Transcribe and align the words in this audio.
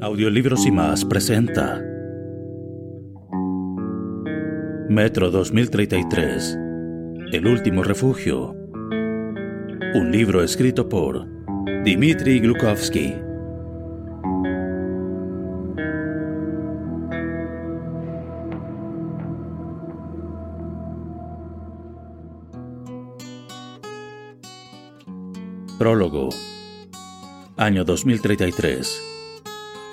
Audiolibros 0.00 0.66
y 0.66 0.70
más 0.72 1.04
presenta 1.04 1.82
Metro 4.88 5.30
2033 5.30 6.58
El 7.32 7.46
último 7.46 7.82
refugio. 7.82 8.54
Un 9.94 10.10
libro 10.10 10.42
escrito 10.42 10.88
por 10.88 11.26
Dmitry 11.84 12.40
Glukovsky 12.40 13.25
Prólogo 25.78 26.30
Año 27.56 27.84
2033 27.84 29.02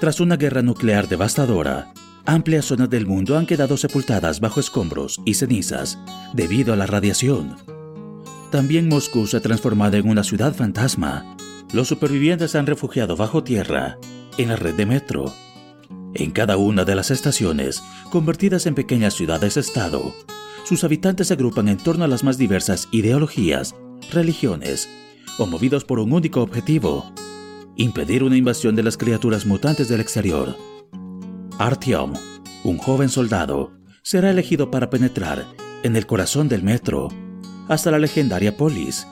tras 0.03 0.19
una 0.19 0.35
guerra 0.35 0.61
nuclear 0.61 1.07
devastadora, 1.07 1.93
amplias 2.25 2.65
zonas 2.65 2.89
del 2.89 3.07
mundo 3.07 3.37
han 3.37 3.45
quedado 3.45 3.77
sepultadas 3.77 4.41
bajo 4.41 4.59
escombros 4.59 5.21
y 5.23 5.35
cenizas 5.35 5.97
debido 6.33 6.73
a 6.73 6.75
la 6.75 6.87
radiación. 6.87 7.55
También 8.51 8.89
Moscú 8.89 9.27
se 9.27 9.37
ha 9.37 9.39
transformado 9.39 9.95
en 9.95 10.09
una 10.09 10.25
ciudad 10.25 10.53
fantasma. 10.53 11.37
Los 11.71 11.87
supervivientes 11.87 12.51
se 12.51 12.57
han 12.57 12.65
refugiado 12.65 13.15
bajo 13.15 13.45
tierra, 13.45 13.97
en 14.37 14.49
la 14.49 14.57
red 14.57 14.75
de 14.75 14.85
metro. 14.85 15.33
En 16.15 16.31
cada 16.31 16.57
una 16.57 16.83
de 16.83 16.95
las 16.95 17.09
estaciones, 17.09 17.81
convertidas 18.09 18.65
en 18.65 18.75
pequeñas 18.75 19.13
ciudades-estado, 19.13 20.13
sus 20.65 20.83
habitantes 20.83 21.27
se 21.27 21.35
agrupan 21.35 21.69
en 21.69 21.77
torno 21.77 22.03
a 22.03 22.09
las 22.09 22.25
más 22.25 22.37
diversas 22.37 22.89
ideologías, 22.91 23.73
religiones, 24.11 24.89
o 25.37 25.45
movidos 25.45 25.83
por 25.83 25.99
un 25.99 26.13
único 26.13 26.41
objetivo, 26.41 27.11
impedir 27.75 28.23
una 28.23 28.37
invasión 28.37 28.75
de 28.75 28.83
las 28.83 28.97
criaturas 28.97 29.45
mutantes 29.45 29.87
del 29.87 30.01
exterior. 30.01 30.55
Artyom, 31.57 32.13
un 32.63 32.77
joven 32.77 33.09
soldado, 33.09 33.71
será 34.01 34.29
elegido 34.29 34.69
para 34.69 34.89
penetrar 34.89 35.45
en 35.83 35.95
el 35.95 36.05
corazón 36.05 36.47
del 36.47 36.63
metro 36.63 37.09
hasta 37.67 37.91
la 37.91 37.99
legendaria 37.99 38.57
polis 38.57 39.07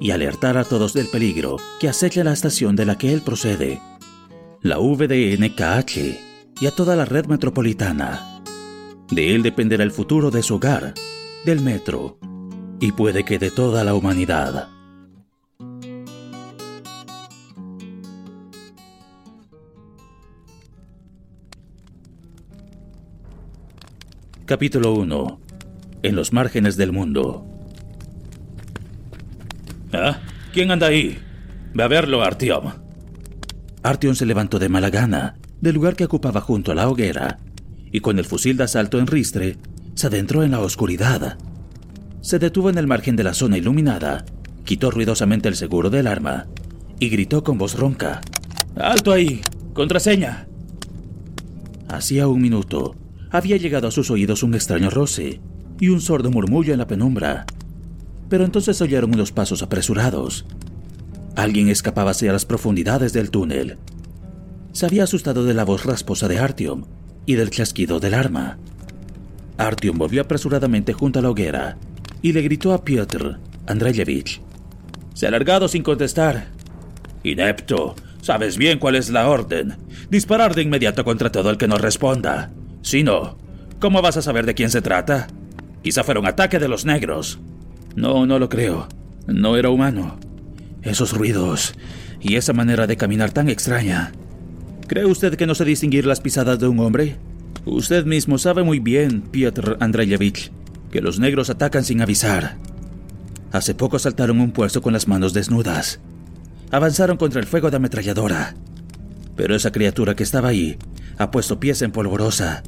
y 0.00 0.10
alertar 0.12 0.56
a 0.56 0.64
todos 0.64 0.94
del 0.94 1.08
peligro 1.08 1.56
que 1.78 1.88
acecha 1.88 2.24
la 2.24 2.32
estación 2.32 2.74
de 2.74 2.86
la 2.86 2.96
que 2.96 3.12
él 3.12 3.20
procede, 3.20 3.80
la 4.62 4.78
VDNKH 4.78 6.60
y 6.60 6.66
a 6.66 6.70
toda 6.70 6.96
la 6.96 7.04
red 7.04 7.26
metropolitana. 7.26 8.42
De 9.10 9.34
él 9.34 9.42
dependerá 9.42 9.82
el 9.82 9.90
futuro 9.90 10.30
de 10.30 10.42
su 10.42 10.56
hogar, 10.56 10.94
del 11.44 11.60
metro 11.60 12.18
y 12.80 12.92
puede 12.92 13.24
que 13.24 13.38
de 13.38 13.50
toda 13.50 13.84
la 13.84 13.94
humanidad. 13.94 14.68
Capítulo 24.50 24.94
1. 24.94 25.40
En 26.02 26.16
los 26.16 26.32
márgenes 26.32 26.76
del 26.76 26.90
mundo. 26.90 27.46
¿Ah? 29.92 30.18
¿Quién 30.52 30.72
anda 30.72 30.88
ahí? 30.88 31.20
Ve 31.72 31.84
a 31.84 31.86
verlo, 31.86 32.20
Artyom. 32.20 32.72
Artyom 33.84 34.16
se 34.16 34.26
levantó 34.26 34.58
de 34.58 34.68
mala 34.68 34.90
gana 34.90 35.36
del 35.60 35.76
lugar 35.76 35.94
que 35.94 36.04
ocupaba 36.04 36.40
junto 36.40 36.72
a 36.72 36.74
la 36.74 36.88
hoguera 36.88 37.38
y 37.92 38.00
con 38.00 38.18
el 38.18 38.24
fusil 38.24 38.56
de 38.56 38.64
asalto 38.64 38.98
en 38.98 39.06
ristre 39.06 39.56
se 39.94 40.08
adentró 40.08 40.42
en 40.42 40.50
la 40.50 40.58
oscuridad. 40.58 41.38
Se 42.20 42.40
detuvo 42.40 42.70
en 42.70 42.78
el 42.78 42.88
margen 42.88 43.14
de 43.14 43.22
la 43.22 43.34
zona 43.34 43.56
iluminada, 43.56 44.24
quitó 44.64 44.90
ruidosamente 44.90 45.48
el 45.48 45.54
seguro 45.54 45.90
del 45.90 46.08
arma 46.08 46.48
y 46.98 47.08
gritó 47.08 47.44
con 47.44 47.56
voz 47.56 47.78
ronca. 47.78 48.20
¡Alto 48.74 49.12
ahí! 49.12 49.42
¡Contraseña! 49.74 50.48
Hacía 51.86 52.26
un 52.26 52.42
minuto 52.42 52.96
había 53.30 53.56
llegado 53.56 53.88
a 53.88 53.90
sus 53.90 54.10
oídos 54.10 54.42
un 54.42 54.54
extraño 54.54 54.90
roce 54.90 55.40
y 55.78 55.88
un 55.88 56.00
sordo 56.00 56.30
murmullo 56.30 56.72
en 56.72 56.78
la 56.78 56.86
penumbra. 56.86 57.46
Pero 58.28 58.44
entonces 58.44 58.80
oyeron 58.80 59.14
unos 59.14 59.32
pasos 59.32 59.62
apresurados. 59.62 60.44
Alguien 61.36 61.68
escapaba 61.68 62.10
hacia 62.10 62.32
las 62.32 62.44
profundidades 62.44 63.12
del 63.12 63.30
túnel. 63.30 63.78
Se 64.72 64.86
había 64.86 65.04
asustado 65.04 65.44
de 65.44 65.54
la 65.54 65.64
voz 65.64 65.84
rasposa 65.84 66.28
de 66.28 66.38
Artyom 66.38 66.84
y 67.26 67.34
del 67.34 67.50
chasquido 67.50 68.00
del 68.00 68.14
arma. 68.14 68.58
Artyom 69.58 69.98
volvió 69.98 70.22
apresuradamente 70.22 70.92
junto 70.92 71.18
a 71.18 71.22
la 71.22 71.30
hoguera 71.30 71.76
y 72.22 72.32
le 72.32 72.42
gritó 72.42 72.72
a 72.72 72.84
Piotr 72.84 73.38
Andreyevich. 73.66 74.40
Se 75.14 75.26
ha 75.26 75.28
alargado 75.28 75.68
sin 75.68 75.82
contestar. 75.82 76.48
Inepto, 77.22 77.94
sabes 78.22 78.56
bien 78.56 78.78
cuál 78.78 78.96
es 78.96 79.10
la 79.10 79.28
orden. 79.28 79.76
Disparar 80.08 80.54
de 80.54 80.62
inmediato 80.62 81.04
contra 81.04 81.30
todo 81.30 81.50
el 81.50 81.58
que 81.58 81.68
no 81.68 81.76
responda. 81.76 82.50
Si 82.82 83.02
no, 83.02 83.36
¿cómo 83.78 84.02
vas 84.02 84.16
a 84.16 84.22
saber 84.22 84.46
de 84.46 84.54
quién 84.54 84.70
se 84.70 84.82
trata? 84.82 85.28
Quizá 85.82 86.04
fuera 86.04 86.20
un 86.20 86.26
ataque 86.26 86.58
de 86.58 86.68
los 86.68 86.84
negros. 86.84 87.38
No, 87.94 88.26
no 88.26 88.38
lo 88.38 88.48
creo. 88.48 88.88
No 89.26 89.56
era 89.56 89.70
humano. 89.70 90.18
Esos 90.82 91.12
ruidos 91.12 91.74
y 92.20 92.36
esa 92.36 92.52
manera 92.52 92.86
de 92.86 92.96
caminar 92.96 93.32
tan 93.32 93.48
extraña. 93.48 94.12
¿Cree 94.86 95.06
usted 95.06 95.36
que 95.36 95.46
no 95.46 95.54
sé 95.54 95.64
distinguir 95.64 96.06
las 96.06 96.20
pisadas 96.20 96.58
de 96.58 96.68
un 96.68 96.78
hombre? 96.80 97.16
Usted 97.64 98.04
mismo 98.04 98.38
sabe 98.38 98.62
muy 98.62 98.78
bien, 98.78 99.22
Piotr 99.22 99.76
Andreyevich, 99.80 100.50
que 100.90 101.00
los 101.00 101.18
negros 101.18 101.50
atacan 101.50 101.84
sin 101.84 102.00
avisar. 102.00 102.56
Hace 103.52 103.74
poco 103.74 103.98
saltaron 103.98 104.40
un 104.40 104.52
puesto 104.52 104.82
con 104.82 104.92
las 104.92 105.08
manos 105.08 105.32
desnudas. 105.32 106.00
Avanzaron 106.70 107.16
contra 107.16 107.40
el 107.40 107.46
fuego 107.46 107.70
de 107.70 107.76
ametralladora. 107.76 108.54
Pero 109.36 109.54
esa 109.54 109.72
criatura 109.72 110.14
que 110.14 110.22
estaba 110.22 110.48
ahí 110.48 110.78
ha 111.20 111.30
puesto 111.30 111.60
pies 111.60 111.82
en 111.82 111.92
polvorosa. 111.92 112.62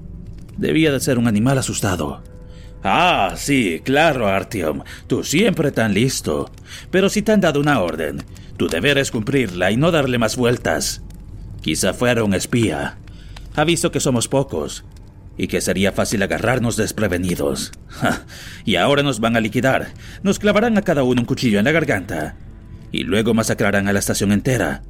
Debía 0.58 0.92
de 0.92 1.00
ser 1.00 1.16
un 1.16 1.26
animal 1.26 1.56
asustado. 1.56 2.22
Ah, 2.84 3.32
sí, 3.34 3.80
claro, 3.82 4.28
Artyom. 4.28 4.82
Tú 5.06 5.24
siempre 5.24 5.72
tan 5.72 5.94
listo. 5.94 6.50
Pero 6.90 7.08
si 7.08 7.22
te 7.22 7.32
han 7.32 7.40
dado 7.40 7.60
una 7.60 7.80
orden, 7.80 8.22
tu 8.58 8.68
deber 8.68 8.98
es 8.98 9.10
cumplirla 9.10 9.70
y 9.70 9.78
no 9.78 9.90
darle 9.90 10.18
más 10.18 10.36
vueltas. 10.36 11.00
Quizá 11.62 11.94
fuera 11.94 12.24
un 12.24 12.34
espía. 12.34 12.98
Ha 13.56 13.64
visto 13.64 13.90
que 13.90 14.00
somos 14.00 14.28
pocos 14.28 14.84
y 15.38 15.46
que 15.46 15.62
sería 15.62 15.92
fácil 15.92 16.22
agarrarnos 16.22 16.76
desprevenidos. 16.76 17.72
y 18.66 18.76
ahora 18.76 19.02
nos 19.02 19.18
van 19.18 19.34
a 19.34 19.40
liquidar. 19.40 19.94
Nos 20.22 20.38
clavarán 20.38 20.76
a 20.76 20.82
cada 20.82 21.04
uno 21.04 21.22
un 21.22 21.26
cuchillo 21.26 21.58
en 21.58 21.64
la 21.64 21.72
garganta. 21.72 22.36
Y 22.90 23.04
luego 23.04 23.32
masacrarán 23.32 23.88
a 23.88 23.94
la 23.94 23.98
estación 23.98 24.30
entera 24.30 24.82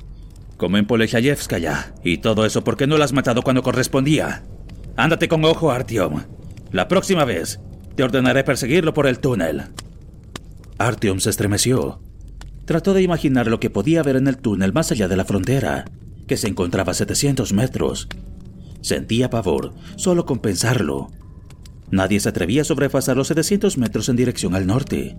como 0.63 0.77
en 0.77 0.87
ya. 0.87 1.93
Y 2.05 2.19
todo 2.19 2.47
eso 2.47 2.63
porque 2.63 2.87
no 2.87 2.97
lo 2.97 3.03
has 3.03 3.13
matado 3.13 3.43
cuando 3.43 3.65
correspondía. 3.65 4.45
Ándate 4.97 5.27
con 5.27 5.45
ojo, 5.45 5.73
Artyom. 5.73 6.23
La 6.71 6.87
próxima 6.87 7.25
vez 7.25 7.59
te 7.97 8.05
ordenaré 8.05 8.45
perseguirlo 8.45 8.95
por 8.95 9.09
el 9.09 9.19
túnel. 9.19 9.65
Artyom 10.79 11.19
se 11.19 11.31
estremeció. 11.31 12.01
Trató 12.65 12.95
de 12.95 13.03
imaginar 13.03 13.49
lo 13.49 13.59
que 13.59 13.71
podía 13.71 14.05
ver 14.05 14.15
en 14.15 14.29
el 14.29 14.37
túnel 14.37 14.73
más 14.73 14.93
allá 14.93 15.09
de 15.09 15.17
la 15.17 15.25
frontera, 15.25 15.85
que 16.29 16.37
se 16.37 16.47
encontraba 16.47 16.93
a 16.93 16.95
700 16.95 17.53
metros. 17.53 18.07
Sentía 18.83 19.31
pavor 19.31 19.75
solo 19.97 20.27
con 20.27 20.39
pensarlo. 20.39 21.11
Nadie 21.91 22.21
se 22.21 22.29
atrevía 22.29 22.63
a 22.63 22.67
sobrepasar 22.67 23.17
los 23.17 23.27
700 23.27 23.79
metros 23.79 24.09
en 24.09 24.15
dirección 24.15 24.55
al 24.55 24.69
norte. 24.69 25.17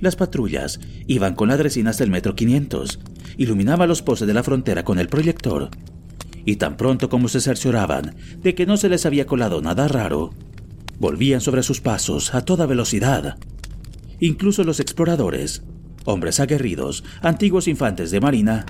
Las 0.00 0.16
patrullas 0.16 0.80
iban 1.06 1.34
con 1.34 1.48
las 1.48 1.58
dresinas 1.58 1.98
del 1.98 2.10
metro 2.10 2.34
500, 2.34 3.00
iluminaban 3.38 3.88
los 3.88 4.02
postes 4.02 4.28
de 4.28 4.34
la 4.34 4.42
frontera 4.42 4.84
con 4.84 4.98
el 4.98 5.08
proyector, 5.08 5.70
y 6.44 6.56
tan 6.56 6.76
pronto 6.76 7.08
como 7.08 7.28
se 7.28 7.40
cercioraban 7.40 8.14
de 8.42 8.54
que 8.54 8.66
no 8.66 8.76
se 8.76 8.88
les 8.88 9.06
había 9.06 9.26
colado 9.26 9.60
nada 9.62 9.88
raro, 9.88 10.32
volvían 10.98 11.40
sobre 11.40 11.62
sus 11.62 11.80
pasos 11.80 12.34
a 12.34 12.42
toda 12.42 12.66
velocidad. 12.66 13.36
Incluso 14.20 14.64
los 14.64 14.80
exploradores, 14.80 15.62
hombres 16.04 16.40
aguerridos, 16.40 17.04
antiguos 17.20 17.68
infantes 17.68 18.10
de 18.10 18.20
marina, 18.20 18.66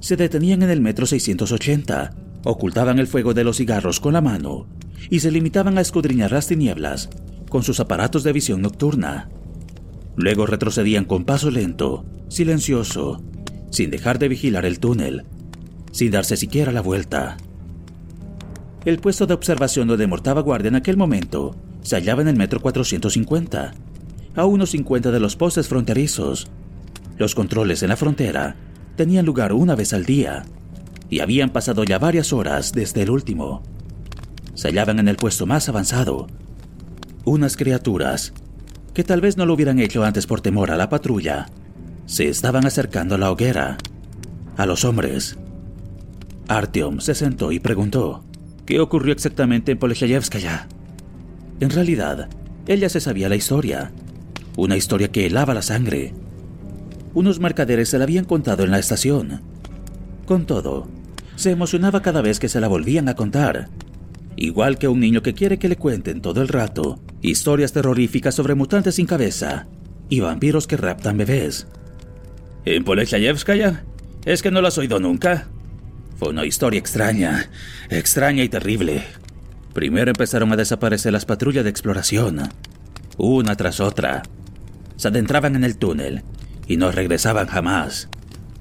se 0.00 0.16
detenían 0.16 0.62
en 0.62 0.70
el 0.70 0.80
metro 0.80 1.06
680, 1.06 2.14
ocultaban 2.44 2.98
el 2.98 3.06
fuego 3.06 3.34
de 3.34 3.44
los 3.44 3.56
cigarros 3.56 3.98
con 3.98 4.12
la 4.12 4.20
mano 4.20 4.66
y 5.10 5.20
se 5.20 5.30
limitaban 5.30 5.78
a 5.78 5.80
escudriñar 5.80 6.32
las 6.32 6.46
tinieblas 6.46 7.08
con 7.48 7.62
sus 7.62 7.80
aparatos 7.80 8.22
de 8.22 8.32
visión 8.32 8.60
nocturna. 8.60 9.28
Luego 10.16 10.46
retrocedían 10.46 11.04
con 11.04 11.24
paso 11.24 11.50
lento, 11.50 12.04
silencioso, 12.28 13.22
sin 13.70 13.90
dejar 13.90 14.18
de 14.18 14.28
vigilar 14.28 14.64
el 14.64 14.78
túnel, 14.78 15.24
sin 15.92 16.10
darse 16.10 16.36
siquiera 16.36 16.72
la 16.72 16.80
vuelta. 16.80 17.36
El 18.84 18.98
puesto 18.98 19.26
de 19.26 19.34
observación 19.34 19.88
donde 19.88 20.06
mortaba 20.06 20.40
guardia 20.40 20.68
en 20.68 20.76
aquel 20.76 20.96
momento 20.96 21.54
se 21.82 21.96
hallaba 21.96 22.22
en 22.22 22.28
el 22.28 22.36
metro 22.36 22.60
450, 22.60 23.74
a 24.34 24.44
unos 24.44 24.70
50 24.70 25.10
de 25.10 25.20
los 25.20 25.36
postes 25.36 25.68
fronterizos. 25.68 26.48
Los 27.18 27.34
controles 27.34 27.82
en 27.82 27.88
la 27.90 27.96
frontera 27.96 28.56
tenían 28.96 29.26
lugar 29.26 29.52
una 29.52 29.74
vez 29.74 29.92
al 29.92 30.04
día 30.04 30.44
y 31.10 31.20
habían 31.20 31.50
pasado 31.50 31.84
ya 31.84 31.98
varias 31.98 32.32
horas 32.32 32.72
desde 32.72 33.02
el 33.02 33.10
último 33.10 33.62
se 34.56 34.68
hallaban 34.68 34.98
en 34.98 35.08
el 35.08 35.16
puesto 35.16 35.46
más 35.46 35.68
avanzado. 35.68 36.26
Unas 37.24 37.56
criaturas, 37.56 38.32
que 38.96 39.04
tal 39.04 39.20
vez 39.20 39.36
no 39.36 39.44
lo 39.44 39.52
hubieran 39.52 39.78
hecho 39.78 40.04
antes 40.04 40.26
por 40.26 40.40
temor 40.40 40.70
a 40.70 40.76
la 40.78 40.88
patrulla, 40.88 41.50
se 42.06 42.30
estaban 42.30 42.64
acercando 42.64 43.16
a 43.16 43.18
la 43.18 43.30
hoguera, 43.30 43.76
a 44.56 44.64
los 44.64 44.86
hombres. 44.86 45.36
Artyom 46.48 47.00
se 47.00 47.14
sentó 47.14 47.52
y 47.52 47.60
preguntó, 47.60 48.24
¿qué 48.64 48.80
ocurrió 48.80 49.12
exactamente 49.12 49.72
en 49.72 49.78
Poleshayevskaya? 49.78 50.66
En 51.60 51.68
realidad, 51.68 52.30
ella 52.66 52.88
se 52.88 53.02
sabía 53.02 53.28
la 53.28 53.36
historia, 53.36 53.92
una 54.56 54.78
historia 54.78 55.12
que 55.12 55.26
helaba 55.26 55.52
la 55.52 55.60
sangre. 55.60 56.14
Unos 57.12 57.38
mercaderes 57.38 57.90
se 57.90 57.98
la 57.98 58.04
habían 58.04 58.24
contado 58.24 58.64
en 58.64 58.70
la 58.70 58.78
estación. 58.78 59.42
Con 60.24 60.46
todo, 60.46 60.88
se 61.34 61.50
emocionaba 61.50 62.00
cada 62.00 62.22
vez 62.22 62.38
que 62.38 62.48
se 62.48 62.62
la 62.62 62.68
volvían 62.68 63.10
a 63.10 63.14
contar 63.14 63.68
igual 64.36 64.78
que 64.78 64.88
un 64.88 65.00
niño 65.00 65.22
que 65.22 65.34
quiere 65.34 65.58
que 65.58 65.68
le 65.68 65.76
cuenten 65.76 66.20
todo 66.20 66.42
el 66.42 66.48
rato 66.48 67.00
historias 67.22 67.72
terroríficas 67.72 68.34
sobre 68.34 68.54
mutantes 68.54 68.96
sin 68.96 69.06
cabeza 69.06 69.66
y 70.08 70.20
vampiros 70.20 70.66
que 70.66 70.76
raptan 70.76 71.16
bebés. 71.16 71.66
¿En 72.64 72.84
Polechayevskaya? 72.84 73.84
¿Es 74.24 74.42
que 74.42 74.50
no 74.50 74.60
lo 74.60 74.68
has 74.68 74.78
oído 74.78 75.00
nunca? 75.00 75.48
Fue 76.18 76.28
una 76.30 76.44
historia 76.44 76.78
extraña, 76.78 77.50
extraña 77.90 78.42
y 78.42 78.48
terrible. 78.48 79.04
Primero 79.72 80.10
empezaron 80.10 80.52
a 80.52 80.56
desaparecer 80.56 81.12
las 81.12 81.26
patrullas 81.26 81.64
de 81.64 81.70
exploración, 81.70 82.40
una 83.18 83.56
tras 83.56 83.80
otra. 83.80 84.22
Se 84.96 85.08
adentraban 85.08 85.56
en 85.56 85.64
el 85.64 85.76
túnel 85.76 86.22
y 86.66 86.76
no 86.76 86.90
regresaban 86.90 87.46
jamás. 87.46 88.08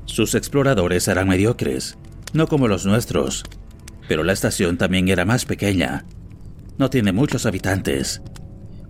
Sus 0.05 0.35
exploradores 0.35 1.07
eran 1.07 1.27
mediocres, 1.27 1.97
no 2.33 2.47
como 2.47 2.67
los 2.67 2.85
nuestros, 2.85 3.43
pero 4.07 4.23
la 4.23 4.33
estación 4.33 4.77
también 4.77 5.07
era 5.09 5.25
más 5.25 5.45
pequeña. 5.45 6.05
No 6.77 6.89
tiene 6.89 7.11
muchos 7.11 7.45
habitantes. 7.45 8.21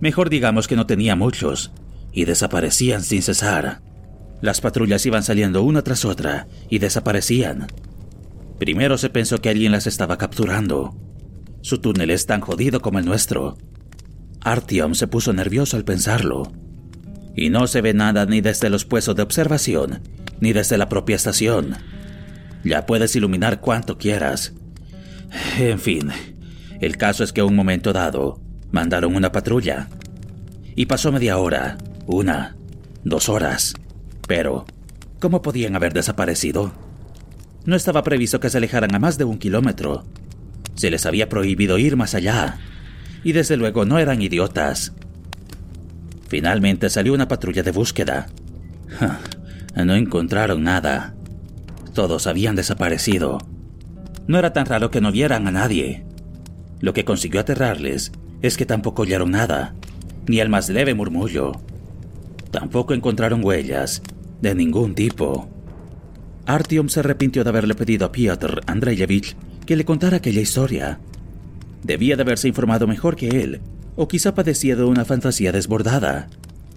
Mejor 0.00 0.30
digamos 0.30 0.68
que 0.68 0.76
no 0.76 0.86
tenía 0.86 1.16
muchos, 1.16 1.72
y 2.12 2.24
desaparecían 2.24 3.02
sin 3.02 3.22
cesar. 3.22 3.82
Las 4.40 4.60
patrullas 4.60 5.04
iban 5.06 5.22
saliendo 5.22 5.62
una 5.62 5.82
tras 5.82 6.04
otra 6.04 6.46
y 6.68 6.78
desaparecían. 6.78 7.66
Primero 8.58 8.98
se 8.98 9.10
pensó 9.10 9.40
que 9.40 9.48
alguien 9.48 9.72
las 9.72 9.86
estaba 9.86 10.18
capturando. 10.18 10.96
Su 11.62 11.78
túnel 11.78 12.10
es 12.10 12.26
tan 12.26 12.40
jodido 12.40 12.80
como 12.80 12.98
el 12.98 13.04
nuestro. 13.04 13.56
Artyom 14.40 14.94
se 14.94 15.08
puso 15.08 15.32
nervioso 15.32 15.76
al 15.76 15.84
pensarlo. 15.84 16.52
Y 17.34 17.50
no 17.50 17.66
se 17.66 17.82
ve 17.82 17.92
nada 17.92 18.24
ni 18.26 18.40
desde 18.40 18.70
los 18.70 18.84
puestos 18.84 19.16
de 19.16 19.22
observación, 19.22 20.00
ni 20.40 20.52
desde 20.52 20.78
la 20.78 20.88
propia 20.88 21.16
estación. 21.16 21.76
Ya 22.64 22.86
puedes 22.86 23.14
iluminar 23.14 23.60
cuanto 23.60 23.98
quieras, 23.98 24.54
en 25.58 25.78
fin, 25.78 26.10
el 26.80 26.96
caso 26.96 27.24
es 27.24 27.32
que 27.32 27.40
a 27.40 27.44
un 27.44 27.56
momento 27.56 27.92
dado 27.92 28.40
mandaron 28.70 29.14
una 29.14 29.32
patrulla. 29.32 29.88
Y 30.74 30.86
pasó 30.86 31.10
media 31.10 31.38
hora, 31.38 31.78
una, 32.06 32.56
dos 33.04 33.28
horas. 33.28 33.74
Pero, 34.28 34.66
¿cómo 35.20 35.40
podían 35.40 35.74
haber 35.76 35.94
desaparecido? 35.94 36.72
No 37.64 37.74
estaba 37.76 38.02
previsto 38.02 38.40
que 38.40 38.50
se 38.50 38.58
alejaran 38.58 38.94
a 38.94 38.98
más 38.98 39.16
de 39.18 39.24
un 39.24 39.38
kilómetro. 39.38 40.04
Se 40.74 40.90
les 40.90 41.06
había 41.06 41.28
prohibido 41.28 41.78
ir 41.78 41.96
más 41.96 42.14
allá. 42.14 42.58
Y 43.24 43.32
desde 43.32 43.56
luego 43.56 43.84
no 43.86 43.98
eran 43.98 44.20
idiotas. 44.20 44.92
Finalmente 46.28 46.90
salió 46.90 47.14
una 47.14 47.28
patrulla 47.28 47.62
de 47.62 47.72
búsqueda. 47.72 48.26
No 49.76 49.94
encontraron 49.94 50.62
nada. 50.64 51.14
Todos 51.92 52.26
habían 52.26 52.56
desaparecido. 52.56 53.46
No 54.26 54.38
era 54.38 54.52
tan 54.52 54.66
raro 54.66 54.90
que 54.90 55.00
no 55.00 55.12
vieran 55.12 55.46
a 55.46 55.50
nadie. 55.50 56.04
Lo 56.80 56.92
que 56.92 57.04
consiguió 57.04 57.40
aterrarles 57.40 58.12
es 58.42 58.56
que 58.56 58.66
tampoco 58.66 59.02
oyeron 59.02 59.30
nada, 59.30 59.74
ni 60.26 60.40
el 60.40 60.48
más 60.48 60.68
leve 60.68 60.94
murmullo. 60.94 61.52
Tampoco 62.50 62.94
encontraron 62.94 63.44
huellas, 63.44 64.02
de 64.40 64.54
ningún 64.54 64.94
tipo. 64.94 65.48
Artyom 66.46 66.88
se 66.88 67.00
arrepintió 67.00 67.44
de 67.44 67.50
haberle 67.50 67.74
pedido 67.74 68.06
a 68.06 68.12
Piotr 68.12 68.60
Andreyevich 68.66 69.36
que 69.64 69.76
le 69.76 69.84
contara 69.84 70.18
aquella 70.18 70.40
historia. 70.40 71.00
Debía 71.82 72.16
de 72.16 72.22
haberse 72.22 72.48
informado 72.48 72.86
mejor 72.86 73.16
que 73.16 73.28
él, 73.28 73.60
o 73.96 74.08
quizá 74.08 74.34
padecía 74.34 74.76
de 74.76 74.84
una 74.84 75.04
fantasía 75.04 75.52
desbordada. 75.52 76.28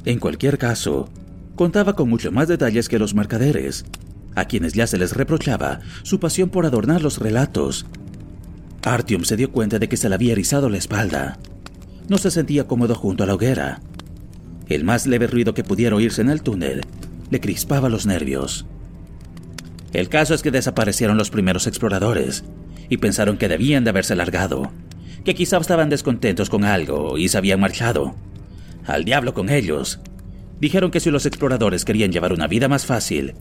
En 0.05 0.19
cualquier 0.19 0.57
caso, 0.57 1.09
contaba 1.55 1.95
con 1.95 2.09
mucho 2.09 2.31
más 2.31 2.47
detalles 2.47 2.89
que 2.89 2.99
los 2.99 3.13
mercaderes, 3.13 3.85
a 4.35 4.45
quienes 4.45 4.73
ya 4.73 4.87
se 4.87 4.97
les 4.97 5.15
reprochaba 5.15 5.79
su 6.03 6.19
pasión 6.19 6.49
por 6.49 6.65
adornar 6.65 7.01
los 7.01 7.19
relatos. 7.19 7.85
Artyom 8.83 9.23
se 9.23 9.35
dio 9.35 9.51
cuenta 9.51 9.79
de 9.79 9.89
que 9.89 9.97
se 9.97 10.09
le 10.09 10.15
había 10.15 10.31
erizado 10.31 10.69
la 10.69 10.77
espalda. 10.77 11.37
No 12.07 12.17
se 12.17 12.31
sentía 12.31 12.67
cómodo 12.67 12.95
junto 12.95 13.23
a 13.23 13.27
la 13.27 13.35
hoguera. 13.35 13.81
El 14.67 14.83
más 14.83 15.07
leve 15.07 15.27
ruido 15.27 15.53
que 15.53 15.63
pudiera 15.63 15.95
oírse 15.95 16.21
en 16.21 16.29
el 16.29 16.41
túnel 16.41 16.81
le 17.29 17.39
crispaba 17.39 17.89
los 17.89 18.05
nervios. 18.05 18.65
El 19.93 20.09
caso 20.09 20.33
es 20.33 20.41
que 20.41 20.51
desaparecieron 20.51 21.17
los 21.17 21.29
primeros 21.29 21.67
exploradores 21.67 22.43
y 22.89 22.97
pensaron 22.97 23.37
que 23.37 23.47
debían 23.47 23.83
de 23.83 23.91
haberse 23.91 24.15
largado, 24.15 24.71
que 25.23 25.35
quizá 25.35 25.57
estaban 25.57 25.89
descontentos 25.89 26.49
con 26.49 26.63
algo 26.63 27.17
y 27.17 27.27
se 27.29 27.37
habían 27.37 27.59
marchado. 27.59 28.15
Al 28.85 29.05
diablo 29.05 29.33
con 29.33 29.49
ellos. 29.49 29.99
Dijeron 30.59 30.91
que 30.91 30.99
si 30.99 31.09
los 31.09 31.25
exploradores 31.25 31.85
querían 31.85 32.11
llevar 32.11 32.33
una 32.33 32.47
vida 32.47 32.67
más 32.67 32.85
fácil, 32.85 33.35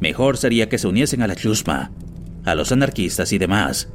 Mejor 0.00 0.36
sería 0.36 0.68
que 0.68 0.78
se 0.78 0.88
uniesen 0.88 1.22
a 1.22 1.26
la 1.26 1.36
chusma, 1.36 1.90
a 2.44 2.54
los 2.54 2.72
anarquistas 2.72 3.32
y 3.32 3.38
demás. 3.38 3.88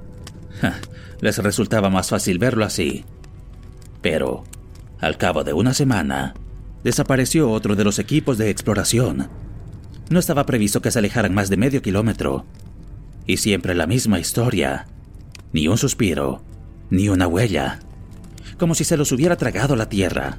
les 1.22 1.38
resultaba 1.38 1.90
más 1.90 2.10
fácil 2.10 2.40
verlo 2.40 2.66
así. 2.66 3.06
Pero, 4.02 4.44
al 5.00 5.18
cabo 5.18 5.44
de 5.44 5.54
una 5.54 5.74
semana, 5.74 6.34
desapareció 6.84 7.52
otro 7.52 7.76
de 7.76 7.84
los 7.84 8.00
equipos 8.00 8.38
de 8.38 8.50
exploración. 8.50 9.30
No 10.10 10.20
estaba 10.20 10.46
previsto 10.46 10.82
que 10.82 10.92
se 10.92 11.00
alejaran 11.00 11.34
más 11.34 11.50
de 11.50 11.58
medio 11.58 11.82
kilómetro. 11.82 12.46
Y 13.28 13.38
siempre 13.38 13.76
la 13.76 13.88
misma 13.88 14.20
historia. 14.20 14.88
Ni 15.54 15.68
un 15.68 15.78
suspiro, 15.78 16.42
ni 16.90 17.10
una 17.10 17.28
huella. 17.28 17.80
Como 18.58 18.76
si 18.76 18.84
se 18.84 18.98
los 18.98 19.12
hubiera 19.12 19.38
tragado 19.38 19.76
la 19.76 19.90
tierra. 19.90 20.38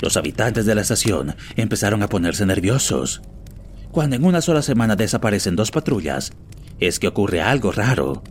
Los 0.00 0.16
habitantes 0.16 0.66
de 0.66 0.74
la 0.74 0.82
estación 0.82 1.34
empezaron 1.56 2.02
a 2.02 2.08
ponerse 2.08 2.44
nerviosos. 2.44 3.22
Cuando 3.92 4.16
en 4.16 4.24
una 4.24 4.40
sola 4.40 4.62
semana 4.62 4.96
desaparecen 4.96 5.54
dos 5.54 5.70
patrullas, 5.70 6.32
es 6.80 6.98
que 6.98 7.08
ocurre 7.08 7.42
algo 7.42 7.72
raro. 7.72 8.22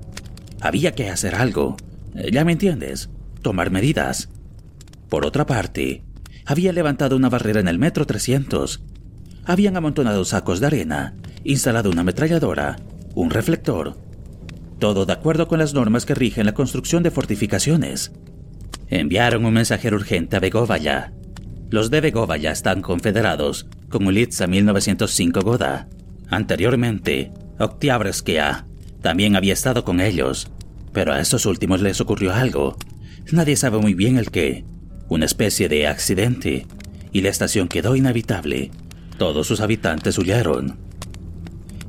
Había 0.60 0.94
que 0.94 1.08
hacer 1.08 1.36
algo. 1.36 1.78
Eh, 2.16 2.32
ya 2.32 2.44
me 2.44 2.52
entiendes. 2.52 3.12
Tomar 3.44 3.70
medidas. 3.70 4.30
Por 5.08 5.24
otra 5.24 5.46
parte, 5.46 6.04
había 6.48 6.74
levantado 6.74 7.16
una 7.16 7.30
barrera 7.30 7.60
en 7.60 7.68
el 7.68 7.78
metro 7.78 8.08
300. 8.08 8.82
Habían 9.46 9.78
amontonado 9.78 10.26
sacos 10.26 10.60
de 10.60 10.66
arena, 10.66 11.14
instalado 11.44 11.92
una 11.92 12.02
ametralladora, 12.02 12.78
un 13.14 13.30
reflector. 13.30 13.98
Todo 14.80 15.06
de 15.06 15.14
acuerdo 15.14 15.48
con 15.48 15.60
las 15.60 15.76
normas 15.76 16.08
que 16.08 16.16
rigen 16.16 16.48
la 16.48 16.56
construcción 16.56 17.04
de 17.04 17.12
fortificaciones. 17.12 18.14
Enviaron 18.88 19.46
un 19.46 19.54
mensajero 19.54 19.98
urgente 19.98 20.38
a 20.38 20.40
Begovaya. 20.40 21.14
Los 21.72 21.90
de 21.90 22.02
Begovaya 22.02 22.52
están 22.52 22.82
confederados 22.82 23.66
con 23.88 24.06
Ulitza 24.06 24.46
1905 24.46 25.40
Goda. 25.40 25.88
Anteriormente, 26.30 27.32
Oktiabreskia 27.60 28.66
también 29.02 29.38
había 29.38 29.54
estado 29.54 29.86
con 29.86 30.02
ellos, 30.02 30.52
pero 30.92 31.14
a 31.14 31.22
estos 31.22 31.46
últimos 31.46 31.82
les 31.82 32.02
ocurrió 32.02 32.34
algo. 32.34 32.76
Nadie 33.32 33.56
sabe 33.56 33.78
muy 33.78 33.94
bien 33.94 34.18
el 34.18 34.32
qué, 34.32 34.66
una 35.08 35.24
especie 35.24 35.70
de 35.70 35.88
accidente, 35.88 36.68
y 37.14 37.22
la 37.22 37.30
estación 37.30 37.70
quedó 37.70 37.96
inhabitable. 37.96 38.70
Todos 39.18 39.48
sus 39.48 39.62
habitantes 39.62 40.18
huyeron. 40.18 40.78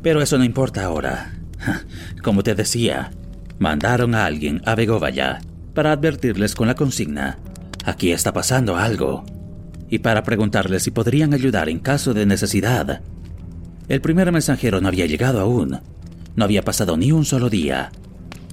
Pero 0.00 0.22
eso 0.22 0.38
no 0.38 0.44
importa 0.44 0.84
ahora. 0.84 1.34
Como 2.22 2.44
te 2.44 2.54
decía, 2.54 3.10
mandaron 3.58 4.14
a 4.14 4.26
alguien 4.26 4.62
a 4.64 4.76
Begovaya 4.76 5.40
para 5.74 5.90
advertirles 5.90 6.54
con 6.54 6.68
la 6.68 6.76
consigna, 6.76 7.40
aquí 7.84 8.12
está 8.12 8.32
pasando 8.32 8.76
algo, 8.76 9.24
y 9.92 9.98
para 9.98 10.22
preguntarles 10.22 10.84
si 10.84 10.90
podrían 10.90 11.34
ayudar 11.34 11.68
en 11.68 11.78
caso 11.78 12.14
de 12.14 12.24
necesidad. 12.24 13.02
El 13.88 14.00
primer 14.00 14.32
mensajero 14.32 14.80
no 14.80 14.88
había 14.88 15.04
llegado 15.04 15.38
aún. 15.38 15.80
No 16.34 16.44
había 16.46 16.62
pasado 16.62 16.96
ni 16.96 17.12
un 17.12 17.26
solo 17.26 17.50
día. 17.50 17.92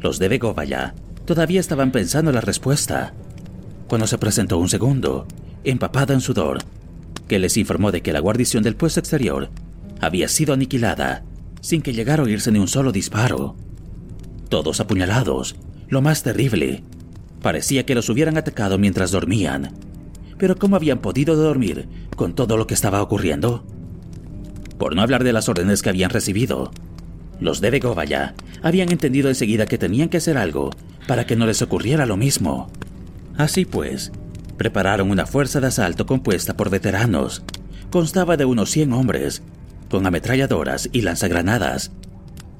Los 0.01 0.19
de 0.19 0.27
Begovaya 0.27 0.96
todavía 1.24 1.62
estaban 1.62 1.93
pensando 1.93 2.29
en 2.31 2.36
la 2.36 2.41
respuesta. 2.41 3.13
Cuando 3.88 4.05
se 4.05 4.17
presentó 4.17 4.58
un 4.58 4.67
segundo, 4.67 5.27
empapada 5.63 6.13
en 6.13 6.19
sudor, 6.19 6.58
que 7.29 7.39
les 7.39 7.55
informó 7.55 7.93
de 7.93 8.01
que 8.01 8.12
la 8.12 8.19
guarnición 8.19 8.62
del 8.62 8.75
puesto 8.75 9.00
exterior 9.00 9.50
había 10.01 10.27
sido 10.27 10.53
aniquilada 10.53 11.24
sin 11.62 11.81
que 11.81 11.93
llegara 11.93 12.22
a 12.22 12.25
oírse 12.25 12.51
ni 12.51 12.60
un 12.60 12.67
solo 12.67 12.91
disparo. 12.91 13.55
Todos 14.50 14.81
apuñalados, 14.81 15.55
lo 15.88 16.01
más 16.01 16.22
terrible. 16.22 16.84
Parecía 17.41 17.86
que 17.86 17.96
los 17.96 18.10
hubieran 18.10 18.36
atacado 18.36 18.77
mientras 18.77 19.12
dormían. 19.12 19.88
Pero 20.39 20.55
¿cómo 20.55 20.77
habían 20.77 21.00
podido 21.00 21.36
dormir 21.36 21.88
con 22.15 22.34
todo 22.34 22.58
lo 22.58 22.65
que 22.65 22.74
estaba 22.74 23.03
ocurriendo? 23.03 23.65
Por 24.79 24.96
no 24.96 25.01
hablar 25.01 25.24
de 25.25 25.34
las 25.34 25.50
órdenes 25.50 25.81
que 25.81 25.89
habían 25.89 26.10
recibido. 26.10 26.72
Los 27.41 27.60
de 27.62 27.69
Begovaya 27.69 28.34
habían 28.63 28.91
entendido 28.91 29.27
enseguida 29.27 29.65
que 29.65 29.77
tenían 29.77 30.08
que 30.10 30.17
hacer 30.17 30.38
algo 30.38 30.72
para 31.08 31.25
que 31.25 31.36
no 31.36 31.46
les 31.46 31.62
ocurriera 31.62 32.05
lo 32.05 32.15
mismo. 32.15 32.72
Así 33.38 33.65
pues, 33.65 34.13
prepararon 34.58 35.12
una 35.12 35.25
fuerza 35.25 35.60
de 35.60 35.67
asalto 35.67 36.05
compuesta 36.05 36.55
por 36.55 36.69
veteranos. 36.69 37.43
Constaba 37.91 38.38
de 38.38 38.46
unos 38.46 38.72
100 38.72 38.93
hombres 38.93 39.43
con 39.89 40.08
ametralladoras 40.08 40.89
y 40.93 41.01
lanzagranadas. 41.01 41.91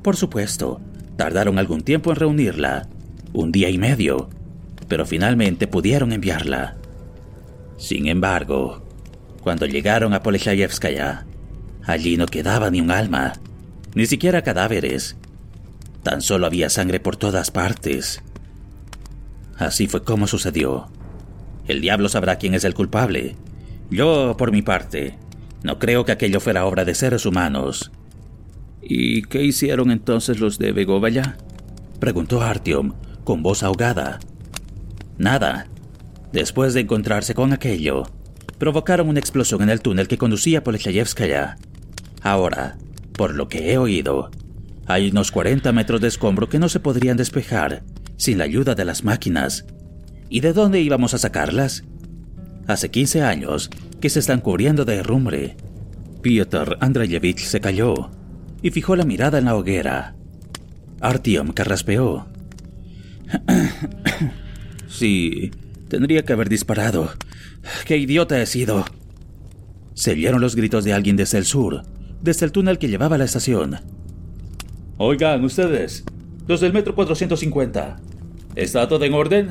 Por 0.02 0.18
supuesto, 0.18 0.82
tardaron 1.16 1.58
algún 1.60 1.82
tiempo 1.82 2.10
en 2.10 2.18
reunirla, 2.18 2.90
un 3.32 3.52
día 3.54 3.70
y 3.70 3.78
medio, 3.78 4.30
pero 4.90 5.06
finalmente 5.06 5.68
pudieron 5.68 6.12
enviarla. 6.12 6.76
Sin 7.80 8.08
embargo, 8.08 8.82
cuando 9.42 9.66
llegaron 9.66 10.14
a 10.14 10.22
Polechayevskaya, 10.22 11.26
allí 11.86 12.18
no 12.18 12.26
quedaba 12.26 12.70
ni 12.70 12.82
un 12.82 12.92
alma, 12.92 13.34
ni 13.96 14.06
siquiera 14.06 14.44
cadáveres. 14.44 15.16
Tan 16.04 16.22
solo 16.22 16.46
había 16.46 16.70
sangre 16.70 17.00
por 17.00 17.16
todas 17.16 17.52
partes. 17.52 18.22
Así 19.58 19.88
fue 19.88 20.04
como 20.04 20.28
sucedió. 20.28 20.90
El 21.68 21.82
diablo 21.82 22.10
sabrá 22.10 22.36
quién 22.38 22.54
es 22.54 22.66
el 22.66 22.74
culpable. 22.74 23.38
Yo, 23.90 24.36
por 24.38 24.52
mi 24.52 24.62
parte, 24.62 25.18
no 25.64 25.80
creo 25.80 26.04
que 26.04 26.12
aquello 26.12 26.42
fuera 26.42 26.66
obra 26.66 26.84
de 26.84 26.96
seres 26.96 27.26
humanos. 27.26 27.92
¿Y 28.82 29.22
qué 29.24 29.44
hicieron 29.44 29.90
entonces 29.90 30.40
los 30.40 30.60
de 30.60 30.74
Begovaya? 30.74 31.38
Preguntó 32.00 32.42
Artyom 32.42 32.94
con 33.24 33.42
voz 33.42 33.64
ahogada. 33.64 34.20
Nada. 35.18 35.69
Después 36.32 36.74
de 36.74 36.82
encontrarse 36.82 37.34
con 37.34 37.54
aquello, 37.54 38.04
provocaron 38.58 39.10
una 39.10 39.20
explosión 39.20 39.62
en 39.64 39.70
el 39.70 39.82
túnel 39.82 40.08
que 40.08 40.18
conducía 40.18 40.64
por 40.64 40.74
Lechayevskaya. 40.74 41.58
Ahora, 42.22 42.78
por 43.14 43.34
lo 43.34 43.48
que 43.48 43.72
he 43.72 43.78
oído, 43.78 44.30
hay 44.86 45.10
unos 45.10 45.32
40 45.32 45.72
metros 45.72 46.02
de 46.02 46.08
escombro 46.08 46.50
que 46.50 46.60
no 46.60 46.70
se 46.70 46.80
podrían 46.80 47.18
despejar 47.18 47.84
sin 48.18 48.38
la 48.38 48.44
ayuda 48.44 48.76
de 48.76 48.86
las 48.86 49.04
máquinas. 49.04 49.66
¿Y 50.30 50.42
de 50.42 50.54
dónde 50.54 50.82
íbamos 50.82 51.14
a 51.14 51.18
sacarlas? 51.18 51.84
Hace 52.68 52.92
15 52.92 53.24
años 53.24 53.70
que 54.00 54.10
se 54.10 54.20
están 54.20 54.42
cubriendo 54.42 54.86
de 54.86 54.96
herrumbre. 54.96 55.58
Piotr 56.22 56.78
Andreyevich 56.82 57.40
se 57.40 57.62
calló 57.62 58.12
y 58.62 58.72
fijó 58.72 58.96
la 58.96 59.06
mirada 59.06 59.40
en 59.40 59.46
la 59.46 59.56
hoguera. 59.56 60.16
Artyom 61.00 61.54
carraspeó. 61.54 62.28
sí, 64.88 65.52
tendría 65.90 66.24
que 66.24 66.34
haber 66.34 66.48
disparado. 66.48 67.12
¡Qué 67.86 67.98
idiota 67.98 68.42
he 68.42 68.46
sido! 68.46 68.86
Se 69.94 70.12
oyeron 70.12 70.40
los 70.40 70.56
gritos 70.56 70.86
de 70.86 70.94
alguien 70.94 71.18
desde 71.18 71.38
el 71.38 71.46
sur, 71.46 71.84
desde 72.22 72.46
el 72.46 72.54
túnel 72.54 72.78
que 72.78 72.88
llevaba 72.88 73.16
a 73.16 73.20
la 73.20 73.26
estación. 73.26 73.78
Oigan, 74.98 75.44
ustedes, 75.44 76.06
los 76.48 76.62
del 76.62 76.72
metro 76.72 76.96
450. 76.96 78.00
¿Está 78.56 78.88
todo 78.88 79.04
en 79.04 79.14
orden? 79.14 79.50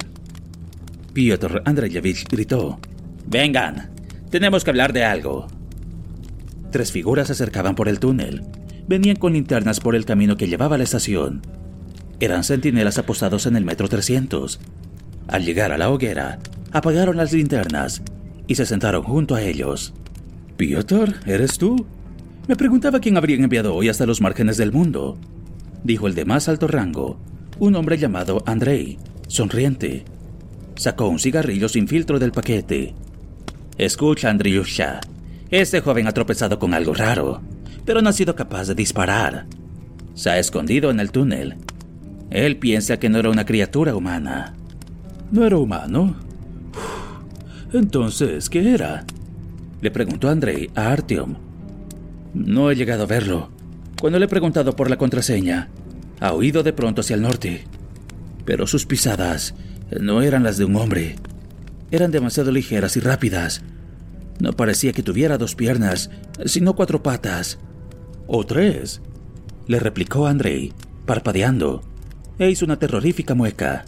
Piotr 1.12 1.62
Andreyevich 1.64 2.26
gritó. 2.28 2.78
Vengan, 3.26 3.90
tenemos 4.30 4.64
que 4.64 4.70
hablar 4.70 4.92
de 4.92 5.04
algo. 5.04 5.48
Tres 6.70 6.92
figuras 6.92 7.26
se 7.26 7.32
acercaban 7.34 7.74
por 7.74 7.88
el 7.88 7.98
túnel. 7.98 8.42
Venían 8.86 9.16
con 9.16 9.32
linternas 9.32 9.80
por 9.80 9.94
el 9.94 10.04
camino 10.04 10.36
que 10.36 10.48
llevaba 10.48 10.76
a 10.76 10.78
la 10.78 10.84
estación. 10.84 11.42
Eran 12.20 12.44
centinelas 12.44 12.98
apostados 12.98 13.46
en 13.46 13.56
el 13.56 13.64
metro 13.64 13.88
300. 13.88 14.60
Al 15.28 15.44
llegar 15.44 15.72
a 15.72 15.78
la 15.78 15.90
hoguera, 15.90 16.38
apagaron 16.72 17.16
las 17.16 17.32
linternas 17.32 18.02
y 18.46 18.54
se 18.54 18.66
sentaron 18.66 19.02
junto 19.02 19.34
a 19.34 19.42
ellos. 19.42 19.94
Piotr, 20.56 21.14
¿eres 21.26 21.58
tú? 21.58 21.86
Me 22.48 22.56
preguntaba 22.56 22.98
quién 22.98 23.16
habrían 23.16 23.44
enviado 23.44 23.74
hoy 23.74 23.88
hasta 23.88 24.06
los 24.06 24.20
márgenes 24.20 24.56
del 24.56 24.72
mundo, 24.72 25.18
dijo 25.84 26.06
el 26.06 26.14
de 26.14 26.24
más 26.24 26.48
alto 26.48 26.66
rango, 26.66 27.20
un 27.58 27.76
hombre 27.76 27.98
llamado 27.98 28.42
Andrei, 28.46 28.98
sonriente. 29.28 30.04
Sacó 30.74 31.08
un 31.08 31.18
cigarrillo 31.18 31.68
sin 31.68 31.86
filtro 31.88 32.18
del 32.18 32.32
paquete 32.32 32.94
Escucha, 33.78 34.28
Andriusha. 34.28 35.00
Este 35.50 35.80
joven 35.80 36.08
ha 36.08 36.12
tropezado 36.12 36.58
con 36.58 36.74
algo 36.74 36.94
raro, 36.94 37.40
pero 37.84 38.02
no 38.02 38.08
ha 38.08 38.12
sido 38.12 38.34
capaz 38.34 38.66
de 38.66 38.74
disparar. 38.74 39.46
Se 40.14 40.30
ha 40.30 40.38
escondido 40.38 40.90
en 40.90 40.98
el 40.98 41.12
túnel. 41.12 41.56
Él 42.30 42.56
piensa 42.56 42.98
que 42.98 43.08
no 43.08 43.18
era 43.18 43.30
una 43.30 43.46
criatura 43.46 43.94
humana. 43.94 44.57
¿No 45.30 45.44
era 45.44 45.58
humano? 45.58 46.16
Entonces, 47.72 48.48
¿qué 48.48 48.72
era? 48.74 49.04
Le 49.80 49.90
preguntó 49.90 50.28
Andrei 50.28 50.70
a 50.74 50.90
Artyom. 50.90 51.36
No 52.34 52.70
he 52.70 52.76
llegado 52.76 53.04
a 53.04 53.06
verlo. 53.06 53.50
Cuando 54.00 54.18
le 54.18 54.26
he 54.26 54.28
preguntado 54.28 54.74
por 54.74 54.90
la 54.90 54.96
contraseña, 54.96 55.68
ha 56.20 56.34
huido 56.34 56.62
de 56.62 56.72
pronto 56.72 57.00
hacia 57.00 57.14
el 57.14 57.22
norte. 57.22 57.64
Pero 58.44 58.66
sus 58.66 58.86
pisadas 58.86 59.54
no 60.00 60.22
eran 60.22 60.42
las 60.42 60.56
de 60.56 60.64
un 60.64 60.76
hombre 60.76 61.16
eran 61.90 62.10
demasiado 62.10 62.50
ligeras 62.50 62.96
y 62.96 63.00
rápidas. 63.00 63.62
No 64.40 64.52
parecía 64.52 64.92
que 64.92 65.02
tuviera 65.02 65.38
dos 65.38 65.54
piernas, 65.54 66.10
sino 66.44 66.74
cuatro 66.74 67.02
patas. 67.02 67.58
O 68.26 68.44
tres, 68.44 69.00
le 69.66 69.80
replicó 69.80 70.26
Andrei, 70.26 70.72
parpadeando, 71.06 71.82
e 72.38 72.50
hizo 72.50 72.64
una 72.64 72.78
terrorífica 72.78 73.34
mueca. 73.34 73.86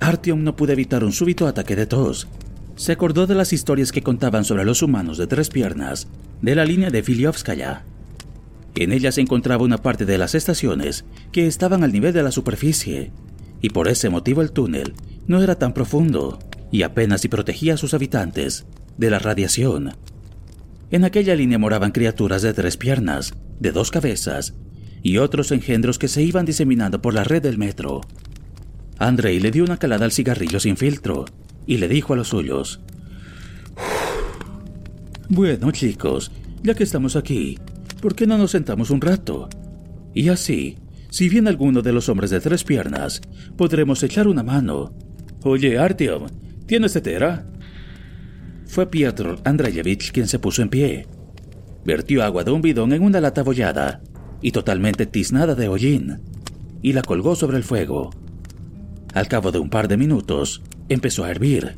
Artyom 0.00 0.42
no 0.44 0.56
pudo 0.56 0.72
evitar 0.72 1.04
un 1.04 1.12
súbito 1.12 1.46
ataque 1.46 1.76
de 1.76 1.86
tos. 1.86 2.28
Se 2.76 2.92
acordó 2.92 3.26
de 3.26 3.34
las 3.34 3.52
historias 3.52 3.92
que 3.92 4.02
contaban 4.02 4.44
sobre 4.44 4.64
los 4.64 4.82
humanos 4.82 5.18
de 5.18 5.26
tres 5.26 5.48
piernas 5.50 6.08
de 6.40 6.54
la 6.54 6.64
línea 6.64 6.90
de 6.90 7.02
Filiovskaya. 7.02 7.84
En 8.74 8.92
ella 8.92 9.10
se 9.10 9.20
encontraba 9.20 9.64
una 9.64 9.78
parte 9.78 10.04
de 10.04 10.18
las 10.18 10.36
estaciones 10.36 11.04
que 11.32 11.46
estaban 11.46 11.82
al 11.82 11.92
nivel 11.92 12.12
de 12.12 12.22
la 12.22 12.30
superficie, 12.30 13.10
y 13.60 13.70
por 13.70 13.88
ese 13.88 14.08
motivo 14.08 14.40
el 14.40 14.52
túnel 14.52 14.94
no 15.26 15.42
era 15.42 15.56
tan 15.56 15.74
profundo 15.74 16.38
y 16.70 16.82
apenas 16.82 17.22
si 17.22 17.28
protegía 17.28 17.74
a 17.74 17.76
sus 17.76 17.94
habitantes 17.94 18.66
de 18.96 19.10
la 19.10 19.18
radiación. 19.18 19.94
En 20.90 21.04
aquella 21.04 21.34
línea 21.34 21.58
moraban 21.58 21.90
criaturas 21.90 22.42
de 22.42 22.54
tres 22.54 22.76
piernas, 22.76 23.34
de 23.58 23.72
dos 23.72 23.90
cabezas 23.90 24.54
y 25.02 25.18
otros 25.18 25.50
engendros 25.52 25.98
que 25.98 26.08
se 26.08 26.22
iban 26.22 26.46
diseminando 26.46 27.02
por 27.02 27.14
la 27.14 27.24
red 27.24 27.42
del 27.42 27.58
metro. 27.58 28.02
Andrei 28.98 29.40
le 29.40 29.50
dio 29.50 29.64
una 29.64 29.76
calada 29.76 30.04
al 30.04 30.12
cigarrillo 30.12 30.60
sin 30.60 30.76
filtro 30.76 31.24
y 31.66 31.78
le 31.78 31.88
dijo 31.88 32.12
a 32.12 32.16
los 32.16 32.28
suyos: 32.28 32.80
Bueno, 35.28 35.70
chicos, 35.72 36.32
ya 36.62 36.74
que 36.74 36.84
estamos 36.84 37.16
aquí, 37.16 37.58
¿por 38.00 38.14
qué 38.14 38.26
no 38.26 38.38
nos 38.38 38.50
sentamos 38.50 38.90
un 38.90 39.00
rato? 39.00 39.48
Y 40.14 40.28
así, 40.28 40.76
si 41.10 41.28
viene 41.28 41.50
alguno 41.50 41.82
de 41.82 41.92
los 41.92 42.08
hombres 42.08 42.30
de 42.30 42.40
tres 42.40 42.64
piernas, 42.64 43.20
podremos 43.56 44.02
echar 44.02 44.26
una 44.26 44.42
mano. 44.42 44.92
Oye, 45.42 45.78
Artyom, 45.78 46.26
¿Tienes 46.68 46.92
tetera? 46.92 47.46
Fue 48.66 48.90
Pietro 48.90 49.36
Andreyevich 49.44 50.12
quien 50.12 50.28
se 50.28 50.38
puso 50.38 50.60
en 50.60 50.68
pie. 50.68 51.06
Vertió 51.82 52.22
agua 52.22 52.44
de 52.44 52.50
un 52.50 52.60
bidón 52.60 52.92
en 52.92 53.02
una 53.02 53.22
lata 53.22 53.40
abollada 53.40 54.02
y 54.42 54.52
totalmente 54.52 55.06
tiznada 55.06 55.54
de 55.54 55.66
hollín, 55.66 56.20
y 56.82 56.92
la 56.92 57.00
colgó 57.00 57.36
sobre 57.36 57.56
el 57.56 57.64
fuego. 57.64 58.10
Al 59.14 59.28
cabo 59.28 59.52
de 59.52 59.58
un 59.58 59.70
par 59.70 59.88
de 59.88 59.96
minutos, 59.96 60.62
empezó 60.88 61.24
a 61.24 61.30
hervir. 61.30 61.76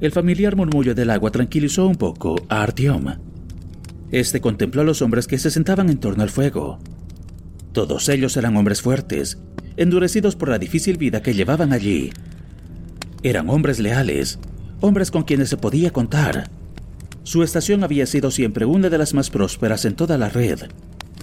El 0.00 0.12
familiar 0.12 0.56
murmullo 0.56 0.94
del 0.94 1.10
agua 1.10 1.30
tranquilizó 1.30 1.86
un 1.86 1.96
poco 1.96 2.36
a 2.48 2.62
Artyom. 2.62 3.14
Este 4.10 4.40
contempló 4.40 4.82
a 4.82 4.84
los 4.84 5.02
hombres 5.02 5.26
que 5.26 5.38
se 5.38 5.50
sentaban 5.50 5.90
en 5.90 5.98
torno 5.98 6.22
al 6.22 6.30
fuego. 6.30 6.78
Todos 7.72 8.08
ellos 8.08 8.36
eran 8.36 8.56
hombres 8.56 8.82
fuertes, 8.82 9.38
endurecidos 9.76 10.36
por 10.36 10.48
la 10.48 10.58
difícil 10.58 10.96
vida 10.96 11.22
que 11.22 11.34
llevaban 11.34 11.72
allí 11.72 12.10
eran 13.22 13.50
hombres 13.50 13.80
leales, 13.80 14.38
hombres 14.80 15.10
con 15.10 15.24
quienes 15.24 15.48
se 15.48 15.56
podía 15.56 15.92
contar. 15.92 16.48
Su 17.24 17.42
estación 17.42 17.82
había 17.82 18.06
sido 18.06 18.30
siempre 18.30 18.66
una 18.66 18.88
de 18.88 18.98
las 18.98 19.14
más 19.14 19.30
prósperas 19.30 19.84
en 19.84 19.96
toda 19.96 20.16
la 20.16 20.28
red, 20.28 20.60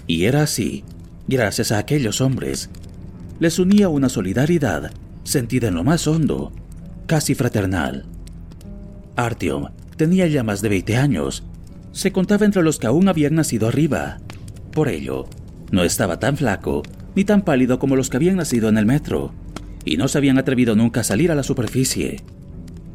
y 0.06 0.24
era 0.24 0.42
así, 0.42 0.84
gracias 1.28 1.72
a 1.72 1.78
aquellos 1.78 2.20
hombres. 2.20 2.68
Les 3.40 3.58
unía 3.58 3.88
una 3.88 4.10
solidaridad 4.10 4.92
sentida 5.24 5.68
en 5.68 5.74
lo 5.74 5.84
más 5.84 6.06
hondo, 6.06 6.52
casi 7.06 7.34
fraternal. 7.34 8.04
Artyom 9.16 9.66
tenía 9.96 10.26
ya 10.26 10.42
más 10.42 10.62
de 10.62 10.68
20 10.68 10.96
años. 10.96 11.42
Se 11.92 12.12
contaba 12.12 12.46
entre 12.46 12.62
los 12.62 12.78
que 12.78 12.86
aún 12.86 13.08
habían 13.08 13.34
nacido 13.34 13.68
arriba. 13.68 14.18
Por 14.72 14.88
ello, 14.88 15.26
no 15.70 15.84
estaba 15.84 16.18
tan 16.18 16.36
flaco 16.36 16.82
ni 17.14 17.24
tan 17.24 17.42
pálido 17.42 17.78
como 17.78 17.96
los 17.96 18.10
que 18.10 18.16
habían 18.16 18.36
nacido 18.36 18.68
en 18.68 18.76
el 18.76 18.86
metro, 18.86 19.32
y 19.84 19.96
no 19.96 20.08
se 20.08 20.18
habían 20.18 20.38
atrevido 20.38 20.74
nunca 20.74 21.00
a 21.00 21.04
salir 21.04 21.30
a 21.30 21.34
la 21.34 21.42
superficie. 21.42 22.22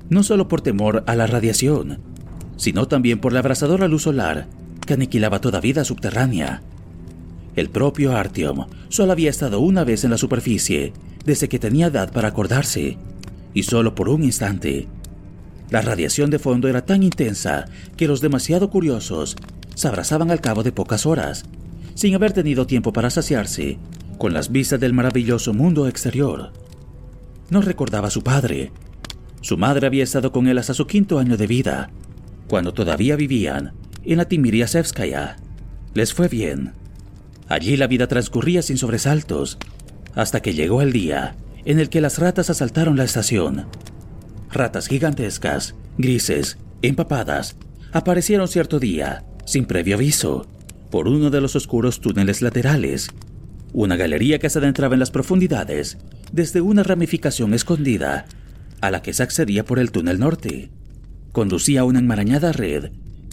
No 0.10 0.24
solo 0.24 0.48
por 0.48 0.62
temor 0.62 1.04
a 1.08 1.16
la 1.16 1.28
radiación, 1.28 2.00
sino 2.58 2.88
también 2.88 3.20
por 3.20 3.32
la 3.32 3.40
abrasadora 3.40 3.88
luz 3.88 4.04
solar 4.04 4.48
que 4.86 4.96
aniquilaba 4.96 5.40
toda 5.40 5.62
vida 5.62 5.86
subterránea. 5.86 6.62
El 7.56 7.70
propio 7.70 8.16
Artyom 8.16 8.68
solo 8.90 9.12
había 9.12 9.30
estado 9.30 9.60
una 9.60 9.84
vez 9.84 10.04
en 10.04 10.12
la 10.12 10.18
superficie 10.18 10.94
desde 11.26 11.50
que 11.50 11.60
tenía 11.60 11.88
edad 11.88 12.12
para 12.12 12.30
acordarse, 12.30 12.98
y 13.54 13.64
solo 13.64 13.96
por 13.96 14.10
un 14.10 14.24
instante. 14.24 14.88
La 15.70 15.82
radiación 15.82 16.30
de 16.30 16.40
fondo 16.40 16.68
era 16.68 16.86
tan 16.86 17.04
intensa 17.04 17.66
que 17.98 18.08
los 18.08 18.22
demasiado 18.22 18.70
curiosos 18.70 19.36
se 19.76 19.88
abrazaban 19.88 20.32
al 20.32 20.42
cabo 20.42 20.64
de 20.64 20.72
pocas 20.72 21.06
horas, 21.06 21.46
sin 21.94 22.16
haber 22.16 22.34
tenido 22.34 22.66
tiempo 22.66 22.94
para 22.94 23.10
saciarse 23.10 23.78
con 24.18 24.34
las 24.34 24.52
vistas 24.52 24.80
del 24.80 24.94
maravilloso 24.94 25.54
mundo 25.54 25.88
exterior. 25.88 26.52
No 27.50 27.62
recordaba 27.62 28.10
a 28.10 28.12
su 28.12 28.22
padre. 28.22 28.72
Su 29.42 29.58
madre 29.58 29.88
había 29.88 30.04
estado 30.04 30.32
con 30.32 30.48
él 30.48 30.58
hasta 30.58 30.74
su 30.74 30.86
quinto 30.86 31.20
año 31.20 31.38
de 31.38 31.48
vida, 31.48 31.90
cuando 32.48 32.74
todavía 32.74 33.16
vivían 33.16 33.74
en 34.04 34.18
la 34.18 34.26
Timiria. 34.26 34.68
Les 35.94 36.14
fue 36.14 36.28
bien. 36.28 36.74
Allí 37.50 37.76
la 37.78 37.88
vida 37.88 38.08
transcurría 38.08 38.62
sin 38.62 38.78
sobresaltos, 38.78 39.58
hasta 40.16 40.42
que 40.42 40.54
llegó 40.54 40.82
el 40.82 40.94
día 40.94 41.36
en 41.66 41.80
el 41.80 41.90
que 41.90 42.00
las 42.00 42.20
ratas 42.20 42.50
asaltaron 42.50 42.96
la 42.96 43.04
estación. 43.04 43.66
Ratas 44.52 44.88
gigantescas, 44.88 45.76
grises, 45.98 46.58
empapadas, 46.82 47.58
aparecieron 47.92 48.48
cierto 48.48 48.80
día, 48.80 49.26
sin 49.46 49.66
previo 49.66 49.96
aviso, 49.96 50.48
por 50.90 51.08
uno 51.08 51.30
de 51.30 51.42
los 51.42 51.56
oscuros 51.56 52.02
túneles 52.02 52.42
laterales, 52.42 53.10
una 53.74 53.98
galería 53.98 54.40
que 54.40 54.50
se 54.50 54.60
adentraba 54.60 54.96
en 54.96 55.00
las 55.00 55.12
profundidades 55.12 55.98
desde 56.32 56.62
una 56.62 56.84
ramificación 56.84 57.54
escondida 57.54 58.26
a 58.82 58.92
la 58.92 59.02
que 59.02 59.14
se 59.14 59.24
accedía 59.24 59.66
por 59.66 59.80
el 59.80 59.92
túnel 59.92 60.20
norte. 60.20 60.70
Conducía 61.32 61.82
a 61.82 61.84
una 61.84 62.00
enmarañada 62.00 62.52
red 62.52 62.92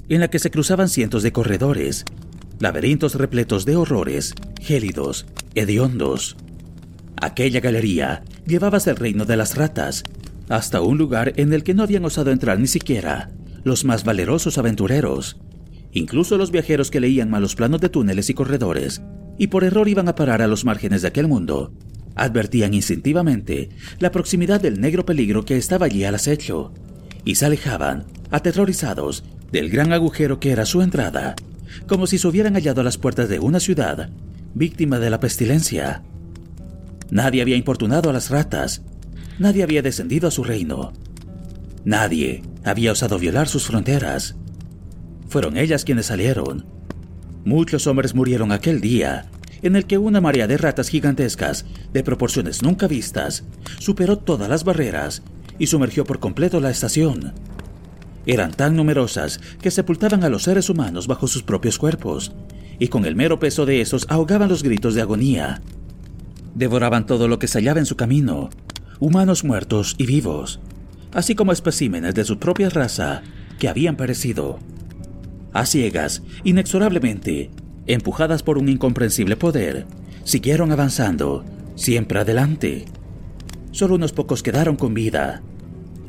en 0.09 0.21
la 0.21 0.29
que 0.29 0.39
se 0.39 0.51
cruzaban 0.51 0.89
cientos 0.89 1.23
de 1.23 1.33
corredores, 1.33 2.05
laberintos 2.59 3.15
repletos 3.15 3.65
de 3.65 3.77
horrores, 3.77 4.35
gélidos, 4.61 5.27
hediondos. 5.55 6.37
Aquella 7.21 7.61
galería 7.61 8.25
llevaba 8.47 8.79
hasta 8.79 8.91
el 8.91 8.97
reino 8.97 9.25
de 9.25 9.37
las 9.37 9.57
ratas, 9.57 10.05
hasta 10.49 10.81
un 10.81 10.99
lugar 10.99 11.33
en 11.37 11.53
el 11.53 11.63
que 11.63 11.75
no 11.75 11.83
habían 11.83 12.05
osado 12.05 12.31
entrar 12.31 12.59
ni 12.59 12.67
siquiera 12.67 13.31
los 13.65 13.85
más 13.85 14.05
valerosos 14.05 14.59
aventureros. 14.59 15.39
Incluso 15.93 16.39
los 16.39 16.51
viajeros 16.51 16.91
que 16.91 17.01
leían 17.01 17.31
malos 17.31 17.57
planos 17.57 17.81
de 17.81 17.89
túneles 17.89 18.31
y 18.31 18.35
corredores 18.35 19.03
y 19.39 19.49
por 19.49 19.65
error 19.65 19.89
iban 19.89 20.09
a 20.09 20.15
parar 20.15 20.41
a 20.43 20.47
los 20.47 20.65
márgenes 20.65 21.03
de 21.03 21.09
aquel 21.09 21.29
mundo, 21.29 21.73
advertían 22.15 22.75
instintivamente 22.75 23.69
la 23.99 24.11
proximidad 24.11 24.61
del 24.61 24.81
negro 24.81 25.05
peligro 25.05 25.45
que 25.45 25.57
estaba 25.57 25.87
allí 25.87 26.05
al 26.05 26.15
acecho, 26.15 26.73
y 27.25 27.35
se 27.35 27.47
alejaban, 27.47 28.05
aterrorizados, 28.31 29.25
del 29.53 29.69
gran 29.69 29.93
agujero 29.93 30.41
que 30.41 30.53
era 30.53 30.65
su 30.65 30.81
entrada, 30.81 31.35
como 31.87 32.07
si 32.07 32.19
se 32.19 32.29
hubieran 32.29 32.55
hallado 32.55 32.81
a 32.81 32.85
las 32.85 32.99
puertas 32.99 33.29
de 33.29 33.39
una 33.39 33.61
ciudad, 33.61 34.11
víctima 34.55 34.99
de 34.99 35.11
la 35.11 35.21
pestilencia. 35.21 36.03
Nadie 37.11 37.43
había 37.43 37.57
importunado 37.57 38.11
a 38.11 38.13
las 38.13 38.31
ratas, 38.31 38.83
nadie 39.39 39.63
había 39.63 39.83
descendido 39.83 40.29
a 40.29 40.31
su 40.31 40.45
reino, 40.45 40.93
nadie 41.85 42.43
había 42.65 42.93
osado 42.93 43.19
violar 43.19 43.49
sus 43.49 43.67
fronteras. 43.67 44.37
Fueron 45.29 45.57
ellas 45.57 45.85
quienes 45.85 46.07
salieron. 46.07 46.67
Muchos 47.45 47.87
hombres 47.87 48.15
murieron 48.15 48.51
aquel 48.51 48.81
día, 48.81 49.27
en 49.63 49.77
el 49.77 49.87
que 49.87 49.99
una 49.99 50.21
marea 50.21 50.47
de 50.47 50.57
ratas 50.57 50.89
gigantescas, 50.89 51.65
de 51.93 52.03
proporciones 52.03 52.63
nunca 52.63 52.89
vistas, 52.89 53.45
superó 53.79 54.19
todas 54.19 54.49
las 54.49 54.65
barreras 54.65 55.23
y 55.59 55.69
sumergió 55.69 56.05
por 56.05 56.19
completo 56.19 56.61
la 56.61 56.71
estación. 56.71 57.33
Eran 58.27 58.53
tan 58.53 58.75
numerosas 58.75 59.41
que 59.63 59.71
sepultaban 59.71 60.25
a 60.25 60.29
los 60.29 60.43
seres 60.43 60.69
humanos 60.69 61.07
bajo 61.07 61.29
sus 61.29 61.45
propios 61.45 61.79
cuerpos, 61.79 62.33
y 62.79 62.89
con 62.89 63.07
el 63.07 63.17
mero 63.17 63.39
peso 63.39 63.65
de 63.65 63.81
esos 63.81 64.07
ahogaban 64.09 64.49
los 64.49 64.63
gritos 64.63 64.95
de 64.95 65.03
agonía. 65.03 65.63
Devoraban 66.55 67.07
todo 67.07 67.29
lo 67.29 67.39
que 67.39 67.49
se 67.49 67.59
hallaba 67.59 67.79
en 67.79 67.87
su 67.87 67.97
camino, 67.97 68.51
humanos 68.99 69.45
muertos 69.45 69.95
y 69.99 70.07
vivos, 70.07 70.61
así 71.13 71.35
como 71.35 71.53
especímenes 71.53 72.15
de 72.15 72.25
su 72.25 72.39
propia 72.39 72.69
raza 72.69 73.23
que 73.59 73.69
habían 73.69 73.97
perecido. 73.97 74.59
A 75.53 75.65
ciegas, 75.65 76.23
inexorablemente, 76.45 77.51
empujadas 77.87 78.43
por 78.43 78.59
un 78.59 78.69
incomprensible 78.69 79.37
poder, 79.37 79.87
siguieron 80.25 80.73
avanzando, 80.73 81.45
siempre 81.77 82.21
adelante. 82.21 82.87
Solo 83.71 83.95
unos 83.95 84.13
pocos 84.13 84.43
quedaron 84.43 84.77
con 84.77 84.95
vida. 84.95 85.43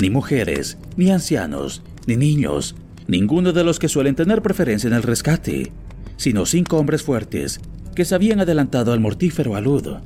Ni 0.02 0.10
mujeres, 0.10 0.78
ni 0.96 1.12
ancianos, 1.12 1.82
ni 2.08 2.16
niños, 2.16 2.76
ninguno 3.08 3.54
de 3.54 3.64
los 3.64 3.78
que 3.78 3.90
suelen 3.90 4.16
tener 4.16 4.42
preferencia 4.42 4.88
en 4.88 4.94
el 4.94 5.04
rescate, 5.04 5.72
sino 6.16 6.46
cinco 6.46 6.78
hombres 6.78 7.04
fuertes 7.04 7.60
que 7.94 8.06
se 8.06 8.16
habían 8.16 8.40
adelantado 8.40 8.94
al 8.94 9.00
mortífero 9.00 9.56
alud. 9.56 9.98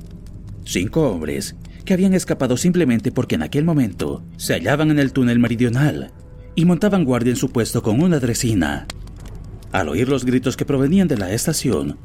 Cinco 0.65 1.09
hombres 1.09 1.55
que 1.85 1.93
habían 1.93 2.13
escapado 2.13 2.57
simplemente 2.57 3.11
porque 3.11 3.35
en 3.35 3.43
aquel 3.43 3.65
momento 3.65 4.23
se 4.37 4.53
hallaban 4.53 4.91
en 4.91 4.99
el 4.99 5.13
túnel 5.13 5.39
meridional 5.39 6.11
y 6.55 6.65
montaban 6.65 7.05
guardia 7.05 7.31
en 7.31 7.37
su 7.37 7.49
puesto 7.49 7.81
con 7.81 8.01
una 8.01 8.19
dresina. 8.19 8.87
Al 9.71 9.89
oír 9.89 10.09
los 10.09 10.25
gritos 10.25 10.57
que 10.57 10.65
provenían 10.65 11.07
de 11.07 11.17
la 11.17 11.31
estación, 11.31 11.97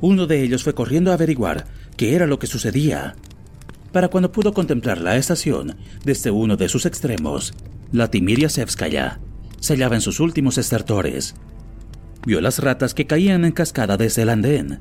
uno 0.00 0.26
de 0.26 0.42
ellos 0.42 0.62
fue 0.62 0.74
corriendo 0.74 1.10
a 1.10 1.14
averiguar 1.14 1.66
qué 1.96 2.14
era 2.14 2.26
lo 2.26 2.38
que 2.38 2.46
sucedía. 2.46 3.16
Para 3.92 4.08
cuando 4.08 4.32
pudo 4.32 4.52
contemplar 4.52 5.00
la 5.00 5.16
estación 5.16 5.76
desde 6.04 6.30
uno 6.30 6.56
de 6.56 6.68
sus 6.68 6.84
extremos, 6.84 7.54
la 7.92 8.10
Timiria 8.10 8.48
Sevskaya 8.48 9.20
se 9.64 9.72
hallaba 9.72 9.94
en 9.94 10.02
sus 10.02 10.20
últimos 10.20 10.58
estertores. 10.58 11.34
Vio 12.26 12.42
las 12.42 12.58
ratas 12.58 12.92
que 12.92 13.06
caían 13.06 13.46
en 13.46 13.52
cascada 13.52 13.96
desde 13.96 14.20
el 14.20 14.28
andén 14.28 14.80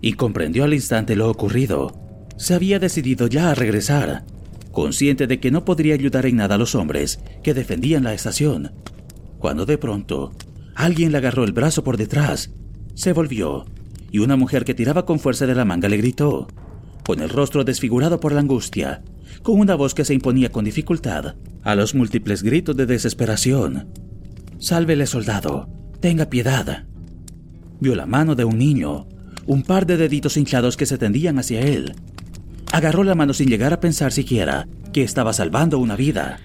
y 0.00 0.12
comprendió 0.12 0.62
al 0.62 0.72
instante 0.72 1.16
lo 1.16 1.28
ocurrido. 1.28 1.98
Se 2.36 2.54
había 2.54 2.78
decidido 2.78 3.26
ya 3.26 3.50
a 3.50 3.56
regresar, 3.56 4.24
consciente 4.70 5.26
de 5.26 5.40
que 5.40 5.50
no 5.50 5.64
podría 5.64 5.94
ayudar 5.94 6.26
en 6.26 6.36
nada 6.36 6.54
a 6.54 6.58
los 6.58 6.76
hombres 6.76 7.18
que 7.42 7.54
defendían 7.54 8.04
la 8.04 8.14
estación, 8.14 8.70
cuando 9.40 9.66
de 9.66 9.78
pronto 9.78 10.30
alguien 10.76 11.10
le 11.10 11.18
agarró 11.18 11.42
el 11.42 11.52
brazo 11.52 11.82
por 11.82 11.96
detrás, 11.96 12.52
se 12.94 13.12
volvió 13.12 13.64
y 14.12 14.20
una 14.20 14.36
mujer 14.36 14.64
que 14.64 14.74
tiraba 14.74 15.06
con 15.06 15.18
fuerza 15.18 15.44
de 15.44 15.56
la 15.56 15.64
manga 15.64 15.88
le 15.88 15.96
gritó, 15.96 16.46
con 17.04 17.18
el 17.18 17.30
rostro 17.30 17.64
desfigurado 17.64 18.20
por 18.20 18.30
la 18.30 18.40
angustia, 18.40 19.02
con 19.42 19.58
una 19.58 19.74
voz 19.74 19.92
que 19.92 20.04
se 20.04 20.14
imponía 20.14 20.52
con 20.52 20.64
dificultad 20.64 21.34
a 21.64 21.74
los 21.74 21.96
múltiples 21.96 22.44
gritos 22.44 22.76
de 22.76 22.86
desesperación. 22.86 24.09
Sálvele, 24.60 25.06
soldado. 25.06 25.70
Tenga 26.00 26.26
piedad. 26.26 26.84
Vio 27.80 27.94
la 27.94 28.04
mano 28.04 28.34
de 28.34 28.44
un 28.44 28.58
niño, 28.58 29.08
un 29.46 29.62
par 29.62 29.86
de 29.86 29.96
deditos 29.96 30.36
hinchados 30.36 30.76
que 30.76 30.84
se 30.84 30.98
tendían 30.98 31.38
hacia 31.38 31.62
él. 31.62 31.94
Agarró 32.70 33.02
la 33.02 33.14
mano 33.14 33.32
sin 33.32 33.48
llegar 33.48 33.72
a 33.72 33.80
pensar 33.80 34.12
siquiera 34.12 34.68
que 34.92 35.02
estaba 35.02 35.32
salvando 35.32 35.78
una 35.78 35.96
vida. 35.96 36.40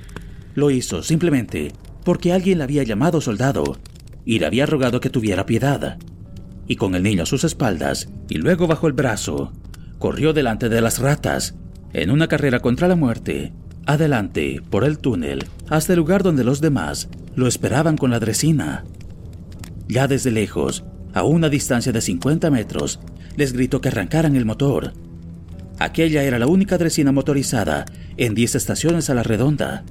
Lo 0.53 0.71
hizo 0.71 1.03
simplemente 1.03 1.73
porque 2.05 2.31
alguien 2.31 2.59
le 2.59 2.63
había 2.63 2.83
llamado 2.83 3.19
soldado 3.19 3.77
y 4.23 4.39
le 4.39 4.45
había 4.45 4.65
rogado 4.65 5.01
que 5.01 5.09
tuviera 5.09 5.45
piedad. 5.45 5.97
Y 6.67 6.77
con 6.77 6.95
el 6.95 7.03
niño 7.03 7.23
a 7.23 7.25
sus 7.27 7.43
espaldas 7.43 8.07
y 8.29 8.35
luego 8.35 8.65
bajo 8.65 8.87
el 8.87 8.93
brazo, 8.93 9.51
corrió 9.99 10.31
delante 10.31 10.69
de 10.69 10.79
las 10.79 10.99
ratas, 10.99 11.55
en 11.91 12.11
una 12.11 12.29
carrera 12.29 12.61
contra 12.61 12.87
la 12.87 12.95
muerte, 12.95 13.51
adelante 13.85 14.61
por 14.69 14.83
el 14.83 14.99
túnel 14.99 15.45
hasta 15.69 15.93
el 15.93 15.99
lugar 15.99 16.23
donde 16.23 16.43
los 16.43 16.61
demás 16.61 17.09
lo 17.35 17.47
esperaban 17.47 17.97
con 17.97 18.11
la 18.11 18.19
dresina. 18.19 18.85
Ya 19.87 20.07
desde 20.07 20.31
lejos, 20.31 20.83
a 21.13 21.23
una 21.23 21.49
distancia 21.49 21.91
de 21.91 22.01
50 22.01 22.49
metros, 22.49 22.99
les 23.35 23.53
gritó 23.53 23.81
que 23.81 23.89
arrancaran 23.89 24.35
el 24.35 24.45
motor. 24.45 24.93
Aquella 25.79 26.23
era 26.23 26.39
la 26.39 26.47
única 26.47 26.77
dresina 26.77 27.11
motorizada 27.11 27.85
en 28.17 28.33
10 28.33 28.55
estaciones 28.55 29.09
a 29.09 29.13
la 29.13 29.23
redonda. 29.23 29.83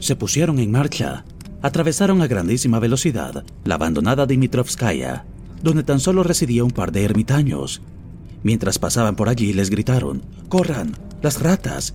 Se 0.00 0.16
pusieron 0.16 0.58
en 0.58 0.70
marcha, 0.70 1.24
atravesaron 1.62 2.20
a 2.20 2.26
grandísima 2.26 2.78
velocidad 2.78 3.44
la 3.64 3.76
abandonada 3.76 4.26
Dimitrovskaya, 4.26 5.24
donde 5.62 5.82
tan 5.82 6.00
solo 6.00 6.22
residía 6.22 6.64
un 6.64 6.72
par 6.72 6.92
de 6.92 7.04
ermitaños. 7.04 7.80
Mientras 8.42 8.78
pasaban 8.78 9.16
por 9.16 9.28
allí 9.28 9.52
les 9.52 9.70
gritaron, 9.70 10.22
¡Corran! 10.48 10.96
¡Las 11.22 11.40
ratas! 11.40 11.94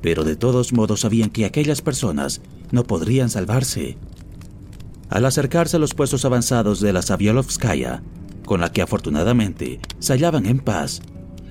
Pero 0.00 0.24
de 0.24 0.36
todos 0.36 0.72
modos 0.72 1.00
sabían 1.00 1.30
que 1.30 1.44
aquellas 1.44 1.82
personas 1.82 2.40
no 2.70 2.84
podrían 2.84 3.30
salvarse. 3.30 3.96
Al 5.08 5.24
acercarse 5.24 5.76
a 5.76 5.80
los 5.80 5.94
puestos 5.94 6.24
avanzados 6.24 6.80
de 6.80 6.92
la 6.92 7.02
Saviolovskaya, 7.02 8.02
con 8.44 8.60
la 8.60 8.72
que 8.72 8.82
afortunadamente 8.82 9.80
se 9.98 10.12
hallaban 10.12 10.46
en 10.46 10.58
paz, 10.58 11.02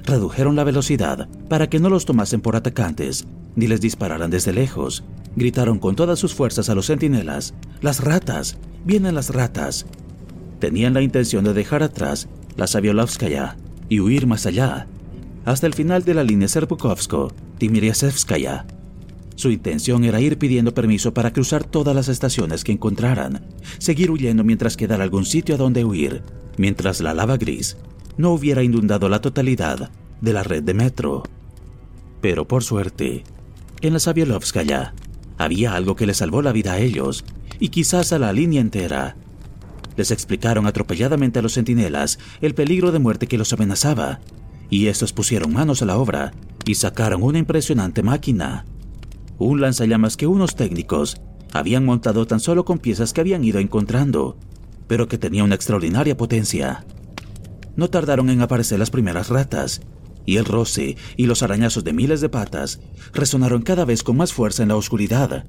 redujeron 0.03 0.55
la 0.55 0.63
velocidad 0.63 1.27
para 1.49 1.69
que 1.69 1.79
no 1.79 1.89
los 1.89 2.05
tomasen 2.05 2.41
por 2.41 2.55
atacantes 2.55 3.27
ni 3.55 3.67
les 3.67 3.81
dispararan 3.81 4.29
desde 4.29 4.53
lejos. 4.53 5.03
Gritaron 5.35 5.79
con 5.79 5.95
todas 5.95 6.19
sus 6.19 6.33
fuerzas 6.33 6.69
a 6.69 6.75
los 6.75 6.87
centinelas, 6.87 7.53
¡Las 7.81 8.03
ratas! 8.03 8.57
¡Vienen 8.85 9.15
las 9.15 9.31
ratas! 9.31 9.85
Tenían 10.59 10.93
la 10.93 11.01
intención 11.01 11.43
de 11.43 11.53
dejar 11.53 11.83
atrás 11.83 12.29
la 12.55 12.67
Saviolovskaya 12.67 13.57
y 13.89 13.99
huir 13.99 14.25
más 14.27 14.45
allá, 14.45 14.87
hasta 15.47 15.65
el 15.65 15.73
final 15.73 16.03
de 16.03 16.13
la 16.13 16.23
línea 16.25 16.49
Serpukovsko-Timiriasevskaya. 16.49 18.65
Su 19.35 19.49
intención 19.49 20.03
era 20.03 20.19
ir 20.19 20.37
pidiendo 20.37 20.73
permiso 20.73 21.13
para 21.13 21.31
cruzar 21.31 21.63
todas 21.63 21.95
las 21.95 22.09
estaciones 22.09 22.65
que 22.65 22.73
encontraran, 22.73 23.45
seguir 23.77 24.11
huyendo 24.11 24.43
mientras 24.43 24.75
quedara 24.75 25.05
algún 25.05 25.25
sitio 25.25 25.55
a 25.55 25.57
donde 25.57 25.85
huir, 25.85 26.21
mientras 26.57 26.99
la 26.99 27.13
lava 27.13 27.37
gris 27.37 27.77
no 28.17 28.31
hubiera 28.31 28.61
inundado 28.61 29.07
la 29.07 29.21
totalidad 29.21 29.89
de 30.19 30.33
la 30.33 30.43
red 30.43 30.63
de 30.63 30.73
metro. 30.73 31.23
Pero 32.19 32.45
por 32.45 32.65
suerte, 32.65 33.23
en 33.79 33.93
la 33.93 33.99
Saviolovskaya 33.99 34.93
había 35.37 35.75
algo 35.75 35.95
que 35.95 36.07
les 36.07 36.17
salvó 36.17 36.41
la 36.41 36.51
vida 36.51 36.73
a 36.73 36.79
ellos 36.79 37.23
y 37.57 37.69
quizás 37.69 38.11
a 38.11 38.19
la 38.19 38.33
línea 38.33 38.59
entera. 38.59 39.15
Les 39.95 40.11
explicaron 40.11 40.67
atropelladamente 40.67 41.39
a 41.39 41.41
los 41.41 41.53
centinelas 41.53 42.19
el 42.41 42.53
peligro 42.53 42.91
de 42.91 42.99
muerte 42.99 43.27
que 43.27 43.37
los 43.37 43.53
amenazaba, 43.53 44.19
y 44.69 44.87
estos 44.87 45.13
pusieron 45.13 45.53
manos 45.53 45.81
a 45.81 45.85
la 45.85 45.97
obra 45.97 46.33
y 46.65 46.75
sacaron 46.75 47.23
una 47.23 47.39
impresionante 47.39 48.03
máquina. 48.03 48.65
Un 49.37 49.61
lanzallamas 49.61 50.17
que 50.17 50.27
unos 50.27 50.55
técnicos 50.55 51.21
habían 51.53 51.85
montado 51.85 52.27
tan 52.27 52.39
solo 52.39 52.65
con 52.65 52.79
piezas 52.79 53.13
que 53.13 53.21
habían 53.21 53.43
ido 53.43 53.59
encontrando, 53.59 54.37
pero 54.87 55.07
que 55.07 55.17
tenía 55.17 55.43
una 55.43 55.55
extraordinaria 55.55 56.17
potencia. 56.17 56.85
No 57.75 57.89
tardaron 57.89 58.29
en 58.29 58.41
aparecer 58.41 58.79
las 58.79 58.89
primeras 58.89 59.29
ratas, 59.29 59.81
y 60.25 60.37
el 60.37 60.45
roce 60.45 60.97
y 61.15 61.25
los 61.25 61.41
arañazos 61.41 61.83
de 61.83 61.93
miles 61.93 62.19
de 62.19 62.29
patas 62.29 62.81
resonaron 63.13 63.61
cada 63.61 63.85
vez 63.85 64.03
con 64.03 64.17
más 64.17 64.33
fuerza 64.33 64.63
en 64.63 64.69
la 64.69 64.75
oscuridad. 64.75 65.45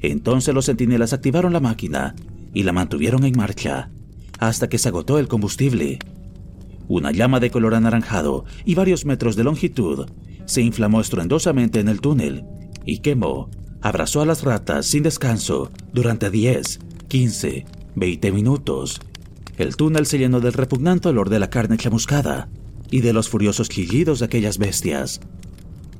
Entonces 0.00 0.54
los 0.54 0.66
centinelas 0.66 1.14
activaron 1.14 1.54
la 1.54 1.60
máquina 1.60 2.14
y 2.52 2.62
la 2.62 2.72
mantuvieron 2.72 3.24
en 3.24 3.36
marcha 3.36 3.90
hasta 4.38 4.68
que 4.68 4.78
se 4.78 4.88
agotó 4.88 5.18
el 5.18 5.28
combustible. 5.28 5.98
Una 6.88 7.10
llama 7.10 7.40
de 7.40 7.50
color 7.50 7.74
anaranjado 7.74 8.44
y 8.64 8.74
varios 8.74 9.04
metros 9.04 9.36
de 9.36 9.44
longitud 9.44 10.06
se 10.44 10.62
inflamó 10.62 11.00
estruendosamente 11.00 11.80
en 11.80 11.88
el 11.88 12.00
túnel 12.00 12.44
y 12.84 12.98
quemó, 12.98 13.50
abrazó 13.82 14.22
a 14.22 14.26
las 14.26 14.42
ratas 14.44 14.86
sin 14.86 15.02
descanso 15.02 15.70
durante 15.92 16.30
10, 16.30 16.78
15, 17.08 17.66
20 17.96 18.32
minutos. 18.32 19.00
El 19.58 19.76
túnel 19.76 20.06
se 20.06 20.18
llenó 20.18 20.40
del 20.40 20.52
repugnante 20.52 21.08
olor 21.08 21.30
de 21.30 21.40
la 21.40 21.50
carne 21.50 21.76
chamuscada 21.76 22.48
y 22.90 23.00
de 23.00 23.12
los 23.12 23.28
furiosos 23.28 23.68
chillidos 23.68 24.20
de 24.20 24.26
aquellas 24.26 24.58
bestias. 24.58 25.20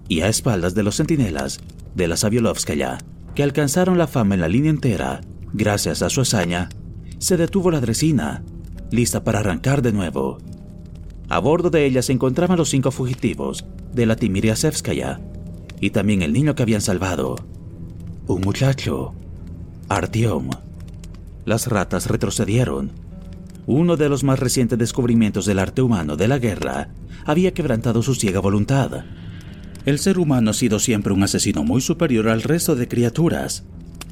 Y 0.08 0.20
a 0.20 0.28
espaldas 0.28 0.74
de 0.74 0.84
los 0.84 0.96
centinelas 0.96 1.58
de 1.94 2.06
la 2.06 2.16
Saviolovskaya, 2.16 2.98
que 3.34 3.42
alcanzaron 3.42 3.98
la 3.98 4.06
fama 4.06 4.34
en 4.34 4.40
la 4.40 4.48
línea 4.48 4.70
entera, 4.70 5.20
gracias 5.52 6.02
a 6.02 6.10
su 6.10 6.20
hazaña, 6.20 6.68
se 7.18 7.36
detuvo 7.36 7.70
la 7.70 7.80
dresina, 7.80 8.44
lista 8.90 9.24
para 9.24 9.40
arrancar 9.40 9.82
de 9.82 9.92
nuevo. 9.92 10.38
A 11.28 11.38
bordo 11.38 11.70
de 11.70 11.84
ella 11.86 12.02
se 12.02 12.12
encontraban 12.12 12.58
los 12.58 12.70
cinco 12.70 12.90
fugitivos 12.90 13.64
de 13.92 14.06
la 14.06 14.16
Timiriasevskaya 14.16 15.20
y 15.80 15.90
también 15.90 16.22
el 16.22 16.32
niño 16.32 16.54
que 16.54 16.62
habían 16.62 16.80
salvado. 16.80 17.36
Un 18.26 18.40
muchacho, 18.42 19.14
Artyom. 19.88 20.50
Las 21.44 21.66
ratas 21.68 22.08
retrocedieron 22.08 23.06
uno 23.66 23.96
de 23.96 24.08
los 24.08 24.22
más 24.22 24.38
recientes 24.38 24.78
descubrimientos 24.78 25.44
del 25.44 25.58
arte 25.58 25.82
humano 25.82 26.16
de 26.16 26.28
la 26.28 26.38
guerra, 26.38 26.90
había 27.24 27.52
quebrantado 27.52 28.00
su 28.02 28.14
ciega 28.14 28.38
voluntad. 28.38 29.04
El 29.84 29.98
ser 29.98 30.18
humano 30.18 30.50
ha 30.50 30.54
sido 30.54 30.78
siempre 30.78 31.12
un 31.12 31.24
asesino 31.24 31.64
muy 31.64 31.80
superior 31.80 32.28
al 32.28 32.42
resto 32.42 32.76
de 32.76 32.86
criaturas. 32.86 33.64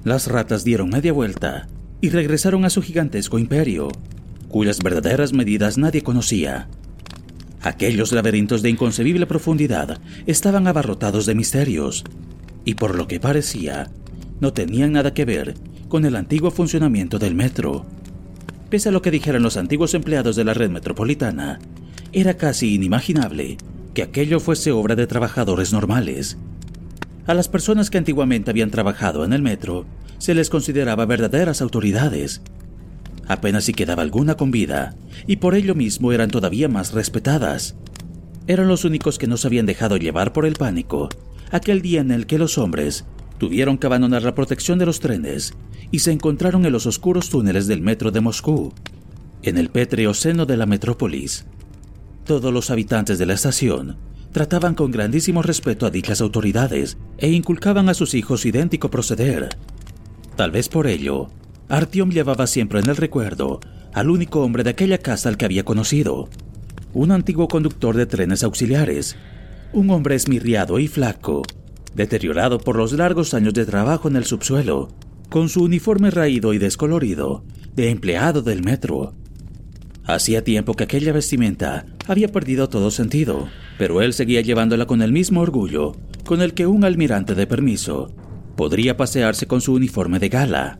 Las 0.02 0.26
ratas 0.26 0.64
dieron 0.64 0.90
media 0.90 1.12
vuelta 1.12 1.68
y 2.00 2.10
regresaron 2.10 2.64
a 2.64 2.70
su 2.70 2.82
gigantesco 2.82 3.38
imperio, 3.38 3.88
cuyas 4.48 4.78
verdaderas 4.80 5.32
medidas 5.32 5.78
nadie 5.78 6.02
conocía. 6.02 6.68
Aquellos 7.64 8.12
laberintos 8.12 8.60
de 8.60 8.68
inconcebible 8.68 9.24
profundidad 9.24 9.98
estaban 10.26 10.66
abarrotados 10.66 11.24
de 11.24 11.34
misterios, 11.34 12.04
y 12.66 12.74
por 12.74 12.94
lo 12.94 13.08
que 13.08 13.20
parecía, 13.20 13.90
no 14.38 14.52
tenían 14.52 14.92
nada 14.92 15.14
que 15.14 15.24
ver 15.24 15.54
con 15.88 16.04
el 16.04 16.14
antiguo 16.14 16.50
funcionamiento 16.50 17.18
del 17.18 17.34
metro. 17.34 17.86
Pese 18.68 18.90
a 18.90 18.92
lo 18.92 19.00
que 19.00 19.10
dijeran 19.10 19.42
los 19.42 19.56
antiguos 19.56 19.94
empleados 19.94 20.36
de 20.36 20.44
la 20.44 20.52
red 20.52 20.68
metropolitana, 20.68 21.58
era 22.12 22.34
casi 22.34 22.74
inimaginable 22.74 23.56
que 23.94 24.02
aquello 24.02 24.40
fuese 24.40 24.70
obra 24.70 24.94
de 24.94 25.06
trabajadores 25.06 25.72
normales. 25.72 26.36
A 27.26 27.32
las 27.32 27.48
personas 27.48 27.88
que 27.88 27.96
antiguamente 27.96 28.50
habían 28.50 28.70
trabajado 28.70 29.24
en 29.24 29.32
el 29.32 29.40
metro 29.40 29.86
se 30.18 30.34
les 30.34 30.50
consideraba 30.50 31.06
verdaderas 31.06 31.62
autoridades. 31.62 32.42
Apenas 33.26 33.64
si 33.64 33.72
quedaba 33.72 34.02
alguna 34.02 34.36
con 34.36 34.50
vida, 34.50 34.94
y 35.26 35.36
por 35.36 35.54
ello 35.54 35.74
mismo 35.74 36.12
eran 36.12 36.30
todavía 36.30 36.68
más 36.68 36.92
respetadas. 36.92 37.76
Eran 38.46 38.68
los 38.68 38.84
únicos 38.84 39.18
que 39.18 39.26
no 39.26 39.36
se 39.36 39.46
habían 39.46 39.66
dejado 39.66 39.96
llevar 39.96 40.32
por 40.32 40.44
el 40.44 40.54
pánico, 40.54 41.08
aquel 41.50 41.80
día 41.80 42.00
en 42.00 42.10
el 42.10 42.26
que 42.26 42.38
los 42.38 42.58
hombres 42.58 43.06
tuvieron 43.38 43.78
que 43.78 43.86
abandonar 43.86 44.22
la 44.22 44.34
protección 44.34 44.78
de 44.78 44.86
los 44.86 45.00
trenes 45.00 45.54
y 45.90 46.00
se 46.00 46.12
encontraron 46.12 46.66
en 46.66 46.72
los 46.72 46.86
oscuros 46.86 47.30
túneles 47.30 47.66
del 47.66 47.80
metro 47.80 48.10
de 48.10 48.20
Moscú, 48.20 48.72
en 49.42 49.58
el 49.58 49.70
pétreo 49.70 50.14
seno 50.14 50.46
de 50.46 50.56
la 50.56 50.66
metrópolis. 50.66 51.46
Todos 52.24 52.52
los 52.52 52.70
habitantes 52.70 53.18
de 53.18 53.26
la 53.26 53.34
estación 53.34 53.96
trataban 54.32 54.74
con 54.74 54.90
grandísimo 54.90 55.42
respeto 55.42 55.86
a 55.86 55.90
dichas 55.90 56.20
autoridades 56.20 56.96
e 57.18 57.30
inculcaban 57.30 57.88
a 57.88 57.94
sus 57.94 58.14
hijos 58.14 58.44
idéntico 58.44 58.90
proceder. 58.90 59.50
Tal 60.36 60.50
vez 60.50 60.68
por 60.68 60.86
ello, 60.86 61.30
Artyom 61.74 62.10
llevaba 62.10 62.46
siempre 62.46 62.78
en 62.78 62.88
el 62.88 62.96
recuerdo 62.96 63.58
al 63.92 64.08
único 64.08 64.42
hombre 64.42 64.62
de 64.62 64.70
aquella 64.70 64.98
casa 64.98 65.28
al 65.28 65.36
que 65.36 65.44
había 65.44 65.64
conocido, 65.64 66.28
un 66.92 67.10
antiguo 67.10 67.48
conductor 67.48 67.96
de 67.96 68.06
trenes 68.06 68.44
auxiliares, 68.44 69.16
un 69.72 69.90
hombre 69.90 70.14
esmirriado 70.14 70.78
y 70.78 70.86
flaco, 70.86 71.42
deteriorado 71.96 72.58
por 72.58 72.76
los 72.76 72.92
largos 72.92 73.34
años 73.34 73.54
de 73.54 73.66
trabajo 73.66 74.06
en 74.06 74.14
el 74.14 74.24
subsuelo 74.24 74.90
con 75.30 75.48
su 75.48 75.64
uniforme 75.64 76.12
raído 76.12 76.54
y 76.54 76.58
descolorido 76.58 77.42
de 77.74 77.90
empleado 77.90 78.42
del 78.42 78.62
metro. 78.62 79.14
Hacía 80.04 80.44
tiempo 80.44 80.74
que 80.74 80.84
aquella 80.84 81.12
vestimenta 81.12 81.86
había 82.06 82.28
perdido 82.28 82.68
todo 82.68 82.92
sentido, 82.92 83.48
pero 83.78 84.00
él 84.00 84.12
seguía 84.12 84.42
llevándola 84.42 84.86
con 84.86 85.02
el 85.02 85.10
mismo 85.10 85.40
orgullo 85.40 85.96
con 86.24 86.40
el 86.40 86.54
que 86.54 86.68
un 86.68 86.84
almirante 86.84 87.34
de 87.34 87.48
permiso 87.48 88.14
podría 88.54 88.96
pasearse 88.96 89.48
con 89.48 89.60
su 89.60 89.74
uniforme 89.74 90.20
de 90.20 90.28
gala. 90.28 90.78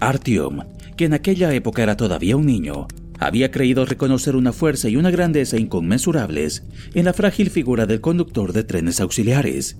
Artyom, 0.00 0.60
que 0.96 1.04
en 1.04 1.14
aquella 1.14 1.52
época 1.54 1.82
era 1.82 1.96
todavía 1.96 2.36
un 2.36 2.46
niño, 2.46 2.86
había 3.18 3.50
creído 3.50 3.84
reconocer 3.86 4.36
una 4.36 4.52
fuerza 4.52 4.88
y 4.88 4.96
una 4.96 5.10
grandeza 5.10 5.58
inconmensurables 5.58 6.64
en 6.94 7.04
la 7.06 7.12
frágil 7.12 7.50
figura 7.50 7.86
del 7.86 8.00
conductor 8.00 8.52
de 8.52 8.64
trenes 8.64 9.00
auxiliares. 9.00 9.76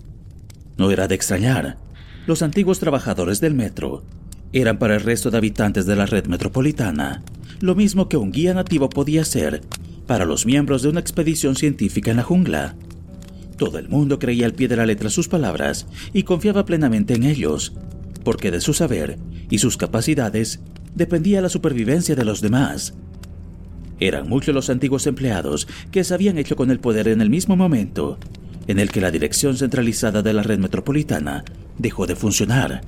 No 0.76 0.90
era 0.90 1.09
de 1.09 1.14
extrañar 1.14 1.76
los 2.26 2.42
antiguos 2.42 2.81
trabajadores 2.81 3.40
del 3.40 3.55
metro 3.55 4.02
eran 4.52 4.79
para 4.79 4.94
el 4.94 5.02
resto 5.02 5.31
de 5.31 5.38
habitantes 5.38 5.87
de 5.87 5.96
la 5.96 6.07
red 6.07 6.26
metropolitana 6.26 7.22
lo 7.61 7.74
mismo 7.74 8.09
que 8.09 8.16
un 8.16 8.33
guía 8.33 8.55
nativo 8.55 8.88
podía 8.88 9.24
ser 9.24 9.62
para 10.07 10.24
los 10.24 10.46
miembros 10.46 10.83
de 10.83 10.88
una 10.88 11.00
expedición 11.00 11.57
científica 11.57 12.11
en 12.11 12.18
la 12.18 12.22
jungla. 12.22 12.76
Todo 13.57 13.79
el 13.79 13.88
mundo 13.88 14.18
creía 14.18 14.46
al 14.46 14.52
pie 14.52 14.68
de 14.68 14.76
la 14.76 14.87
letra 14.87 15.09
sus 15.09 15.29
palabras 15.29 15.87
y 16.12 16.24
confiaba 16.24 16.64
plenamente 16.64 17.14
en 17.14 17.24
ellos, 17.24 17.72
porque 18.26 18.50
de 18.50 18.60
su 18.60 18.74
saber 18.74 19.18
y 19.50 19.58
sus 19.58 19.76
capacidades 19.76 20.58
dependía 20.96 21.40
la 21.40 21.48
supervivencia 21.48 22.16
de 22.16 22.24
los 22.24 22.40
demás. 22.40 22.94
Eran 24.00 24.28
muchos 24.28 24.52
los 24.52 24.68
antiguos 24.68 25.06
empleados 25.06 25.68
que 25.92 26.02
se 26.02 26.12
habían 26.12 26.36
hecho 26.36 26.56
con 26.56 26.72
el 26.72 26.80
poder 26.80 27.06
en 27.06 27.20
el 27.20 27.30
mismo 27.30 27.54
momento 27.54 28.18
en 28.66 28.80
el 28.80 28.90
que 28.90 29.00
la 29.00 29.12
dirección 29.12 29.56
centralizada 29.56 30.22
de 30.22 30.32
la 30.32 30.42
red 30.42 30.58
metropolitana 30.58 31.44
dejó 31.78 32.08
de 32.08 32.16
funcionar. 32.16 32.80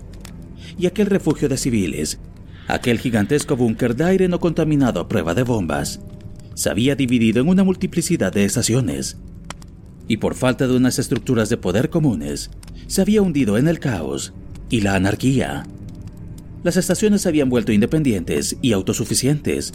Y 0.77 0.87
aquel 0.87 1.07
refugio 1.07 1.49
de 1.49 1.57
civiles, 1.57 2.19
aquel 2.67 2.99
gigantesco 2.99 3.57
búnker 3.57 3.95
de 3.95 4.07
aire 4.07 4.27
no 4.27 4.41
contaminado 4.41 4.99
a 4.99 5.09
prueba 5.09 5.35
de 5.35 5.45
bombas, 5.45 6.01
se 6.55 6.69
había 6.69 6.97
dividido 6.97 7.41
en 7.41 7.49
una 7.49 7.63
multiplicidad 7.63 8.33
de 8.33 8.45
estaciones. 8.45 9.19
Y 10.09 10.17
por 10.17 10.35
falta 10.35 10.67
de 10.67 10.77
unas 10.77 10.99
estructuras 10.99 11.49
de 11.49 11.59
poder 11.59 11.91
comunes, 11.91 12.51
se 12.89 13.03
había 13.03 13.23
hundido 13.23 13.57
en 13.57 13.69
el 13.69 13.79
caos 13.79 14.33
y 14.71 14.81
la 14.81 14.95
anarquía. 14.95 15.65
Las 16.63 16.77
estaciones 16.77 17.23
se 17.23 17.29
habían 17.29 17.49
vuelto 17.49 17.73
independientes 17.73 18.57
y 18.63 18.73
autosuficientes. 18.73 19.73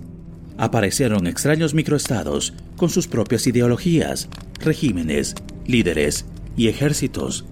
Aparecieron 0.57 1.27
extraños 1.27 1.73
microestados 1.73 2.53
con 2.77 2.89
sus 2.89 3.07
propias 3.07 3.47
ideologías, 3.47 4.29
regímenes, 4.59 5.35
líderes 5.65 6.25
y 6.55 6.67
ejércitos 6.67 7.45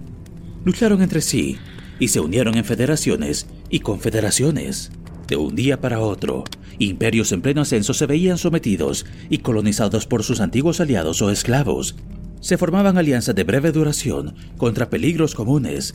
lucharon 0.64 1.02
entre 1.02 1.20
sí 1.20 1.56
y 1.98 2.08
se 2.08 2.20
unieron 2.20 2.56
en 2.56 2.64
federaciones 2.64 3.46
y 3.70 3.80
confederaciones. 3.80 4.90
De 5.28 5.36
un 5.36 5.54
día 5.54 5.80
para 5.80 6.00
otro, 6.00 6.44
imperios 6.78 7.32
en 7.32 7.42
pleno 7.42 7.62
ascenso 7.62 7.94
se 7.94 8.06
veían 8.06 8.38
sometidos 8.38 9.06
y 9.30 9.38
colonizados 9.38 10.06
por 10.06 10.22
sus 10.24 10.40
antiguos 10.40 10.80
aliados 10.80 11.22
o 11.22 11.30
esclavos. 11.30 11.96
Se 12.40 12.58
formaban 12.58 12.98
alianzas 12.98 13.34
de 13.34 13.44
breve 13.44 13.72
duración 13.72 14.34
contra 14.56 14.90
peligros 14.90 15.34
comunes. 15.34 15.94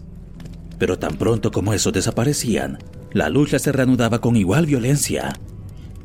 Pero 0.77 0.99
tan 0.99 1.17
pronto 1.17 1.51
como 1.51 1.73
esos 1.73 1.93
desaparecían, 1.93 2.77
la 3.11 3.29
lucha 3.29 3.59
se 3.59 3.71
reanudaba 3.71 4.21
con 4.21 4.35
igual 4.35 4.65
violencia. 4.65 5.39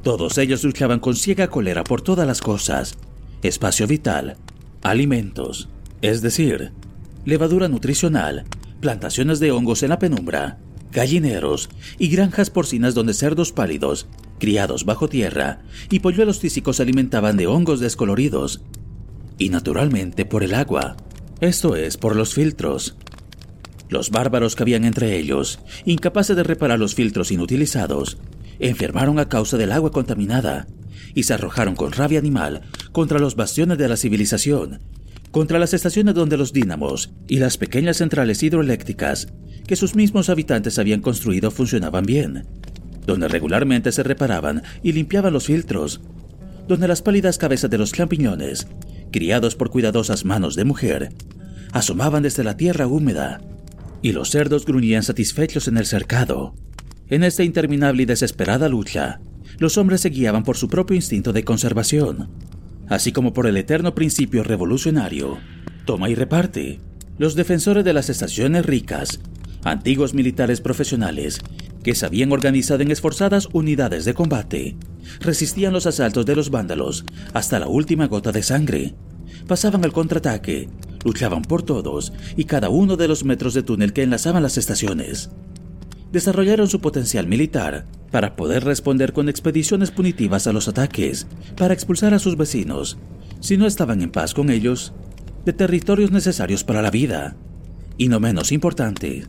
Todos 0.02 0.38
ellos 0.38 0.64
luchaban 0.64 1.00
con 1.00 1.14
ciega 1.14 1.48
cólera 1.48 1.84
por 1.84 2.02
todas 2.02 2.26
las 2.26 2.40
cosas, 2.40 2.96
espacio 3.42 3.86
vital, 3.86 4.36
alimentos, 4.82 5.68
es 6.00 6.22
decir, 6.22 6.72
levadura 7.24 7.68
nutricional, 7.68 8.44
plantaciones 8.80 9.40
de 9.40 9.52
hongos 9.52 9.82
en 9.82 9.90
la 9.90 9.98
penumbra, 9.98 10.58
gallineros 10.90 11.68
y 11.98 12.08
granjas 12.08 12.50
porcinas 12.50 12.94
donde 12.94 13.14
cerdos 13.14 13.52
pálidos, 13.52 14.06
criados 14.38 14.84
bajo 14.84 15.08
tierra, 15.08 15.62
y 15.90 16.00
polluelos 16.00 16.40
tísicos 16.40 16.76
se 16.76 16.82
alimentaban 16.82 17.36
de 17.36 17.46
hongos 17.46 17.80
descoloridos. 17.80 18.62
Y 19.38 19.48
naturalmente 19.48 20.24
por 20.24 20.42
el 20.42 20.54
agua, 20.54 20.96
esto 21.40 21.76
es, 21.76 21.96
por 21.96 22.16
los 22.16 22.34
filtros. 22.34 22.96
Los 23.92 24.08
bárbaros 24.08 24.56
que 24.56 24.62
habían 24.62 24.86
entre 24.86 25.18
ellos, 25.18 25.58
incapaces 25.84 26.34
de 26.34 26.42
reparar 26.42 26.78
los 26.78 26.94
filtros 26.94 27.30
inutilizados, 27.30 28.16
enfermaron 28.58 29.18
a 29.18 29.28
causa 29.28 29.58
del 29.58 29.70
agua 29.70 29.90
contaminada 29.90 30.66
y 31.14 31.24
se 31.24 31.34
arrojaron 31.34 31.76
con 31.76 31.92
rabia 31.92 32.18
animal 32.18 32.62
contra 32.92 33.18
los 33.18 33.36
bastiones 33.36 33.76
de 33.76 33.88
la 33.88 33.98
civilización, 33.98 34.80
contra 35.30 35.58
las 35.58 35.74
estaciones 35.74 36.14
donde 36.14 36.38
los 36.38 36.54
dínamos 36.54 37.12
y 37.28 37.36
las 37.36 37.58
pequeñas 37.58 37.98
centrales 37.98 38.42
hidroeléctricas 38.42 39.28
que 39.66 39.76
sus 39.76 39.94
mismos 39.94 40.30
habitantes 40.30 40.78
habían 40.78 41.02
construido 41.02 41.50
funcionaban 41.50 42.06
bien, 42.06 42.46
donde 43.06 43.28
regularmente 43.28 43.92
se 43.92 44.02
reparaban 44.02 44.62
y 44.82 44.92
limpiaban 44.92 45.34
los 45.34 45.44
filtros, 45.48 46.00
donde 46.66 46.88
las 46.88 47.02
pálidas 47.02 47.36
cabezas 47.36 47.68
de 47.68 47.76
los 47.76 47.92
champiñones, 47.92 48.66
criados 49.10 49.54
por 49.54 49.68
cuidadosas 49.68 50.24
manos 50.24 50.56
de 50.56 50.64
mujer, 50.64 51.10
asomaban 51.72 52.22
desde 52.22 52.42
la 52.42 52.56
tierra 52.56 52.86
húmeda, 52.86 53.42
y 54.02 54.12
los 54.12 54.30
cerdos 54.30 54.66
gruñían 54.66 55.02
satisfechos 55.02 55.68
en 55.68 55.78
el 55.78 55.86
cercado. 55.86 56.54
En 57.08 57.24
esta 57.24 57.44
interminable 57.44 58.02
y 58.02 58.06
desesperada 58.06 58.68
lucha, 58.68 59.20
los 59.58 59.78
hombres 59.78 60.00
se 60.00 60.10
guiaban 60.10 60.44
por 60.44 60.56
su 60.56 60.68
propio 60.68 60.96
instinto 60.96 61.32
de 61.32 61.44
conservación, 61.44 62.30
así 62.88 63.12
como 63.12 63.32
por 63.32 63.46
el 63.46 63.56
eterno 63.56 63.94
principio 63.94 64.42
revolucionario, 64.42 65.38
toma 65.84 66.10
y 66.10 66.14
reparte. 66.14 66.80
Los 67.18 67.34
defensores 67.34 67.84
de 67.84 67.92
las 67.92 68.08
estaciones 68.08 68.66
ricas, 68.66 69.20
antiguos 69.62 70.14
militares 70.14 70.60
profesionales, 70.60 71.40
que 71.84 71.94
se 71.94 72.06
habían 72.06 72.32
organizado 72.32 72.82
en 72.82 72.90
esforzadas 72.90 73.48
unidades 73.52 74.04
de 74.04 74.14
combate, 74.14 74.76
resistían 75.20 75.72
los 75.72 75.86
asaltos 75.86 76.26
de 76.26 76.36
los 76.36 76.50
vándalos 76.50 77.04
hasta 77.34 77.58
la 77.58 77.68
última 77.68 78.06
gota 78.06 78.32
de 78.32 78.42
sangre, 78.42 78.94
pasaban 79.46 79.84
al 79.84 79.92
contraataque, 79.92 80.68
luchaban 81.04 81.42
por 81.42 81.62
todos 81.62 82.12
y 82.36 82.44
cada 82.44 82.68
uno 82.68 82.96
de 82.96 83.08
los 83.08 83.24
metros 83.24 83.54
de 83.54 83.62
túnel 83.62 83.92
que 83.92 84.02
enlazaban 84.02 84.42
las 84.42 84.58
estaciones. 84.58 85.30
Desarrollaron 86.12 86.68
su 86.68 86.80
potencial 86.80 87.26
militar 87.26 87.86
para 88.10 88.36
poder 88.36 88.64
responder 88.64 89.12
con 89.12 89.28
expediciones 89.28 89.90
punitivas 89.90 90.46
a 90.46 90.52
los 90.52 90.68
ataques, 90.68 91.26
para 91.56 91.72
expulsar 91.72 92.12
a 92.12 92.18
sus 92.18 92.36
vecinos, 92.36 92.98
si 93.40 93.56
no 93.56 93.66
estaban 93.66 94.02
en 94.02 94.10
paz 94.10 94.34
con 94.34 94.50
ellos, 94.50 94.92
de 95.44 95.52
territorios 95.52 96.10
necesarios 96.10 96.64
para 96.64 96.82
la 96.82 96.90
vida. 96.90 97.34
Y 97.96 98.08
no 98.08 98.20
menos 98.20 98.52
importante, 98.52 99.24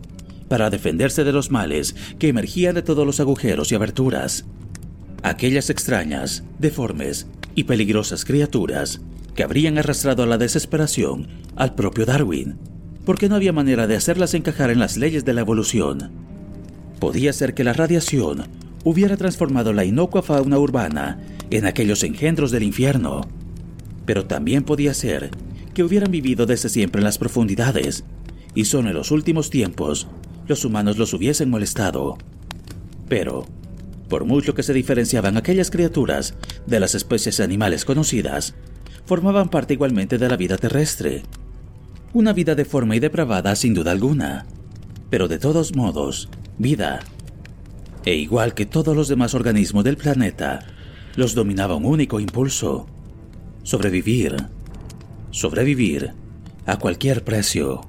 para 0.49 0.69
defenderse 0.69 1.23
de 1.23 1.31
los 1.31 1.51
males 1.51 1.95
que 2.19 2.27
emergían 2.27 2.75
de 2.75 2.81
todos 2.81 3.05
los 3.05 3.19
agujeros 3.19 3.71
y 3.71 3.75
aberturas. 3.75 4.45
Aquellas 5.23 5.69
extrañas, 5.69 6.43
deformes 6.59 7.27
y 7.55 7.63
peligrosas 7.63 8.25
criaturas 8.25 9.01
que 9.35 9.43
habrían 9.43 9.77
arrastrado 9.77 10.23
a 10.23 10.25
la 10.25 10.37
desesperación 10.37 11.27
al 11.55 11.75
propio 11.75 12.05
Darwin, 12.05 12.57
porque 13.05 13.29
no 13.29 13.35
había 13.35 13.53
manera 13.53 13.87
de 13.87 13.95
hacerlas 13.95 14.33
encajar 14.33 14.69
en 14.69 14.79
las 14.79 14.97
leyes 14.97 15.25
de 15.25 15.33
la 15.33 15.41
evolución. 15.41 16.11
Podía 16.99 17.33
ser 17.33 17.53
que 17.53 17.63
la 17.63 17.73
radiación 17.73 18.43
hubiera 18.83 19.17
transformado 19.17 19.73
la 19.73 19.85
inocua 19.85 20.21
fauna 20.21 20.57
urbana 20.57 21.19
en 21.49 21.65
aquellos 21.65 22.03
engendros 22.03 22.51
del 22.51 22.63
infierno. 22.63 23.21
Pero 24.05 24.25
también 24.25 24.63
podía 24.63 24.93
ser 24.93 25.31
que 25.73 25.83
hubieran 25.83 26.11
vivido 26.11 26.45
desde 26.45 26.69
siempre 26.69 26.99
en 26.99 27.05
las 27.05 27.17
profundidades, 27.17 28.03
y 28.55 28.65
solo 28.65 28.89
en 28.89 28.95
los 28.95 29.11
últimos 29.11 29.49
tiempos 29.49 30.07
los 30.47 30.65
humanos 30.65 30.97
los 30.97 31.13
hubiesen 31.13 31.49
molestado. 31.49 32.17
Pero, 33.09 33.45
por 34.09 34.25
mucho 34.25 34.53
que 34.53 34.63
se 34.63 34.73
diferenciaban 34.73 35.37
aquellas 35.37 35.71
criaturas 35.71 36.35
de 36.67 36.79
las 36.79 36.95
especies 36.95 37.39
animales 37.39 37.85
conocidas, 37.85 38.53
formaban 39.05 39.49
parte 39.49 39.73
igualmente 39.73 40.17
de 40.17 40.29
la 40.29 40.37
vida 40.37 40.57
terrestre. 40.57 41.23
Una 42.13 42.33
vida 42.33 42.55
deforme 42.55 42.95
y 42.95 42.99
depravada 42.99 43.55
sin 43.55 43.73
duda 43.73 43.91
alguna, 43.91 44.45
pero 45.09 45.27
de 45.27 45.39
todos 45.39 45.75
modos, 45.75 46.29
vida 46.57 46.99
e 48.05 48.15
igual 48.15 48.53
que 48.53 48.65
todos 48.65 48.95
los 48.95 49.07
demás 49.07 49.33
organismos 49.33 49.83
del 49.83 49.97
planeta, 49.97 50.59
los 51.15 51.35
dominaba 51.35 51.75
un 51.75 51.85
único 51.85 52.19
impulso. 52.19 52.87
Sobrevivir. 53.63 54.35
Sobrevivir 55.31 56.13
a 56.65 56.77
cualquier 56.77 57.23
precio. 57.23 57.85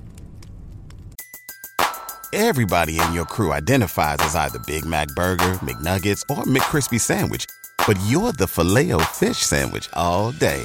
Everybody 2.32 2.98
in 2.98 3.12
your 3.12 3.26
crew 3.26 3.52
identifies 3.52 4.18
as 4.20 4.34
either 4.34 4.58
Big 4.66 4.84
Mac 4.84 5.08
Burger, 5.14 5.58
McNuggets, 5.62 6.22
or 6.28 6.44
McCrispy 6.44 6.98
Sandwich. 6.98 7.46
But 7.86 7.96
you're 8.08 8.32
the 8.32 8.48
filet 8.48 8.92
fish 9.14 9.38
Sandwich 9.38 9.88
all 9.94 10.32
day. 10.32 10.64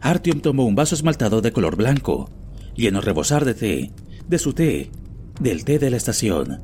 Artyom 0.00 0.40
tomó 0.40 0.64
un 0.64 0.74
vaso 0.74 0.94
esmaltado 0.94 1.40
de 1.40 1.52
color 1.52 1.76
blanco, 1.76 2.30
lleno 2.74 3.00
rebosar 3.00 3.44
de 3.44 3.54
té, 3.54 3.90
de 4.28 4.38
su 4.38 4.52
té, 4.52 4.90
del 5.40 5.64
té 5.64 5.78
de 5.78 5.90
la 5.90 5.96
estación. 5.96 6.62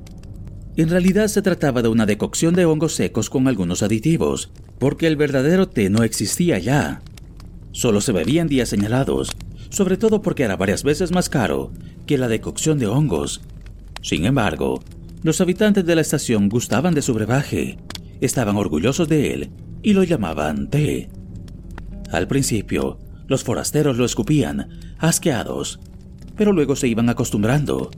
En 0.76 0.88
realidad 0.88 1.26
se 1.26 1.42
trataba 1.42 1.82
de 1.82 1.88
una 1.88 2.06
decocción 2.06 2.54
de 2.54 2.64
hongos 2.64 2.94
secos 2.94 3.30
con 3.30 3.48
algunos 3.48 3.82
aditivos, 3.82 4.50
porque 4.78 5.06
el 5.06 5.16
verdadero 5.16 5.68
té 5.68 5.90
no 5.90 6.02
existía 6.04 6.58
ya. 6.58 7.02
Solo 7.72 8.00
se 8.00 8.12
bebía 8.12 8.42
en 8.42 8.48
días 8.48 8.68
señalados, 8.68 9.30
sobre 9.70 9.96
todo 9.96 10.22
porque 10.22 10.44
era 10.44 10.56
varias 10.56 10.82
veces 10.82 11.12
más 11.12 11.28
caro 11.28 11.72
que 12.06 12.18
la 12.18 12.28
decocción 12.28 12.78
de 12.78 12.86
hongos. 12.86 13.40
Sin 14.02 14.24
embargo, 14.24 14.80
los 15.22 15.40
habitantes 15.40 15.84
de 15.84 15.94
la 15.94 16.00
estación 16.00 16.48
gustaban 16.48 16.94
de 16.94 17.02
su 17.02 17.12
brebaje, 17.12 17.78
estaban 18.20 18.56
orgullosos 18.56 19.08
de 19.08 19.32
él 19.34 19.50
y 19.82 19.92
lo 19.92 20.04
llamaban 20.04 20.70
té. 20.70 21.10
Al 22.10 22.26
principio, 22.26 22.98
los 23.26 23.44
forasteros 23.44 23.98
lo 23.98 24.04
escupían, 24.04 24.68
asqueados, 24.98 25.78
pero 26.36 26.52
luego 26.52 26.76
se 26.76 26.88
iban 26.88 27.08
acostumbrando. 27.10 27.90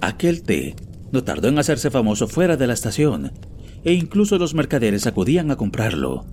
Aquel 0.00 0.42
té 0.42 0.74
no 1.12 1.22
tardó 1.22 1.48
en 1.48 1.58
hacerse 1.58 1.90
famoso 1.90 2.28
fuera 2.28 2.56
de 2.56 2.66
la 2.66 2.72
estación, 2.72 3.32
e 3.84 3.92
incluso 3.92 4.38
los 4.38 4.54
mercaderes 4.54 5.06
acudían 5.06 5.50
a 5.50 5.56
comprarlo. 5.56 6.24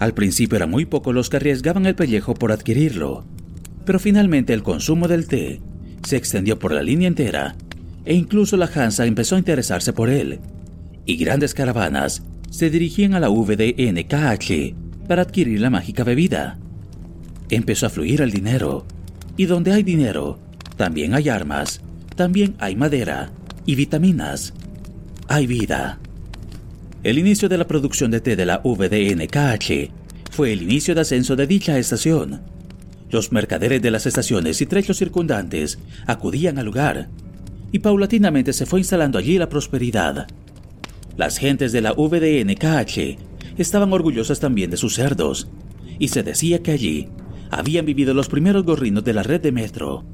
Al 0.00 0.14
principio 0.14 0.56
eran 0.56 0.70
muy 0.70 0.86
pocos 0.86 1.14
los 1.14 1.30
que 1.30 1.36
arriesgaban 1.36 1.86
el 1.86 1.94
pellejo 1.94 2.34
por 2.34 2.52
adquirirlo, 2.52 3.24
pero 3.84 3.98
finalmente 3.98 4.52
el 4.52 4.62
consumo 4.62 5.08
del 5.08 5.28
té 5.28 5.60
se 6.02 6.16
extendió 6.16 6.58
por 6.58 6.72
la 6.72 6.82
línea 6.82 7.08
entera, 7.08 7.56
e 8.04 8.14
incluso 8.14 8.56
la 8.56 8.70
Hansa 8.72 9.06
empezó 9.06 9.36
a 9.36 9.38
interesarse 9.38 9.92
por 9.92 10.10
él, 10.10 10.40
y 11.04 11.16
grandes 11.16 11.54
caravanas 11.54 12.22
se 12.50 12.70
dirigían 12.70 13.14
a 13.14 13.20
la 13.20 13.28
VDNKH 13.28 14.87
para 15.08 15.22
adquirir 15.22 15.60
la 15.60 15.70
mágica 15.70 16.04
bebida. 16.04 16.58
empezó 17.50 17.86
a 17.86 17.90
fluir 17.90 18.20
el 18.20 18.30
dinero. 18.30 18.84
Y 19.36 19.46
donde 19.46 19.72
hay 19.72 19.82
dinero, 19.82 20.38
también 20.76 21.14
hay 21.14 21.28
armas, 21.28 21.80
también 22.14 22.54
hay 22.58 22.76
madera 22.76 23.30
y 23.64 23.74
vitaminas. 23.74 24.52
Hay 25.28 25.46
vida. 25.46 25.98
El 27.02 27.18
inicio 27.18 27.48
de 27.48 27.58
la 27.58 27.66
producción 27.66 28.10
de 28.10 28.20
té 28.20 28.36
de 28.36 28.44
la 28.44 28.58
VDNKH 28.58 29.90
fue 30.30 30.52
el 30.52 30.62
inicio 30.62 30.94
de 30.94 31.00
ascenso 31.00 31.36
de 31.36 31.46
dicha 31.46 31.78
estación. 31.78 32.42
Los 33.10 33.32
mercaderes 33.32 33.80
de 33.80 33.90
las 33.90 34.06
estaciones 34.06 34.60
y 34.60 34.66
trechos 34.66 34.98
circundantes 34.98 35.78
acudían 36.06 36.58
al 36.58 36.66
lugar, 36.66 37.08
y 37.72 37.78
paulatinamente 37.78 38.52
se 38.52 38.66
fue 38.66 38.80
instalando 38.80 39.18
allí 39.18 39.38
la 39.38 39.48
prosperidad. 39.48 40.26
Las 41.16 41.38
gentes 41.38 41.72
de 41.72 41.80
la 41.80 41.92
VDNKH 41.92 43.27
estaban 43.58 43.92
orgullosas 43.92 44.40
también 44.40 44.70
de 44.70 44.76
sus 44.76 44.94
cerdos, 44.94 45.48
y 45.98 46.08
se 46.08 46.22
decía 46.22 46.62
que 46.62 46.70
allí 46.70 47.08
habían 47.50 47.84
vivido 47.84 48.14
los 48.14 48.28
primeros 48.28 48.64
gorrinos 48.64 49.04
de 49.04 49.12
la 49.12 49.22
red 49.22 49.40
de 49.40 49.52
metro. 49.52 50.04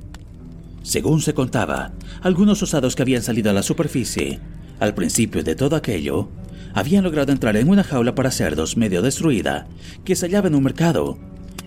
Según 0.82 1.20
se 1.20 1.34
contaba, 1.34 1.92
algunos 2.22 2.62
osados 2.62 2.96
que 2.96 3.02
habían 3.02 3.22
salido 3.22 3.50
a 3.50 3.54
la 3.54 3.62
superficie, 3.62 4.40
al 4.80 4.94
principio 4.94 5.42
de 5.42 5.54
todo 5.54 5.76
aquello, 5.76 6.28
habían 6.74 7.04
logrado 7.04 7.32
entrar 7.32 7.56
en 7.56 7.68
una 7.68 7.84
jaula 7.84 8.14
para 8.14 8.30
cerdos 8.30 8.76
medio 8.76 9.00
destruida 9.00 9.66
que 10.04 10.16
se 10.16 10.26
hallaba 10.26 10.48
en 10.48 10.56
un 10.56 10.64
mercado 10.64 11.18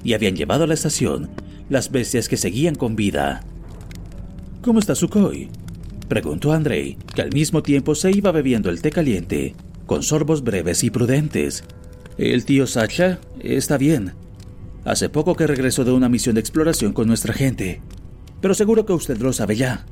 y 0.03 0.13
habían 0.13 0.35
llevado 0.35 0.65
a 0.65 0.67
la 0.67 0.73
estación 0.73 1.29
las 1.69 1.91
bestias 1.91 2.27
que 2.27 2.37
seguían 2.37 2.75
con 2.75 2.95
vida. 2.95 3.41
¿Cómo 4.61 4.79
está 4.79 4.95
Sukhoi? 4.95 5.49
Preguntó 6.07 6.53
Andrei, 6.53 6.97
que 7.13 7.21
al 7.21 7.31
mismo 7.31 7.63
tiempo 7.63 7.95
se 7.95 8.11
iba 8.11 8.31
bebiendo 8.31 8.69
el 8.69 8.81
té 8.81 8.91
caliente, 8.91 9.55
con 9.88 10.04
sorbos 10.04 10.43
breves 10.43 10.84
y 10.84 10.91
prudentes. 10.91 11.63
El 12.19 12.45
tío 12.45 12.67
Sacha 12.67 13.19
está 13.39 13.80
bien. 13.80 14.13
Hace 14.86 15.10
poco 15.10 15.36
que 15.36 15.47
regresó 15.47 15.84
de 15.84 15.91
una 15.91 16.10
misión 16.10 16.36
de 16.36 16.41
exploración 16.41 16.93
con 16.93 17.08
nuestra 17.08 17.34
gente, 17.34 17.82
pero 18.39 18.54
seguro 18.54 18.86
que 18.86 18.93
usted 18.93 19.17
lo 19.17 19.34
sabe 19.34 19.56
ya. 19.56 19.86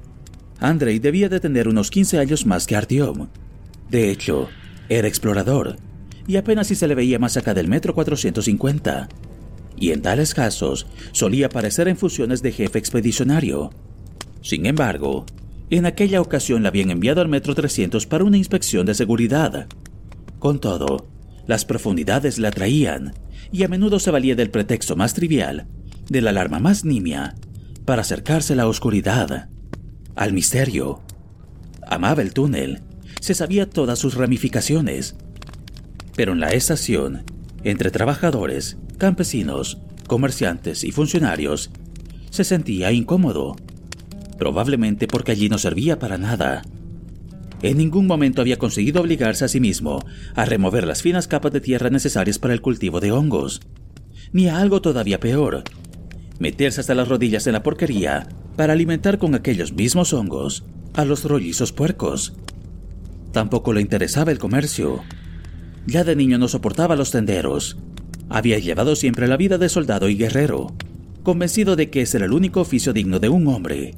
Andrei 0.60 1.00
debía 1.00 1.28
de 1.30 1.40
tener 1.40 1.68
unos 1.68 1.90
15 1.90 2.20
años 2.20 2.46
más 2.46 2.68
que 2.68 2.76
Artyom. 2.76 3.28
De 3.90 4.12
hecho, 4.12 4.48
era 4.88 5.08
explorador, 5.08 5.78
y 6.28 6.38
apenas 6.38 6.68
si 6.68 6.76
se 6.76 6.88
le 6.88 6.96
veía 6.96 7.20
más 7.20 7.38
acá 7.38 7.54
del 7.54 7.68
metro 7.68 7.94
450. 7.94 9.10
Y 9.78 9.92
en 9.92 10.02
tales 10.02 10.34
casos 10.34 10.88
solía 11.12 11.48
aparecer 11.48 11.88
en 11.88 11.98
funciones 11.98 12.42
de 12.42 12.52
jefe 12.52 12.80
expedicionario. 12.80 13.72
Sin 14.42 14.66
embargo, 14.66 15.26
en 15.70 15.86
aquella 15.86 16.22
ocasión 16.22 16.62
le 16.62 16.68
habían 16.68 16.92
enviado 16.92 17.22
al 17.22 17.28
metro 17.28 17.56
300 17.56 18.06
para 18.06 18.24
una 18.24 18.38
inspección 18.38 18.86
de 18.86 18.94
seguridad. 18.94 19.68
Con 20.46 20.60
todo, 20.60 21.08
las 21.48 21.66
profundidades 21.66 22.38
le 22.38 22.48
atraían, 22.48 23.16
y 23.52 23.64
a 23.64 23.68
menudo 23.68 24.00
se 24.00 24.12
valía 24.12 24.36
del 24.36 24.52
pretexto 24.52 24.96
más 24.96 25.16
trivial, 25.16 25.66
de 26.08 26.22
la 26.22 26.30
alarma 26.30 26.60
más 26.60 26.86
nimia, 26.86 27.34
para 27.84 28.04
acercarse 28.04 28.54
a 28.54 28.58
la 28.58 28.68
oscuridad, 28.68 29.50
al 30.16 30.34
misterio. 30.34 31.02
Amaba 31.88 32.22
el 32.22 32.32
túnel, 32.32 32.82
se 33.22 33.34
sabía 33.34 33.68
todas 33.68 33.98
sus 33.98 34.14
ramificaciones. 34.14 35.16
Pero 36.16 36.34
en 36.34 36.40
la 36.40 36.50
estación, 36.50 37.24
entre 37.64 37.90
trabajadores, 37.90 38.78
campesinos, 39.00 39.80
comerciantes 40.06 40.84
y 40.84 40.92
funcionarios, 40.92 41.72
se 42.30 42.44
sentía 42.44 42.92
incómodo, 42.92 43.56
probablemente 44.38 45.08
porque 45.08 45.32
allí 45.32 45.50
no 45.50 45.58
servía 45.58 45.98
para 45.98 46.20
nada. 46.20 46.62
En 47.66 47.78
ningún 47.78 48.06
momento 48.06 48.42
había 48.42 48.60
conseguido 48.60 49.02
obligarse 49.02 49.44
a 49.44 49.48
sí 49.48 49.60
mismo 49.60 50.06
a 50.36 50.46
remover 50.46 50.86
las 50.86 51.02
finas 51.02 51.28
capas 51.28 51.52
de 51.52 51.62
tierra 51.62 51.90
necesarias 51.90 52.38
para 52.38 52.54
el 52.54 52.62
cultivo 52.62 53.00
de 53.00 53.12
hongos, 53.12 53.60
ni 54.32 54.48
a 54.48 54.60
algo 54.60 54.84
todavía 54.84 55.20
peor, 55.20 55.64
meterse 56.38 56.82
hasta 56.82 56.94
las 56.94 57.08
rodillas 57.08 57.48
en 57.48 57.54
la 57.54 57.64
porquería 57.64 58.28
para 58.56 58.74
alimentar 58.74 59.18
con 59.18 59.34
aquellos 59.34 59.74
mismos 59.74 60.14
hongos 60.14 60.64
a 60.94 61.06
los 61.06 61.24
rollizos 61.24 61.72
puercos. 61.72 62.36
Tampoco 63.32 63.74
le 63.74 63.82
interesaba 63.82 64.32
el 64.32 64.38
comercio. 64.38 65.02
Ya 65.88 66.04
de 66.04 66.16
niño 66.16 66.38
no 66.38 66.48
soportaba 66.48 66.96
los 66.96 67.10
tenderos. 67.10 67.78
Había 68.30 68.60
llevado 68.60 68.96
siempre 68.96 69.28
la 69.28 69.38
vida 69.38 69.58
de 69.58 69.70
soldado 69.70 70.08
y 70.08 70.16
guerrero, 70.16 70.76
convencido 71.24 71.76
de 71.76 71.90
que 71.90 72.02
ese 72.02 72.18
era 72.18 72.28
el 72.28 72.34
único 72.34 72.62
oficio 72.62 72.94
digno 72.94 73.18
de 73.18 73.30
un 73.30 73.48
hombre. 73.48 73.96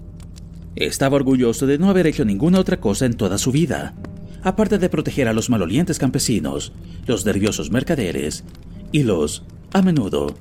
Estaba 0.78 1.16
orgulloso 1.16 1.66
de 1.66 1.80
no 1.80 1.90
haber 1.90 2.06
hecho 2.06 2.24
ninguna 2.24 2.60
otra 2.60 2.80
cosa 2.80 3.08
en 3.08 3.16
toda 3.16 3.40
su 3.40 3.52
vida, 3.52 3.96
aparte 4.44 4.78
de 4.78 4.90
proteger 4.90 5.28
a 5.28 5.34
los 5.34 5.50
malolientes 5.50 5.98
campesinos, 5.98 6.72
los 7.08 7.26
nerviosos 7.26 7.72
mercaderes 7.72 8.44
y 8.92 9.02
los, 9.02 9.44
a 9.74 9.82
menudo, 9.82 10.36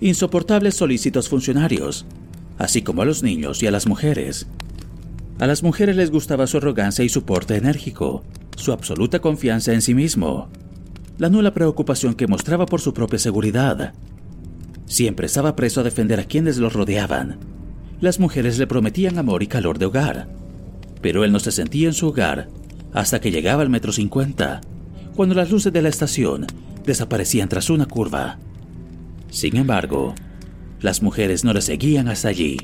insoportables 0.00 0.76
solícitos 0.76 1.28
funcionarios, 1.28 2.06
así 2.56 2.80
como 2.80 3.02
a 3.02 3.04
los 3.04 3.22
niños 3.22 3.62
y 3.62 3.66
a 3.66 3.70
las 3.70 3.86
mujeres. 3.86 4.46
A 5.38 5.46
las 5.46 5.62
mujeres 5.62 5.94
les 5.96 6.10
gustaba 6.10 6.46
su 6.46 6.56
arrogancia 6.56 7.04
y 7.04 7.10
su 7.10 7.24
porte 7.24 7.56
enérgico, 7.56 8.24
su 8.56 8.72
absoluta 8.72 9.18
confianza 9.18 9.74
en 9.74 9.82
sí 9.82 9.92
mismo, 9.92 10.48
la 11.18 11.28
nula 11.28 11.52
preocupación 11.52 12.14
que 12.14 12.26
mostraba 12.26 12.64
por 12.64 12.80
su 12.80 12.94
propia 12.94 13.18
seguridad. 13.18 13.92
Siempre 14.86 15.26
estaba 15.26 15.54
preso 15.54 15.82
a 15.82 15.84
defender 15.84 16.18
a 16.18 16.24
quienes 16.24 16.56
los 16.56 16.72
rodeaban. 16.72 17.61
Las 18.02 18.18
mujeres 18.18 18.58
le 18.58 18.66
prometían 18.66 19.16
amor 19.16 19.44
y 19.44 19.46
calor 19.46 19.78
de 19.78 19.86
hogar, 19.86 20.26
pero 21.00 21.22
él 21.22 21.30
no 21.30 21.38
se 21.38 21.52
sentía 21.52 21.86
en 21.86 21.94
su 21.94 22.08
hogar 22.08 22.48
hasta 22.92 23.20
que 23.20 23.30
llegaba 23.30 23.62
al 23.62 23.70
metro 23.70 23.92
50, 23.92 24.60
cuando 25.14 25.36
las 25.36 25.52
luces 25.52 25.72
de 25.72 25.82
la 25.82 25.88
estación 25.88 26.48
desaparecían 26.84 27.48
tras 27.48 27.70
una 27.70 27.86
curva. 27.86 28.40
Sin 29.30 29.56
embargo, 29.56 30.16
las 30.80 31.00
mujeres 31.00 31.44
no 31.44 31.52
le 31.52 31.60
seguían 31.60 32.08
hasta 32.08 32.26
allí. 32.26 32.56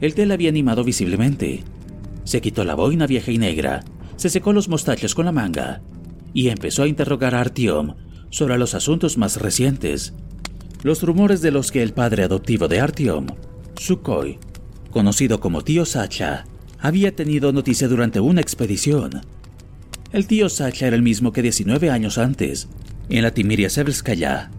El 0.00 0.14
té 0.14 0.24
le 0.24 0.34
había 0.34 0.50
animado 0.50 0.84
visiblemente. 0.84 1.64
Se 2.22 2.40
quitó 2.40 2.62
la 2.62 2.76
boina 2.76 3.08
vieja 3.08 3.32
y 3.32 3.38
negra, 3.38 3.82
se 4.14 4.30
secó 4.30 4.52
los 4.52 4.68
mostachos 4.68 5.16
con 5.16 5.24
la 5.24 5.32
manga 5.32 5.82
y 6.32 6.50
empezó 6.50 6.84
a 6.84 6.88
interrogar 6.88 7.34
a 7.34 7.40
Artyom 7.40 7.96
sobre 8.30 8.56
los 8.56 8.76
asuntos 8.76 9.18
más 9.18 9.40
recientes. 9.40 10.14
Los 10.84 11.02
rumores 11.02 11.42
de 11.42 11.50
los 11.50 11.72
que 11.72 11.82
el 11.82 11.92
padre 11.92 12.22
adoptivo 12.22 12.68
de 12.68 12.78
Artyom, 12.78 13.26
Sukhoi, 13.78 14.38
conocido 14.90 15.40
como 15.40 15.62
tío 15.62 15.84
Sacha, 15.84 16.44
había 16.80 17.14
tenido 17.14 17.52
noticia 17.52 17.88
durante 17.88 18.20
una 18.20 18.40
expedición. 18.40 19.22
El 20.12 20.26
tío 20.26 20.48
Sacha 20.48 20.86
era 20.86 20.96
el 20.96 21.02
mismo 21.02 21.32
que 21.32 21.42
19 21.42 21.90
años 21.90 22.18
antes, 22.18 22.68
en 23.08 23.22
la 23.22 23.32
Timiria 23.32 23.70
Severskaya, 23.70 24.50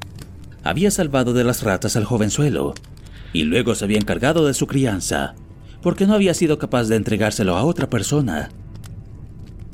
había 0.63 0.91
salvado 0.91 1.33
de 1.33 1.43
las 1.43 1.63
ratas 1.63 1.95
al 1.95 2.05
jovenzuelo 2.05 2.73
y 3.33 3.43
luego 3.43 3.75
se 3.75 3.85
había 3.85 3.97
encargado 3.97 4.45
de 4.45 4.53
su 4.53 4.67
crianza, 4.67 5.35
porque 5.81 6.07
no 6.07 6.13
había 6.13 6.33
sido 6.33 6.57
capaz 6.57 6.85
de 6.85 6.95
entregárselo 6.95 7.55
a 7.55 7.63
otra 7.63 7.89
persona. 7.89 8.49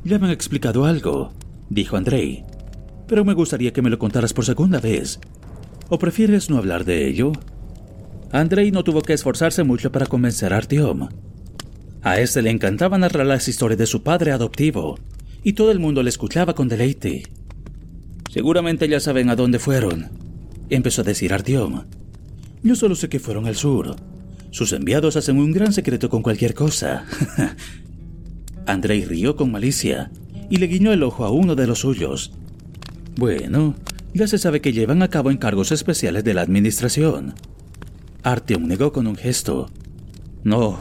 Ya 0.03 0.19
me 0.19 0.27
han 0.27 0.33
explicado 0.33 0.85
algo, 0.85 1.33
dijo 1.69 1.97
Andrei, 1.97 2.43
pero 3.07 3.25
me 3.25 3.33
gustaría 3.33 3.73
que 3.73 3.81
me 3.81 3.89
lo 3.89 3.99
contaras 3.99 4.33
por 4.33 4.45
segunda 4.45 4.79
vez. 4.79 5.19
¿O 5.89 5.99
prefieres 5.99 6.49
no 6.49 6.57
hablar 6.57 6.83
de 6.83 7.07
ello? 7.07 7.31
Andrei 8.35 8.69
no 8.69 8.83
tuvo 8.83 9.01
que 9.01 9.13
esforzarse 9.13 9.63
mucho 9.63 9.93
para 9.93 10.07
convencer 10.07 10.51
a 10.51 10.57
Artyom. 10.57 11.07
A 12.01 12.19
este 12.19 12.41
le 12.41 12.49
encantaba 12.49 12.97
narrar 12.97 13.25
las 13.25 13.47
historias 13.47 13.77
de 13.77 13.85
su 13.85 14.03
padre 14.03 14.33
adoptivo, 14.33 14.99
y 15.41 15.53
todo 15.53 15.71
el 15.71 15.79
mundo 15.79 16.03
le 16.03 16.09
escuchaba 16.09 16.53
con 16.53 16.67
deleite. 16.67 17.23
Seguramente 18.29 18.89
ya 18.89 18.99
saben 18.99 19.29
a 19.29 19.37
dónde 19.37 19.57
fueron, 19.57 20.09
empezó 20.69 20.99
a 20.99 21.05
decir 21.05 21.33
Artyom. 21.33 21.83
Yo 22.61 22.75
solo 22.75 22.95
sé 22.95 23.07
que 23.07 23.21
fueron 23.21 23.45
al 23.45 23.55
sur. 23.55 23.95
Sus 24.51 24.73
enviados 24.73 25.15
hacen 25.15 25.37
un 25.37 25.53
gran 25.53 25.71
secreto 25.71 26.09
con 26.09 26.21
cualquier 26.21 26.53
cosa. 26.53 27.05
Andrei 28.65 29.05
rió 29.05 29.37
con 29.37 29.49
malicia 29.49 30.11
y 30.49 30.57
le 30.57 30.67
guiñó 30.67 30.91
el 30.91 31.03
ojo 31.03 31.23
a 31.23 31.31
uno 31.31 31.55
de 31.55 31.67
los 31.67 31.79
suyos. 31.79 32.33
Bueno, 33.15 33.75
ya 34.13 34.27
se 34.27 34.37
sabe 34.37 34.59
que 34.59 34.73
llevan 34.73 35.03
a 35.03 35.09
cabo 35.09 35.31
encargos 35.31 35.71
especiales 35.71 36.25
de 36.25 36.33
la 36.33 36.41
administración. 36.41 37.33
Artyom 38.25 38.67
negó 38.67 38.91
con 38.91 39.07
un 39.07 39.15
gesto. 39.15 39.69
No, 40.43 40.79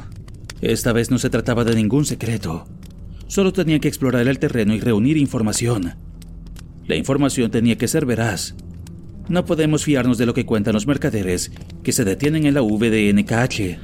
esta 0.61 0.93
vez 0.93 1.13
no 1.13 1.19
se 1.19 1.31
trataba 1.31 1.63
de 1.63 1.77
ningún 1.77 2.05
secreto. 2.05 2.67
Solo 3.29 3.53
tenía 3.53 3.79
que 3.79 3.89
explorar 3.89 4.27
el 4.27 4.41
terreno 4.41 4.75
y 4.75 4.81
reunir 4.81 5.17
información. 5.17 5.95
La 6.89 6.97
información 6.97 7.53
tenía 7.53 7.79
que 7.79 7.87
ser 7.87 8.05
veraz 8.05 8.57
no 9.29 9.47
podemos 9.47 9.85
fiarnos 9.85 10.19
de 10.19 10.27
lo 10.27 10.35
que 10.35 10.45
cuentan 10.45 10.75
los 10.75 10.87
mercaderes 10.87 11.51
que 11.83 11.93
se 11.93 12.05
detienen 12.05 12.45
en 12.45 12.55
la 12.55 12.61
VDNKH. 12.61 13.79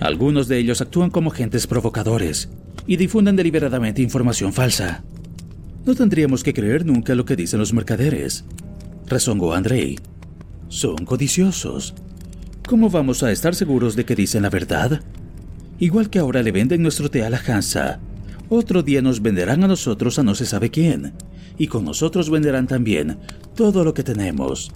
Algunos 0.00 0.48
de 0.48 0.58
ellos 0.58 0.80
actúan 0.80 1.10
como 1.10 1.30
agentes 1.30 1.66
provocadores 1.66 2.48
y 2.86 2.96
difunden 2.96 3.36
deliberadamente 3.36 4.02
información 4.02 4.52
falsa. 4.52 5.04
No 5.86 5.94
tendríamos 5.94 6.42
que 6.42 6.52
creer 6.52 6.84
nunca 6.84 7.14
lo 7.14 7.24
que 7.24 7.36
dicen 7.36 7.60
los 7.60 7.72
mercaderes, 7.72 8.44
rezongó 9.06 9.54
Andrei. 9.54 9.98
Son 10.68 10.96
codiciosos. 11.04 11.94
¿Cómo 12.70 12.88
vamos 12.88 13.24
a 13.24 13.32
estar 13.32 13.56
seguros 13.56 13.96
de 13.96 14.04
que 14.04 14.14
dicen 14.14 14.44
la 14.44 14.48
verdad? 14.48 15.00
Igual 15.80 16.08
que 16.08 16.20
ahora 16.20 16.40
le 16.40 16.52
venden 16.52 16.84
nuestro 16.84 17.10
té 17.10 17.24
a 17.24 17.28
la 17.28 17.42
Hansa, 17.44 17.98
otro 18.48 18.84
día 18.84 19.02
nos 19.02 19.20
venderán 19.20 19.64
a 19.64 19.66
nosotros 19.66 20.20
a 20.20 20.22
no 20.22 20.36
se 20.36 20.46
sabe 20.46 20.70
quién, 20.70 21.12
y 21.58 21.66
con 21.66 21.84
nosotros 21.84 22.30
venderán 22.30 22.68
también 22.68 23.18
todo 23.56 23.82
lo 23.82 23.92
que 23.92 24.04
tenemos. 24.04 24.70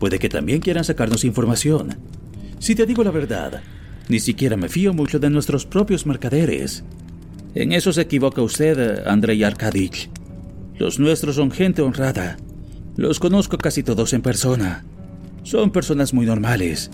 Puede 0.00 0.18
que 0.18 0.28
también 0.28 0.58
quieran 0.58 0.82
sacarnos 0.82 1.24
información. 1.24 1.96
Si 2.58 2.74
te 2.74 2.86
digo 2.86 3.04
la 3.04 3.12
verdad, 3.12 3.62
ni 4.08 4.18
siquiera 4.18 4.56
me 4.56 4.68
fío 4.68 4.92
mucho 4.92 5.20
de 5.20 5.30
nuestros 5.30 5.64
propios 5.64 6.06
mercaderes. 6.06 6.82
En 7.54 7.70
eso 7.70 7.92
se 7.92 8.00
equivoca 8.00 8.42
usted, 8.42 9.06
Andrei 9.06 9.44
Arkadich. 9.44 10.10
Los 10.76 10.98
nuestros 10.98 11.36
son 11.36 11.52
gente 11.52 11.82
honrada. 11.82 12.36
Los 12.96 13.20
conozco 13.20 13.58
casi 13.58 13.84
todos 13.84 14.12
en 14.12 14.22
persona. 14.22 14.84
Son 15.44 15.70
personas 15.70 16.12
muy 16.12 16.26
normales. 16.26 16.90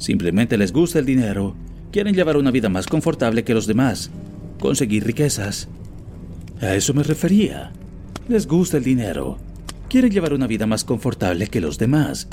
Simplemente 0.00 0.56
les 0.56 0.72
gusta 0.72 0.98
el 0.98 1.04
dinero. 1.04 1.54
Quieren 1.92 2.14
llevar 2.14 2.38
una 2.38 2.50
vida 2.50 2.70
más 2.70 2.86
confortable 2.86 3.44
que 3.44 3.52
los 3.52 3.66
demás. 3.66 4.10
Conseguir 4.58 5.04
riquezas. 5.04 5.68
A 6.62 6.74
eso 6.74 6.94
me 6.94 7.02
refería. 7.02 7.70
Les 8.26 8.46
gusta 8.46 8.78
el 8.78 8.82
dinero. 8.82 9.36
Quieren 9.90 10.10
llevar 10.10 10.32
una 10.32 10.46
vida 10.46 10.66
más 10.66 10.84
confortable 10.84 11.48
que 11.48 11.60
los 11.60 11.76
demás. 11.76 12.28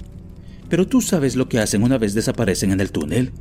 Pero 0.70 0.88
tú 0.88 1.02
sabes 1.02 1.36
lo 1.36 1.50
que 1.50 1.60
hacen 1.60 1.84
una 1.84 1.98
vez 1.98 2.14
desaparecen 2.14 2.72
en 2.72 2.80
el 2.80 2.92
túnel. 2.92 3.34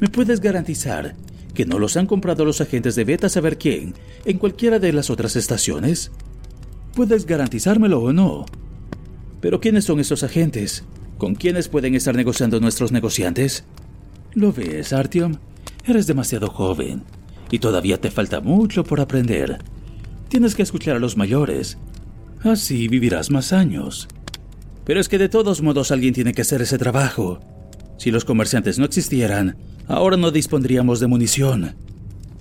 ¿Me 0.00 0.08
puedes 0.08 0.40
garantizar 0.40 1.14
que 1.54 1.64
no 1.64 1.78
los 1.78 1.96
han 1.96 2.06
comprado 2.06 2.44
los 2.44 2.60
agentes 2.60 2.96
de 2.96 3.04
Beta 3.04 3.28
saber 3.28 3.56
quién 3.56 3.94
en 4.24 4.38
cualquiera 4.38 4.80
de 4.80 4.92
las 4.92 5.10
otras 5.10 5.36
estaciones? 5.36 6.10
¿Puedes 6.94 7.24
garantizármelo 7.24 8.00
o 8.00 8.12
no? 8.12 8.46
Pero 9.40 9.60
¿quiénes 9.60 9.84
son 9.84 10.00
esos 10.00 10.24
agentes? 10.24 10.84
¿Con 11.20 11.34
quiénes 11.34 11.68
pueden 11.68 11.94
estar 11.94 12.16
negociando 12.16 12.60
nuestros 12.60 12.92
negociantes? 12.92 13.64
¿Lo 14.32 14.54
ves, 14.54 14.94
Artyom? 14.94 15.34
Eres 15.84 16.06
demasiado 16.06 16.48
joven 16.48 17.02
y 17.50 17.58
todavía 17.58 18.00
te 18.00 18.10
falta 18.10 18.40
mucho 18.40 18.84
por 18.84 19.02
aprender. 19.02 19.58
Tienes 20.30 20.54
que 20.54 20.62
escuchar 20.62 20.96
a 20.96 20.98
los 20.98 21.18
mayores. 21.18 21.76
Así 22.42 22.88
vivirás 22.88 23.30
más 23.30 23.52
años. 23.52 24.08
Pero 24.86 24.98
es 24.98 25.10
que 25.10 25.18
de 25.18 25.28
todos 25.28 25.60
modos 25.60 25.90
alguien 25.90 26.14
tiene 26.14 26.32
que 26.32 26.40
hacer 26.40 26.62
ese 26.62 26.78
trabajo. 26.78 27.38
Si 27.98 28.10
los 28.10 28.24
comerciantes 28.24 28.78
no 28.78 28.86
existieran, 28.86 29.58
ahora 29.88 30.16
no 30.16 30.30
dispondríamos 30.30 31.00
de 31.00 31.06
munición. 31.06 31.74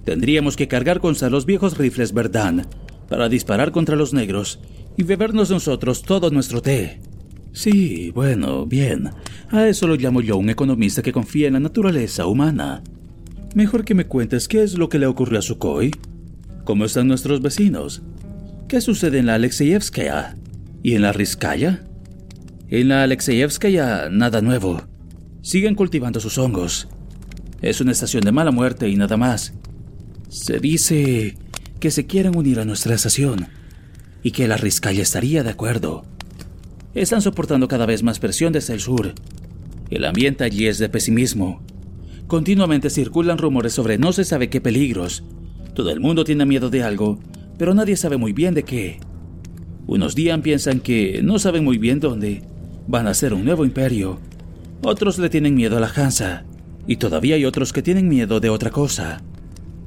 Tendríamos 0.06 0.56
que 0.56 0.70
cargar 0.70 1.02
con 1.02 1.18
los 1.30 1.46
viejos 1.46 1.78
rifles 1.78 2.14
Verdán 2.14 2.66
para 3.10 3.28
disparar 3.28 3.74
contra 3.74 3.98
los 3.98 4.14
negros 4.14 4.62
y 4.96 5.04
bebernos 5.04 5.50
nosotros 5.50 6.02
todo 6.02 6.30
nuestro 6.30 6.62
té. 6.62 7.02
Sí, 7.52 8.12
bueno, 8.12 8.66
bien. 8.66 9.10
A 9.50 9.68
eso 9.68 9.88
lo 9.88 9.96
llamo 9.96 10.22
yo 10.22 10.38
un 10.38 10.50
economista 10.50 11.02
que 11.02 11.12
confía 11.12 11.48
en 11.48 11.54
la 11.54 11.60
naturaleza 11.60 12.26
humana. 12.28 12.84
Mejor 13.56 13.84
que 13.84 13.96
me 13.96 14.06
cuentes 14.06 14.48
qué 14.48 14.64
es 14.64 14.78
lo 14.78 14.90
que 14.90 15.00
le 15.00 15.08
ocurrió 15.08 15.40
a 15.40 15.42
Sukhoi. 15.42 15.92
¿Cómo 16.64 16.86
están 16.86 17.08
nuestros 17.08 17.42
vecinos? 17.42 18.04
¿Qué 18.68 18.82
sucede 18.82 19.18
en 19.18 19.26
la 19.26 19.36
Alexeyevskaya? 19.36 20.38
¿Y 20.84 20.94
en 20.94 21.02
la 21.02 21.12
Rizkaya? 21.12 21.84
En 22.70 22.90
la 22.90 23.02
Alexeyevskaya, 23.02 24.10
nada 24.12 24.42
nuevo. 24.42 24.84
Siguen 25.42 25.74
cultivando 25.74 26.20
sus 26.20 26.38
hongos. 26.38 26.88
Es 27.62 27.82
una 27.82 27.92
estación 27.92 28.24
de 28.24 28.32
mala 28.32 28.52
muerte 28.52 28.88
y 28.88 28.96
nada 28.96 29.18
más. 29.18 29.54
Se 30.30 30.60
dice 30.60 31.36
que 31.80 31.90
se 31.90 32.06
quieren 32.06 32.38
unir 32.38 32.60
a 32.60 32.66
nuestra 32.66 32.94
estación 32.94 33.48
y 34.22 34.32
que 34.32 34.48
la 34.48 34.58
Rizkaya 34.58 35.02
estaría 35.02 35.44
de 35.44 35.50
acuerdo. 35.50 36.06
Están 36.96 37.22
soportando 37.22 37.68
cada 37.68 37.86
vez 37.86 38.02
más 38.02 38.20
presión 38.20 38.52
desde 38.52 38.74
el 38.74 38.80
sur. 38.80 39.14
El 39.92 40.06
ambiente 40.06 40.44
allí 40.44 40.66
es 40.66 40.80
de 40.80 40.90
pesimismo. 40.90 41.62
Continuamente 42.26 42.90
circulan 42.90 43.38
rumores 43.38 43.74
sobre 43.74 44.00
no 44.00 44.12
se 44.12 44.24
sabe 44.24 44.50
qué 44.50 44.60
peligros. 44.60 45.24
Todo 45.76 45.92
el 45.92 46.00
mundo 46.00 46.24
tiene 46.24 46.46
miedo 46.46 46.72
de 46.72 46.82
algo, 46.82 47.20
pero 47.60 47.76
nadie 47.76 47.96
sabe 47.96 48.18
muy 48.18 48.34
bien 48.34 48.56
de 48.56 48.64
qué. 48.64 49.00
Unos 49.86 50.16
días 50.16 50.40
piensan 50.42 50.80
que 50.80 51.22
no 51.24 51.38
saben 51.38 51.64
muy 51.64 51.78
bien 51.78 52.00
dónde. 52.00 52.44
Van 52.88 53.08
a 53.08 53.14
ser 53.14 53.34
un 53.36 53.46
nuevo 53.46 53.66
imperio. 53.66 54.20
Otros 54.82 55.20
le 55.20 55.30
tienen 55.30 55.56
miedo 55.56 55.78
a 55.78 55.80
la 55.80 55.92
Hansa. 55.96 56.44
Y 56.88 56.98
todavía 56.98 57.36
hay 57.36 57.46
otros 57.46 57.72
que 57.72 57.84
tienen 57.84 58.08
miedo 58.08 58.40
de 58.40 58.50
otra 58.50 58.72
cosa. 58.72 59.22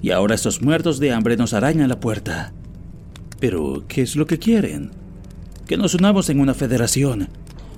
Y 0.00 0.11
ahora 0.11 0.36
estos 0.36 0.62
muertos 0.62 1.00
de 1.00 1.12
hambre 1.12 1.36
nos 1.36 1.53
arañan 1.53 1.88
la 1.88 1.98
puerta. 1.98 2.53
Pero, 3.40 3.84
¿qué 3.88 4.03
es 4.03 4.14
lo 4.14 4.26
que 4.26 4.38
quieren? 4.38 5.01
Que 5.66 5.76
nos 5.76 5.94
unamos 5.94 6.28
en 6.30 6.40
una 6.40 6.54
federación, 6.54 7.28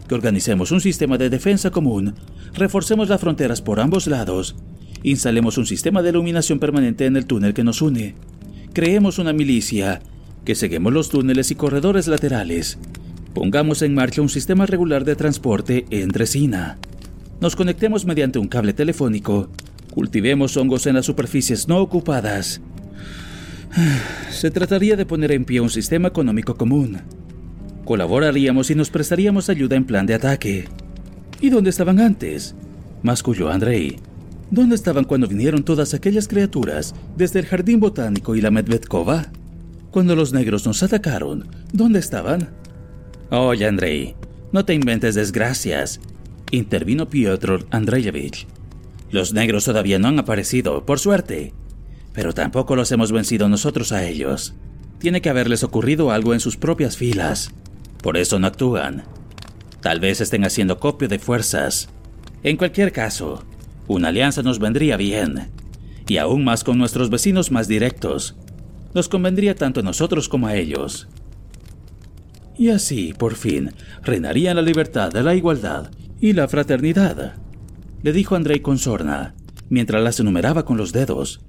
que 0.09 0.15
organicemos 0.15 0.71
un 0.73 0.81
sistema 0.81 1.19
de 1.19 1.31
defensa 1.31 1.71
común, 1.71 2.15
reforcemos 2.55 3.09
las 3.09 3.21
fronteras 3.21 3.63
por 3.63 3.81
ambos 3.81 4.07
lados, 4.07 4.57
instalemos 5.03 5.59
un 5.59 5.67
sistema 5.67 6.03
de 6.03 6.11
iluminación 6.11 6.59
permanente 6.59 7.07
en 7.07 7.17
el 7.17 7.27
túnel 7.27 7.55
que 7.55 7.65
nos 7.65 7.83
une, 7.83 8.15
creemos 8.73 9.19
una 9.19 9.33
milicia, 9.33 10.01
que 10.45 10.55
seguimos 10.55 10.93
los 10.93 11.09
túneles 11.09 11.51
y 11.51 11.55
corredores 11.55 12.09
laterales, 12.09 12.79
pongamos 13.35 13.83
en 13.83 13.95
marcha 13.95 14.23
un 14.23 14.29
sistema 14.29 14.67
regular 14.67 15.05
de 15.05 15.17
transporte 15.17 15.87
entre 15.91 16.27
Sina, 16.27 16.79
nos 17.41 17.57
conectemos 17.57 18.05
mediante 18.05 18.39
un 18.39 18.49
cable 18.49 18.73
telefónico 18.73 19.51
Cultivemos 19.95 20.57
hongos 20.57 20.89
en 20.89 20.97
las 20.97 21.07
superficies 21.07 21.69
no 21.69 21.79
ocupadas. 21.79 22.61
Se 24.33 24.51
trataría 24.51 24.97
de 24.97 25.07
poner 25.07 25.31
en 25.31 25.45
pie 25.45 25.61
un 25.61 25.71
sistema 25.71 26.09
económico 26.09 26.57
común. 26.57 27.01
Colaboraríamos 27.85 28.71
y 28.71 28.75
nos 28.75 28.91
prestaríamos 28.91 29.49
ayuda 29.49 29.77
en 29.77 29.85
plan 29.85 30.07
de 30.07 30.15
ataque. 30.15 30.69
¿Y 31.41 31.51
dónde 31.51 31.71
estaban 31.71 32.01
antes? 32.01 32.55
masculló 33.03 33.51
Andrei. 33.51 33.97
¿Dónde 34.51 34.75
estaban 34.75 35.05
cuando 35.05 35.27
vinieron 35.27 35.65
todas 35.65 35.95
aquellas 35.95 36.29
criaturas 36.29 36.95
desde 37.17 37.41
el 37.41 37.47
jardín 37.47 37.81
botánico 37.81 38.37
y 38.37 38.41
la 38.41 38.51
Medvedkova? 38.51 39.27
Cuando 39.91 40.17
los 40.17 40.33
negros 40.33 40.67
nos 40.67 40.83
atacaron, 40.83 41.49
¿dónde 41.73 41.99
estaban? 41.99 42.51
Oye, 43.31 43.67
Andrei, 43.67 44.15
no 44.53 44.65
te 44.65 44.75
inventes 44.75 45.15
desgracias, 45.15 46.01
intervino 46.51 47.09
Piotr 47.09 47.67
Andreyevich. 47.71 48.47
Los 49.11 49.33
negros 49.33 49.65
todavía 49.65 49.99
no 49.99 50.09
han 50.09 50.19
aparecido, 50.19 50.85
por 50.87 50.99
suerte. 50.99 51.53
Pero 52.13 52.33
tampoco 52.33 52.77
los 52.77 52.91
hemos 52.93 53.13
vencido 53.13 53.49
nosotros 53.49 53.93
a 53.93 54.05
ellos. 54.05 54.55
Tiene 54.99 55.21
que 55.21 55.31
haberles 55.31 55.63
ocurrido 55.65 56.11
algo 56.11 56.33
en 56.33 56.41
sus 56.41 56.57
propias 56.57 56.97
filas. 56.97 57.53
Por 58.05 58.19
eso 58.19 58.39
no 58.39 58.47
actúan. 58.47 59.05
Tal 59.81 59.99
vez 59.99 60.21
estén 60.21 60.45
haciendo 60.45 60.79
copio 60.79 61.09
de 61.09 61.19
fuerzas. 61.19 61.89
En 62.43 62.59
cualquier 62.59 62.93
caso, 62.93 63.45
una 63.87 64.09
alianza 64.09 64.43
nos 64.43 64.59
vendría 64.59 64.99
bien. 64.99 65.49
Y 66.07 66.19
aún 66.19 66.45
más 66.45 66.65
con 66.65 66.77
nuestros 66.77 67.09
vecinos 67.09 67.51
más 67.51 67.67
directos. 67.67 68.37
Nos 68.93 69.09
convendría 69.09 69.55
tanto 69.55 69.81
a 69.81 69.83
nosotros 69.83 70.29
como 70.29 70.49
a 70.49 70.55
ellos. 70.55 71.09
Y 72.59 72.69
así, 72.69 73.15
por 73.15 73.37
fin, 73.37 73.73
reinarían 74.03 74.57
la 74.57 74.63
libertad, 74.63 75.11
la 75.15 75.35
igualdad 75.35 75.91
y 76.21 76.35
la 76.35 76.47
fraternidad 76.47 77.37
le 78.03 78.13
dijo 78.13 78.37
Andrei 78.37 78.61
con 78.61 78.77
sorna, 78.77 79.35
mientras 79.71 80.03
las 80.03 80.21
enumeraba 80.21 80.67
con 80.67 80.77
los 80.77 80.93
dedos. 80.93 81.41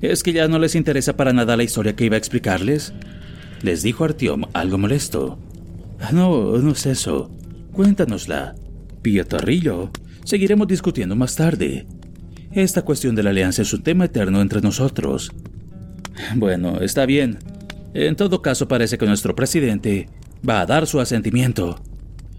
¿Es 0.00 0.22
que 0.22 0.32
ya 0.32 0.48
no 0.48 0.58
les 0.58 0.74
interesa 0.74 1.14
para 1.14 1.34
nada 1.34 1.58
la 1.58 1.62
historia 1.62 1.94
que 1.94 2.06
iba 2.06 2.14
a 2.14 2.18
explicarles? 2.18 2.94
Les 3.62 3.82
dijo 3.82 4.04
Artiom 4.04 4.44
algo 4.52 4.78
molesto. 4.78 5.38
Ah, 6.00 6.10
no, 6.12 6.58
no 6.58 6.72
es 6.72 6.86
eso. 6.86 7.30
Cuéntanosla. 7.72 8.54
Pietarrillo. 9.02 9.90
Seguiremos 10.24 10.68
discutiendo 10.68 11.16
más 11.16 11.36
tarde. 11.36 11.86
Esta 12.52 12.82
cuestión 12.82 13.14
de 13.14 13.22
la 13.22 13.30
alianza 13.30 13.62
es 13.62 13.72
un 13.72 13.82
tema 13.82 14.06
eterno 14.06 14.40
entre 14.40 14.60
nosotros. 14.60 15.32
Bueno, 16.34 16.80
está 16.80 17.06
bien. 17.06 17.38
En 17.94 18.16
todo 18.16 18.42
caso 18.42 18.68
parece 18.68 18.98
que 18.98 19.06
nuestro 19.06 19.34
presidente 19.34 20.08
va 20.46 20.60
a 20.60 20.66
dar 20.66 20.86
su 20.86 21.00
asentimiento. 21.00 21.80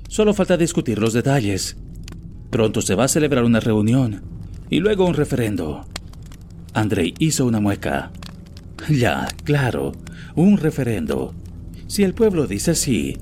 Solo 0.08 0.34
falta 0.34 0.58
discutir 0.58 1.00
los 1.00 1.14
detalles. 1.14 1.78
Pronto 2.50 2.82
se 2.82 2.96
va 2.96 3.06
a 3.06 3.10
celebrar 3.10 3.44
una 3.44 3.60
reunión 3.60 4.22
y 4.70 4.80
luego 4.80 5.06
un 5.06 5.14
referendo. 5.14 5.86
Andrei 6.74 7.14
hizo 7.20 7.46
una 7.46 7.60
mueca. 7.60 8.12
Ya, 8.90 9.28
claro, 9.44 9.94
un 10.38 10.58
referendo. 10.58 11.34
Si 11.88 12.04
el 12.04 12.14
pueblo 12.14 12.48
dice 12.48 12.76
sí, 12.76 13.18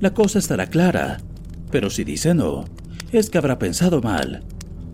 la 0.00 0.12
cosa 0.12 0.38
estará 0.38 0.66
clara. 0.66 1.18
Pero 1.70 1.88
si 1.88 2.04
dice 2.04 2.34
no, 2.34 2.64
es 3.12 3.30
que 3.30 3.38
habrá 3.38 3.58
pensado 3.58 4.02
mal. 4.02 4.42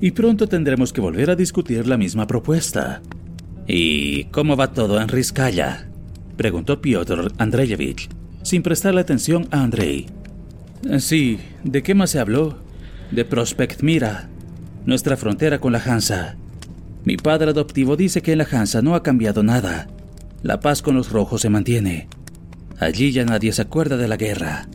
Y 0.01 0.13
pronto 0.13 0.47
tendremos 0.47 0.93
que 0.93 1.01
volver 1.01 1.31
a 1.31 1.37
discutir 1.37 1.89
la 1.89 1.97
misma 1.97 2.27
propuesta. 2.27 3.03
¿Y 3.67 4.25
cómo 4.25 4.57
va 4.57 4.73
todo 4.73 5.01
en 5.01 5.09
Rizkaya? 5.09 5.89
Preguntó 6.37 6.81
Piotr 6.81 7.33
Andreyevich, 7.39 8.09
sin 8.43 8.63
prestarle 8.63 9.01
atención 9.01 9.49
a 9.51 9.63
Andrei. 9.63 10.07
Sí, 10.99 11.39
¿de 11.65 11.83
qué 11.83 11.95
más 11.95 12.11
se 12.11 12.19
habló? 12.19 12.59
de 13.13 13.25
Prospect 13.27 13.83
Mira, 13.83 14.29
nuestra 14.87 15.17
frontera 15.17 15.61
con 15.61 15.73
la 15.73 15.79
Hansa. 15.79 16.37
Mi 17.05 17.17
padre 17.17 17.51
adoptivo 17.51 17.97
dice 17.97 18.23
que 18.23 18.33
en 18.33 18.39
la 18.39 18.49
Hansa 18.51 18.83
no 18.83 18.95
ha 18.95 19.03
cambiado 19.03 19.43
nada. 19.43 19.87
La 20.43 20.59
paz 20.59 20.83
con 20.83 20.97
los 20.97 21.11
rojos 21.13 21.43
se 21.43 21.51
mantiene. 21.51 22.09
Allí 22.81 23.13
ya 23.13 23.25
nadie 23.25 23.53
se 23.53 23.63
acuerda 23.63 23.97
de 23.97 24.09
la 24.09 24.17
guerra. 24.17 24.67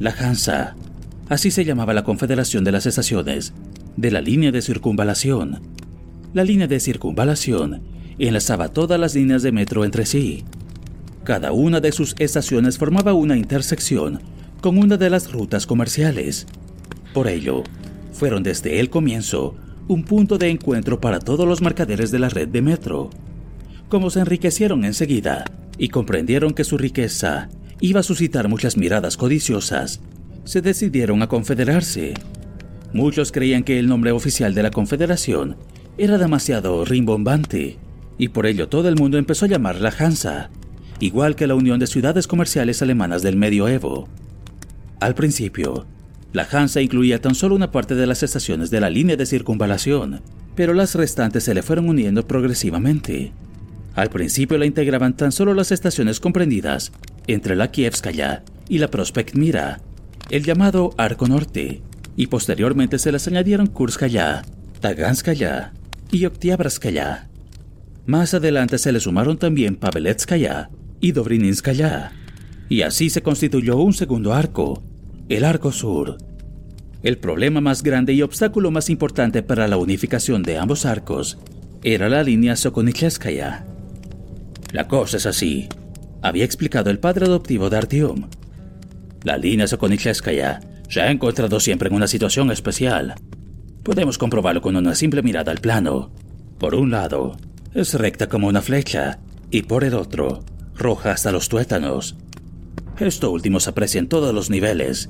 La 0.00 0.10
Hansa, 0.10 0.74
así 1.28 1.52
se 1.52 1.64
llamaba 1.64 1.94
la 1.94 2.02
confederación 2.02 2.64
de 2.64 2.72
las 2.72 2.84
estaciones, 2.84 3.52
de 3.96 4.10
la 4.10 4.20
línea 4.20 4.50
de 4.50 4.60
circunvalación. 4.60 5.60
La 6.34 6.42
línea 6.42 6.66
de 6.66 6.80
circunvalación 6.80 7.82
enlazaba 8.18 8.68
todas 8.70 8.98
las 8.98 9.14
líneas 9.14 9.42
de 9.42 9.52
metro 9.52 9.84
entre 9.84 10.04
sí. 10.04 10.44
Cada 11.22 11.52
una 11.52 11.78
de 11.80 11.92
sus 11.92 12.16
estaciones 12.18 12.76
formaba 12.76 13.12
una 13.12 13.36
intersección 13.36 14.20
con 14.60 14.78
una 14.78 14.96
de 14.96 15.10
las 15.10 15.30
rutas 15.30 15.64
comerciales. 15.64 16.48
Por 17.14 17.28
ello, 17.28 17.62
fueron 18.12 18.42
desde 18.42 18.80
el 18.80 18.90
comienzo 18.90 19.54
un 19.86 20.02
punto 20.02 20.38
de 20.38 20.50
encuentro 20.50 21.00
para 21.00 21.20
todos 21.20 21.46
los 21.46 21.62
mercaderes 21.62 22.10
de 22.10 22.18
la 22.18 22.28
red 22.28 22.48
de 22.48 22.62
metro. 22.62 23.10
Como 23.90 24.08
se 24.08 24.20
enriquecieron 24.20 24.84
enseguida 24.84 25.44
y 25.76 25.88
comprendieron 25.88 26.54
que 26.54 26.62
su 26.62 26.78
riqueza 26.78 27.48
iba 27.80 27.98
a 27.98 28.04
suscitar 28.04 28.46
muchas 28.48 28.76
miradas 28.76 29.16
codiciosas, 29.16 30.00
se 30.44 30.62
decidieron 30.62 31.22
a 31.22 31.26
confederarse. 31.26 32.14
Muchos 32.92 33.32
creían 33.32 33.64
que 33.64 33.80
el 33.80 33.88
nombre 33.88 34.12
oficial 34.12 34.54
de 34.54 34.62
la 34.62 34.70
confederación 34.70 35.56
era 35.98 36.18
demasiado 36.18 36.84
rimbombante, 36.84 37.78
y 38.16 38.28
por 38.28 38.46
ello 38.46 38.68
todo 38.68 38.88
el 38.88 38.94
mundo 38.94 39.18
empezó 39.18 39.46
a 39.46 39.48
llamarla 39.48 39.92
Hansa, 39.98 40.50
igual 41.00 41.34
que 41.34 41.48
la 41.48 41.56
Unión 41.56 41.80
de 41.80 41.88
Ciudades 41.88 42.28
Comerciales 42.28 42.82
Alemanas 42.82 43.22
del 43.22 43.34
Medioevo. 43.34 44.06
Al 45.00 45.16
principio, 45.16 45.86
la 46.32 46.46
Hansa 46.48 46.80
incluía 46.80 47.20
tan 47.20 47.34
solo 47.34 47.56
una 47.56 47.72
parte 47.72 47.96
de 47.96 48.06
las 48.06 48.22
estaciones 48.22 48.70
de 48.70 48.80
la 48.80 48.88
línea 48.88 49.16
de 49.16 49.26
circunvalación, 49.26 50.20
pero 50.54 50.74
las 50.74 50.94
restantes 50.94 51.42
se 51.42 51.54
le 51.54 51.62
fueron 51.64 51.88
uniendo 51.88 52.24
progresivamente. 52.24 53.32
Al 53.94 54.10
principio 54.10 54.56
la 54.58 54.66
integraban 54.66 55.16
tan 55.16 55.32
solo 55.32 55.54
las 55.54 55.72
estaciones 55.72 56.20
comprendidas 56.20 56.92
entre 57.26 57.56
la 57.56 57.70
Kievskaya 57.70 58.44
y 58.68 58.78
la 58.78 58.88
Prospekt 58.88 59.34
Mira, 59.34 59.80
el 60.30 60.44
llamado 60.44 60.94
Arco 60.96 61.26
Norte, 61.26 61.82
y 62.16 62.28
posteriormente 62.28 62.98
se 62.98 63.12
les 63.12 63.26
añadieron 63.26 63.66
Kurskaya, 63.66 64.42
Taganskaya 64.80 65.72
y 66.12 66.24
Oktiabrskaya. 66.24 67.28
Más 68.06 68.34
adelante 68.34 68.78
se 68.78 68.92
le 68.92 69.00
sumaron 69.00 69.38
también 69.38 69.76
Paveletskaya 69.76 70.70
y 71.00 71.12
Dobrininskaya, 71.12 72.12
y 72.68 72.82
así 72.82 73.10
se 73.10 73.22
constituyó 73.22 73.76
un 73.78 73.92
segundo 73.92 74.32
arco, 74.32 74.82
el 75.28 75.44
Arco 75.44 75.72
Sur. 75.72 76.18
El 77.02 77.18
problema 77.18 77.60
más 77.60 77.82
grande 77.82 78.12
y 78.12 78.22
obstáculo 78.22 78.70
más 78.70 78.90
importante 78.90 79.42
para 79.42 79.66
la 79.66 79.78
unificación 79.78 80.42
de 80.42 80.58
ambos 80.58 80.84
arcos 80.84 81.38
era 81.82 82.08
la 82.08 82.22
línea 82.22 82.56
Sokonicheskaya. 82.56 83.64
La 84.72 84.86
cosa 84.86 85.16
es 85.16 85.26
así, 85.26 85.68
había 86.22 86.44
explicado 86.44 86.90
el 86.90 86.98
padre 86.98 87.26
adoptivo 87.26 87.70
de 87.70 87.78
Artyom. 87.78 88.28
La 89.24 89.36
línea 89.36 89.66
Sokonicheskaya 89.66 90.60
se 90.88 91.00
ha 91.00 91.10
encontrado 91.10 91.60
siempre 91.60 91.88
en 91.88 91.94
una 91.94 92.06
situación 92.06 92.50
especial. 92.50 93.14
Podemos 93.82 94.18
comprobarlo 94.18 94.60
con 94.60 94.76
una 94.76 94.94
simple 94.94 95.22
mirada 95.22 95.50
al 95.50 95.60
plano. 95.60 96.10
Por 96.58 96.74
un 96.74 96.90
lado, 96.90 97.36
es 97.74 97.94
recta 97.94 98.28
como 98.28 98.48
una 98.48 98.62
flecha, 98.62 99.18
y 99.50 99.62
por 99.62 99.82
el 99.84 99.94
otro, 99.94 100.44
roja 100.74 101.12
hasta 101.12 101.32
los 101.32 101.48
tuétanos. 101.48 102.16
Esto 102.98 103.30
último 103.30 103.60
se 103.60 103.70
aprecia 103.70 103.98
en 103.98 104.08
todos 104.08 104.34
los 104.34 104.50
niveles. 104.50 105.08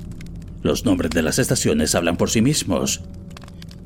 Los 0.63 0.85
nombres 0.85 1.11
de 1.11 1.23
las 1.23 1.39
estaciones 1.39 1.95
hablan 1.95 2.17
por 2.17 2.31
sí 2.31 2.41
mismos. 2.41 3.03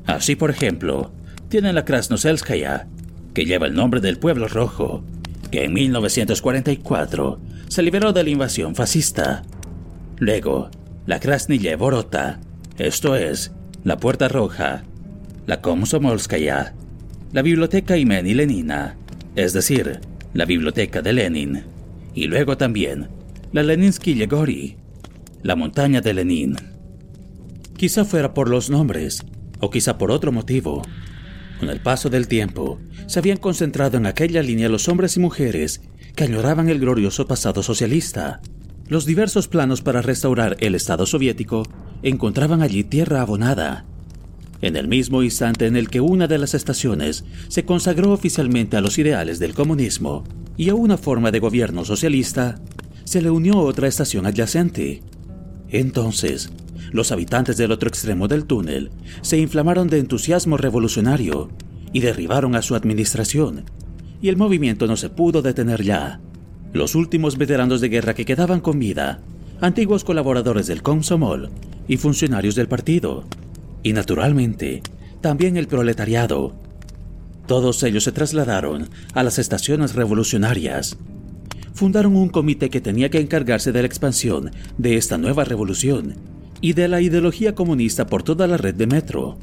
Así, 0.05 0.35
por 0.35 0.51
ejemplo, 0.51 1.11
tienen 1.49 1.75
la 1.75 1.85
Krasnoselskaya, 1.85 2.87
que 3.33 3.45
lleva 3.45 3.67
el 3.67 3.73
nombre 3.73 3.99
del 4.01 4.19
pueblo 4.19 4.47
rojo, 4.47 5.03
que 5.55 5.63
en 5.63 5.71
1944 5.71 7.39
se 7.69 7.81
liberó 7.81 8.11
de 8.11 8.25
la 8.25 8.29
invasión 8.29 8.75
fascista. 8.75 9.43
Luego, 10.17 10.69
la 11.05 11.21
Krasnille 11.21 11.77
Vorota, 11.77 12.41
esto 12.77 13.15
es, 13.15 13.53
la 13.85 13.95
Puerta 13.95 14.27
Roja, 14.27 14.83
la 15.47 15.61
Komsomolskaya, 15.61 16.73
la 17.31 17.41
Biblioteca 17.41 17.95
Imeni 17.95 18.33
Lenina, 18.33 18.97
es 19.37 19.53
decir, 19.53 20.01
la 20.33 20.43
Biblioteca 20.43 21.01
de 21.01 21.13
Lenin, 21.13 21.63
y 22.13 22.27
luego 22.27 22.57
también 22.57 23.07
la 23.53 23.63
Leninsky 23.63 24.13
Yegori, 24.13 24.75
la 25.41 25.55
montaña 25.55 26.01
de 26.01 26.15
Lenin. 26.15 26.57
Quizá 27.77 28.03
fuera 28.03 28.33
por 28.33 28.49
los 28.49 28.69
nombres, 28.69 29.25
o 29.61 29.69
quizá 29.69 29.97
por 29.97 30.11
otro 30.11 30.33
motivo. 30.33 30.81
Con 31.59 31.69
el 31.69 31.79
paso 31.79 32.09
del 32.09 32.27
tiempo, 32.27 32.79
se 33.07 33.19
habían 33.19 33.37
concentrado 33.37 33.97
en 33.97 34.05
aquella 34.05 34.41
línea 34.41 34.69
los 34.69 34.89
hombres 34.89 35.15
y 35.15 35.19
mujeres 35.19 35.81
que 36.15 36.25
añoraban 36.25 36.69
el 36.69 36.79
glorioso 36.79 37.27
pasado 37.27 37.63
socialista. 37.63 38.41
Los 38.87 39.05
diversos 39.05 39.47
planos 39.47 39.81
para 39.81 40.01
restaurar 40.01 40.57
el 40.59 40.75
Estado 40.75 41.05
soviético 41.05 41.63
encontraban 42.03 42.61
allí 42.61 42.83
tierra 42.83 43.21
abonada. 43.21 43.85
En 44.61 44.75
el 44.75 44.87
mismo 44.87 45.23
instante 45.23 45.67
en 45.67 45.75
el 45.75 45.89
que 45.89 46.01
una 46.01 46.27
de 46.27 46.37
las 46.37 46.53
estaciones 46.53 47.25
se 47.47 47.65
consagró 47.65 48.11
oficialmente 48.11 48.77
a 48.77 48.81
los 48.81 48.97
ideales 48.97 49.39
del 49.39 49.53
comunismo 49.53 50.23
y 50.57 50.69
a 50.69 50.75
una 50.75 50.97
forma 50.97 51.31
de 51.31 51.39
gobierno 51.39 51.85
socialista, 51.85 52.55
se 53.03 53.21
le 53.21 53.29
unió 53.29 53.57
otra 53.59 53.87
estación 53.87 54.25
adyacente. 54.25 55.01
Entonces, 55.69 56.51
los 56.91 57.11
habitantes 57.11 57.57
del 57.57 57.71
otro 57.71 57.89
extremo 57.89 58.27
del 58.27 58.45
túnel 58.45 58.91
se 59.21 59.37
inflamaron 59.37 59.87
de 59.87 59.99
entusiasmo 59.99 60.57
revolucionario 60.57 61.49
y 61.93 61.99
derribaron 61.99 62.55
a 62.55 62.61
su 62.61 62.75
administración, 62.75 63.65
y 64.21 64.29
el 64.29 64.37
movimiento 64.37 64.87
no 64.87 64.97
se 64.97 65.09
pudo 65.09 65.41
detener 65.41 65.83
ya. 65.83 66.19
Los 66.73 66.95
últimos 66.95 67.37
veteranos 67.37 67.81
de 67.81 67.89
guerra 67.89 68.13
que 68.13 68.25
quedaban 68.25 68.59
con 68.59 68.79
vida, 68.79 69.21
antiguos 69.61 70.03
colaboradores 70.03 70.67
del 70.67 70.81
Komsomol 70.83 71.49
y 71.87 71.97
funcionarios 71.97 72.55
del 72.55 72.67
partido, 72.67 73.25
y 73.83 73.93
naturalmente, 73.93 74.81
también 75.21 75.57
el 75.57 75.67
proletariado. 75.67 76.55
Todos 77.47 77.81
ellos 77.83 78.03
se 78.03 78.11
trasladaron 78.11 78.89
a 79.13 79.23
las 79.23 79.39
estaciones 79.39 79.95
revolucionarias 79.95 80.97
fundaron 81.75 82.15
un 82.15 82.29
comité 82.29 82.69
que 82.69 82.81
tenía 82.81 83.09
que 83.09 83.19
encargarse 83.19 83.71
de 83.71 83.81
la 83.81 83.87
expansión 83.87 84.51
de 84.77 84.95
esta 84.95 85.17
nueva 85.17 85.43
revolución 85.43 86.15
y 86.61 86.73
de 86.73 86.87
la 86.87 87.01
ideología 87.01 87.55
comunista 87.55 88.07
por 88.07 88.23
toda 88.23 88.47
la 88.47 88.57
red 88.57 88.75
de 88.75 88.87
metro. 88.87 89.37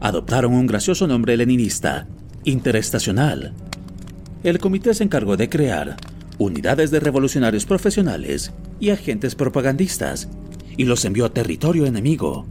Adoptaron 0.00 0.52
un 0.52 0.66
gracioso 0.66 1.06
nombre 1.06 1.36
leninista, 1.36 2.06
interestacional. 2.44 3.52
El 4.42 4.58
comité 4.58 4.94
se 4.94 5.04
encargó 5.04 5.36
de 5.36 5.48
crear 5.48 5.96
unidades 6.38 6.90
de 6.90 7.00
revolucionarios 7.00 7.64
profesionales 7.64 8.52
y 8.78 8.90
agentes 8.90 9.34
propagandistas 9.34 10.28
y 10.76 10.84
los 10.84 11.04
envió 11.04 11.24
a 11.24 11.32
territorio 11.32 11.86
enemigo. 11.86 12.46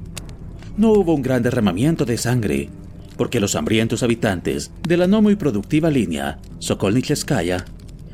No 0.77 0.91
hubo 0.91 1.13
un 1.13 1.21
gran 1.21 1.43
derramamiento 1.43 2.05
de 2.05 2.17
sangre, 2.17 2.69
porque 3.17 3.39
los 3.39 3.55
hambrientos 3.55 4.03
habitantes 4.03 4.71
de 4.87 4.97
la 4.97 5.07
no 5.07 5.21
muy 5.21 5.35
productiva 5.35 5.89
línea 5.89 6.39
Sokolnicheskaya 6.59 7.65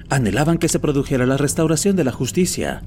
anhelaban 0.10 0.58
que 0.58 0.68
se 0.68 0.80
produjera 0.80 1.26
la 1.26 1.38
restauración 1.38 1.96
de 1.96 2.04
la 2.04 2.12
justicia, 2.12 2.84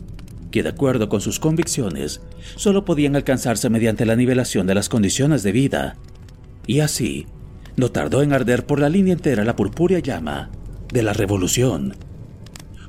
que 0.55 0.63
de 0.63 0.69
acuerdo 0.69 1.09
con 1.09 1.21
sus 1.21 1.41
convicciones, 1.41 2.21
solo 2.55 2.85
podían 2.85 3.17
alcanzarse 3.17 3.69
mediante 3.71 4.07
la 4.07 4.15
nivelación 4.15 4.69
de 4.69 4.77
las 4.77 4.89
condiciones 4.89 5.43
de 5.43 5.51
vida. 5.51 5.97
Y 6.65 6.79
así, 6.79 7.27
no 7.75 7.91
tardó 7.91 8.23
en 8.23 8.33
arder 8.33 8.65
por 8.65 8.79
la 8.79 8.89
línea 8.89 9.15
entera 9.15 9.43
la 9.43 9.57
purpúrea 9.57 9.99
llama 9.99 10.53
de 10.93 11.03
la 11.03 11.13
revolución. 11.13 11.97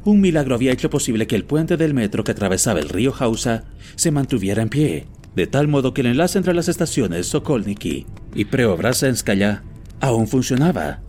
Un 0.03 0.21
milagro 0.21 0.53
había 0.53 0.73
hecho 0.73 0.91
posible 0.91 1.25
que 1.25 1.35
el 1.35 1.43
puente 1.43 1.75
del 1.75 1.95
metro 1.95 2.23
que 2.23 2.33
atravesaba 2.33 2.79
el 2.79 2.87
río 2.87 3.11
Hausa 3.17 3.63
se 3.95 4.11
mantuviera 4.11 4.61
en 4.61 4.69
pie, 4.69 5.07
de 5.35 5.47
tal 5.47 5.67
modo 5.67 5.91
que 5.91 6.01
el 6.01 6.07
enlace 6.07 6.37
entre 6.37 6.53
las 6.53 6.67
estaciones 6.67 7.25
Sokolniki 7.25 8.05
y 8.35 8.45
Preobrazhenskaya 8.45 9.63
aún 10.01 10.27
funcionaba. 10.27 11.01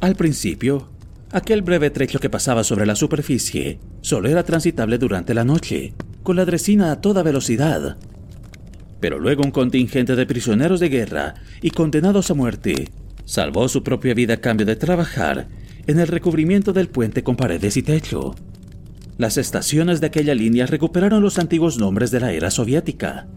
Al 0.00 0.16
principio, 0.16 0.88
Aquel 1.36 1.60
breve 1.60 1.90
trecho 1.90 2.18
que 2.18 2.30
pasaba 2.30 2.64
sobre 2.64 2.86
la 2.86 2.96
superficie 2.96 3.78
solo 4.00 4.30
era 4.30 4.42
transitable 4.42 4.96
durante 4.96 5.34
la 5.34 5.44
noche, 5.44 5.92
con 6.22 6.34
la 6.34 6.46
dresina 6.46 6.90
a 6.90 7.02
toda 7.02 7.22
velocidad. 7.22 7.98
Pero 9.00 9.18
luego 9.18 9.42
un 9.44 9.50
contingente 9.50 10.16
de 10.16 10.24
prisioneros 10.24 10.80
de 10.80 10.88
guerra 10.88 11.34
y 11.60 11.72
condenados 11.72 12.30
a 12.30 12.34
muerte 12.34 12.88
salvó 13.26 13.68
su 13.68 13.82
propia 13.82 14.14
vida 14.14 14.32
a 14.32 14.36
cambio 14.38 14.64
de 14.64 14.76
trabajar 14.76 15.48
en 15.86 16.00
el 16.00 16.08
recubrimiento 16.08 16.72
del 16.72 16.88
puente 16.88 17.22
con 17.22 17.36
paredes 17.36 17.76
y 17.76 17.82
techo. 17.82 18.34
Las 19.18 19.36
estaciones 19.36 20.00
de 20.00 20.06
aquella 20.06 20.34
línea 20.34 20.64
recuperaron 20.64 21.22
los 21.22 21.38
antiguos 21.38 21.76
nombres 21.76 22.10
de 22.10 22.20
la 22.20 22.32
era 22.32 22.50
soviética. 22.50 23.28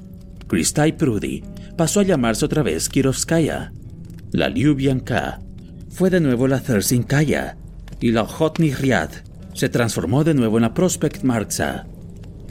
Kristai 0.48 0.96
Prudy 0.96 1.44
pasó 1.76 2.00
a 2.00 2.04
llamarse 2.04 2.46
otra 2.46 2.64
vez 2.64 2.88
Kirovskaya. 2.88 3.74
La 4.32 4.48
Lyubyanka 4.48 5.42
fue 5.90 6.10
de 6.10 6.22
nuevo 6.22 6.48
la 6.48 6.62
Thersinkaya 6.62 7.58
y 8.00 8.12
la 8.12 8.26
Hotny 8.26 8.74
Riad 8.74 9.10
se 9.54 9.70
transformó 9.70 10.24
de 10.24 10.34
nuevo 10.34 10.58
en 10.58 10.64
la 10.64 10.74
Prospect 10.74 11.24
Marxa. 11.24 11.88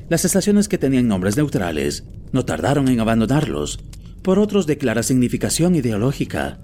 Las 0.09 0.24
estaciones 0.24 0.68
que 0.68 0.78
tenían 0.78 1.09
nombres 1.09 1.36
neutrales 1.36 2.05
no 2.32 2.44
tardaron 2.44 2.88
en 2.88 3.01
abandonarlos 3.01 3.78
por 4.22 4.38
otros 4.38 4.66
de 4.66 4.78
clara 4.78 5.03
significación 5.03 5.74
ideológica. 5.74 6.59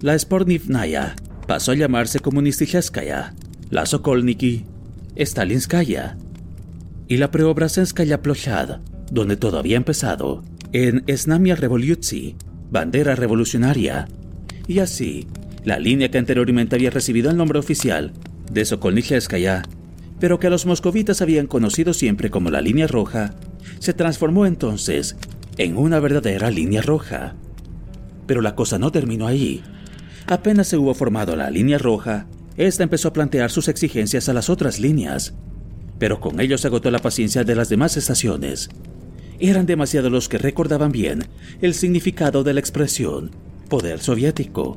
La 0.00 0.18
Spornivnaya 0.18 1.16
pasó 1.46 1.72
a 1.72 1.76
llamarse 1.76 2.20
Komunisticheskaya, 2.20 3.34
la 3.70 3.86
Sokolniki, 3.86 4.64
Stalinskaya 5.16 6.16
y 7.08 7.16
la 7.16 7.30
Preobrazenskaya 7.30 8.22
Plochad, 8.22 8.80
donde 9.10 9.36
todo 9.36 9.58
había 9.58 9.76
empezado, 9.76 10.42
en 10.72 11.04
Snamia 11.08 11.56
Revolutsi, 11.56 12.36
bandera 12.70 13.14
revolucionaria, 13.14 14.08
y 14.66 14.80
así 14.80 15.26
la 15.64 15.78
línea 15.78 16.10
que 16.10 16.18
anteriormente 16.18 16.76
había 16.76 16.90
recibido 16.90 17.30
el 17.30 17.36
nombre 17.36 17.58
oficial 17.58 18.12
de 18.50 18.64
Sokolnicheskaya, 18.64 19.62
pero 20.20 20.38
que 20.38 20.50
los 20.50 20.66
moscovitas 20.66 21.22
habían 21.22 21.46
conocido 21.46 21.92
siempre 21.92 22.30
como 22.30 22.50
la 22.50 22.60
línea 22.60 22.86
roja, 22.86 23.34
se 23.78 23.94
transformó 23.94 24.46
entonces 24.46 25.16
en 25.56 25.76
una 25.76 26.00
verdadera 26.00 26.50
línea 26.50 26.82
roja. 26.82 27.34
Pero 28.26 28.40
la 28.40 28.54
cosa 28.54 28.78
no 28.78 28.92
terminó 28.92 29.26
ahí. 29.26 29.62
Apenas 30.26 30.68
se 30.68 30.76
hubo 30.76 30.94
formado 30.94 31.36
la 31.36 31.50
línea 31.50 31.78
roja, 31.78 32.26
esta 32.56 32.84
empezó 32.84 33.08
a 33.08 33.12
plantear 33.12 33.50
sus 33.50 33.68
exigencias 33.68 34.28
a 34.28 34.32
las 34.32 34.48
otras 34.48 34.78
líneas, 34.78 35.34
pero 35.98 36.20
con 36.20 36.40
ello 36.40 36.56
se 36.56 36.68
agotó 36.68 36.90
la 36.90 37.00
paciencia 37.00 37.44
de 37.44 37.54
las 37.54 37.68
demás 37.68 37.96
estaciones. 37.96 38.68
Eran 39.40 39.66
demasiados 39.66 40.12
los 40.12 40.28
que 40.28 40.38
recordaban 40.38 40.92
bien 40.92 41.24
el 41.60 41.74
significado 41.74 42.44
de 42.44 42.54
la 42.54 42.60
expresión 42.60 43.30
poder 43.68 43.98
soviético. 44.00 44.76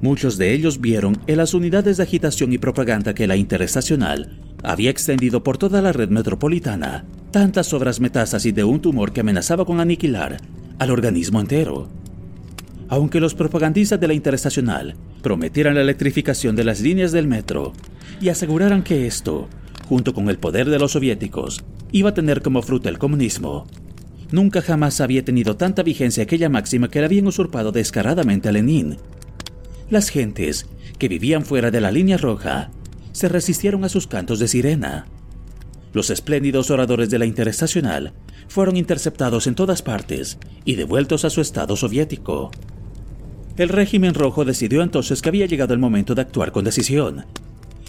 Muchos 0.00 0.36
de 0.36 0.52
ellos 0.52 0.80
vieron 0.80 1.16
en 1.26 1.38
las 1.38 1.54
unidades 1.54 1.96
de 1.96 2.02
agitación 2.02 2.52
y 2.52 2.58
propaganda 2.58 3.14
que 3.14 3.26
la 3.26 3.36
interestacional 3.36 4.38
había 4.62 4.90
extendido 4.90 5.42
por 5.42 5.58
toda 5.58 5.80
la 5.80 5.92
red 5.92 6.10
metropolitana 6.10 7.04
tantas 7.36 7.74
obras 7.74 8.00
metástasis 8.00 8.54
de 8.54 8.64
un 8.64 8.80
tumor 8.80 9.12
que 9.12 9.20
amenazaba 9.20 9.66
con 9.66 9.78
aniquilar 9.78 10.38
al 10.78 10.90
organismo 10.90 11.38
entero. 11.38 11.86
Aunque 12.88 13.20
los 13.20 13.34
propagandistas 13.34 14.00
de 14.00 14.08
la 14.08 14.14
interestacional 14.14 14.94
prometieran 15.22 15.74
la 15.74 15.82
electrificación 15.82 16.56
de 16.56 16.64
las 16.64 16.80
líneas 16.80 17.12
del 17.12 17.26
metro 17.26 17.74
y 18.22 18.30
aseguraran 18.30 18.82
que 18.82 19.06
esto, 19.06 19.48
junto 19.86 20.14
con 20.14 20.30
el 20.30 20.38
poder 20.38 20.70
de 20.70 20.78
los 20.78 20.92
soviéticos, 20.92 21.62
iba 21.92 22.08
a 22.08 22.14
tener 22.14 22.40
como 22.40 22.62
fruto 22.62 22.88
el 22.88 22.98
comunismo, 22.98 23.66
nunca 24.30 24.62
jamás 24.62 25.02
había 25.02 25.22
tenido 25.22 25.56
tanta 25.56 25.82
vigencia 25.82 26.22
aquella 26.22 26.48
máxima 26.48 26.88
que 26.88 27.00
le 27.00 27.04
habían 27.04 27.26
usurpado 27.26 27.70
descaradamente 27.70 28.48
a 28.48 28.52
Lenin. 28.52 28.96
Las 29.88 30.08
gentes 30.08 30.66
que 30.98 31.08
vivían 31.08 31.44
fuera 31.44 31.70
de 31.70 31.80
la 31.80 31.92
línea 31.92 32.16
roja 32.16 32.70
se 33.12 33.28
resistieron 33.28 33.84
a 33.84 33.88
sus 33.88 34.06
cantos 34.06 34.40
de 34.40 34.48
sirena. 34.48 35.06
Los 35.92 36.10
espléndidos 36.10 36.70
oradores 36.70 37.08
de 37.08 37.18
la 37.18 37.26
Interestacional 37.26 38.12
fueron 38.48 38.76
interceptados 38.76 39.46
en 39.46 39.54
todas 39.54 39.82
partes 39.82 40.38
y 40.64 40.74
devueltos 40.74 41.24
a 41.24 41.30
su 41.30 41.40
estado 41.40 41.76
soviético. 41.76 42.50
El 43.56 43.68
régimen 43.68 44.12
rojo 44.12 44.44
decidió 44.44 44.82
entonces 44.82 45.22
que 45.22 45.28
había 45.28 45.46
llegado 45.46 45.72
el 45.72 45.80
momento 45.80 46.14
de 46.14 46.22
actuar 46.22 46.52
con 46.52 46.64
decisión. 46.64 47.24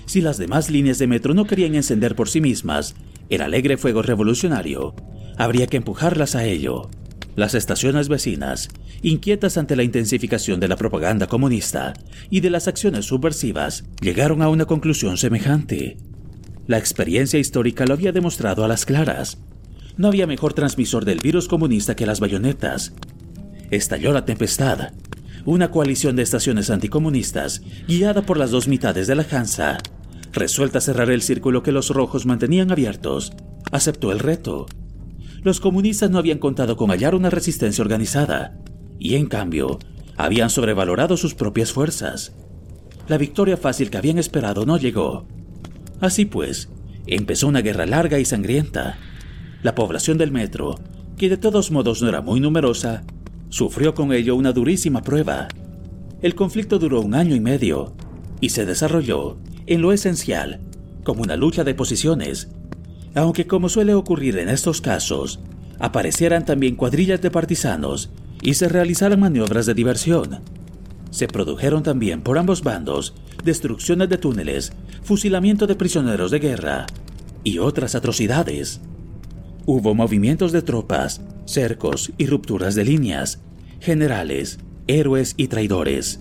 Si 0.06 0.22
las 0.22 0.38
demás 0.38 0.70
líneas 0.70 1.00
de 1.00 1.08
metro 1.08 1.34
no 1.34 1.46
querían 1.46 1.76
encender 1.76 2.16
por 2.16 2.30
sí 2.30 2.40
mismas 2.40 2.96
el 3.30 3.42
alegre 3.42 3.76
fuego 3.76 4.04
revolucionario, 4.04 4.96
habría 5.36 5.68
que 5.68 5.78
empujarlas 5.78 6.36
a 6.36 6.46
ello. 6.46 6.90
Las 7.38 7.54
estaciones 7.54 8.10
vecinas, 8.10 8.68
inquietas 9.04 9.60
ante 9.60 9.76
la 9.76 9.84
intensificación 9.84 10.60
de 10.60 10.68
la 10.68 10.76
propaganda 10.76 11.28
comunista 11.28 11.94
y 12.32 12.40
de 12.40 12.50
las 12.50 12.68
acciones 12.68 13.06
subversivas, 13.06 13.84
llegaron 14.02 14.42
a 14.42 14.50
una 14.50 14.66
conclusión 14.66 15.18
semejante. 15.18 15.98
La 16.66 16.80
experiencia 16.80 17.38
histórica 17.38 17.86
lo 17.86 17.94
había 17.94 18.12
demostrado 18.12 18.66
a 18.66 18.68
las 18.68 18.88
claras. 18.88 19.38
No 19.98 20.08
había 20.08 20.26
mejor 20.26 20.54
transmisor 20.54 21.06
del 21.06 21.20
virus 21.20 21.48
comunista 21.48 21.96
que 21.96 22.08
las 22.08 22.20
bayonetas. 22.20 22.94
Estalló 23.70 24.14
la 24.14 24.26
tempestad. 24.26 24.94
Una 25.46 25.70
coalición 25.70 26.16
de 26.16 26.24
estaciones 26.24 26.72
anticomunistas, 26.72 27.62
guiada 27.88 28.24
por 28.24 28.38
las 28.38 28.50
dos 28.50 28.68
mitades 28.68 29.06
de 29.06 29.14
la 29.14 29.28
Hansa, 29.30 29.78
resuelta 30.34 30.80
a 30.80 30.82
cerrar 30.82 31.12
el 31.12 31.22
círculo 31.22 31.62
que 31.62 31.72
los 31.72 31.92
rojos 31.92 32.26
mantenían 32.26 32.72
abiertos, 32.72 33.32
aceptó 33.72 34.12
el 34.12 34.18
reto 34.18 34.66
los 35.48 35.62
comunistas 35.62 36.12
no 36.12 36.18
habían 36.18 36.40
contado 36.40 36.76
con 36.76 36.92
hallar 36.92 37.16
una 37.16 37.30
resistencia 37.30 37.82
organizada, 37.82 38.60
y 39.00 39.16
en 39.16 39.28
cambio, 39.28 39.80
habían 40.18 40.50
sobrevalorado 40.50 41.16
sus 41.16 41.36
propias 41.36 41.72
fuerzas. 41.72 42.36
La 43.08 43.18
victoria 43.18 43.56
fácil 43.56 43.90
que 43.90 43.98
habían 43.98 44.20
esperado 44.20 44.66
no 44.66 44.78
llegó. 44.78 45.26
Así 46.02 46.26
pues, 46.26 46.70
empezó 47.06 47.48
una 47.48 47.62
guerra 47.62 47.86
larga 47.86 48.20
y 48.20 48.26
sangrienta. 48.26 48.98
La 49.64 49.74
población 49.74 50.18
del 50.18 50.34
metro, 50.34 50.76
que 51.16 51.30
de 51.30 51.38
todos 51.38 51.72
modos 51.72 52.02
no 52.02 52.10
era 52.10 52.20
muy 52.20 52.42
numerosa, 52.42 53.06
sufrió 53.48 53.96
con 53.96 54.12
ello 54.12 54.36
una 54.36 54.52
durísima 54.52 55.02
prueba. 55.02 55.48
El 56.22 56.36
conflicto 56.36 56.78
duró 56.78 57.00
un 57.00 57.16
año 57.16 57.36
y 57.36 57.40
medio 57.40 57.94
y 58.42 58.50
se 58.50 58.66
desarrolló, 58.66 59.38
en 59.66 59.82
lo 59.82 59.94
esencial, 59.94 60.60
como 61.06 61.22
una 61.22 61.38
lucha 61.38 61.64
de 61.64 61.74
posiciones 61.74 62.50
aunque 63.18 63.48
como 63.48 63.68
suele 63.68 63.96
ocurrir 63.96 64.38
en 64.38 64.48
estos 64.48 64.80
casos, 64.80 65.40
aparecieran 65.80 66.46
también 66.46 66.76
cuadrillas 66.76 67.20
de 67.22 67.32
partisanos 67.32 68.12
y 68.42 68.54
se 68.54 68.70
realizaran 68.70 69.20
maniobras 69.20 69.66
de 69.66 69.74
diversión. 69.74 70.42
Se 71.10 71.28
produjeron 71.28 71.82
también 71.82 72.22
por 72.22 72.38
ambos 72.38 72.62
bandos 72.62 73.16
destrucciones 73.44 74.10
de 74.10 74.18
túneles, 74.18 74.72
fusilamiento 75.02 75.66
de 75.66 75.76
prisioneros 75.76 76.30
de 76.30 76.40
guerra 76.40 76.86
y 77.44 77.58
otras 77.58 77.96
atrocidades. 77.96 78.82
Hubo 79.66 79.96
movimientos 79.96 80.52
de 80.52 80.62
tropas, 80.62 81.22
cercos 81.46 82.12
y 82.20 82.28
rupturas 82.28 82.76
de 82.76 82.86
líneas, 82.86 83.40
generales, 83.80 84.60
héroes 84.86 85.34
y 85.38 85.48
traidores. 85.48 86.20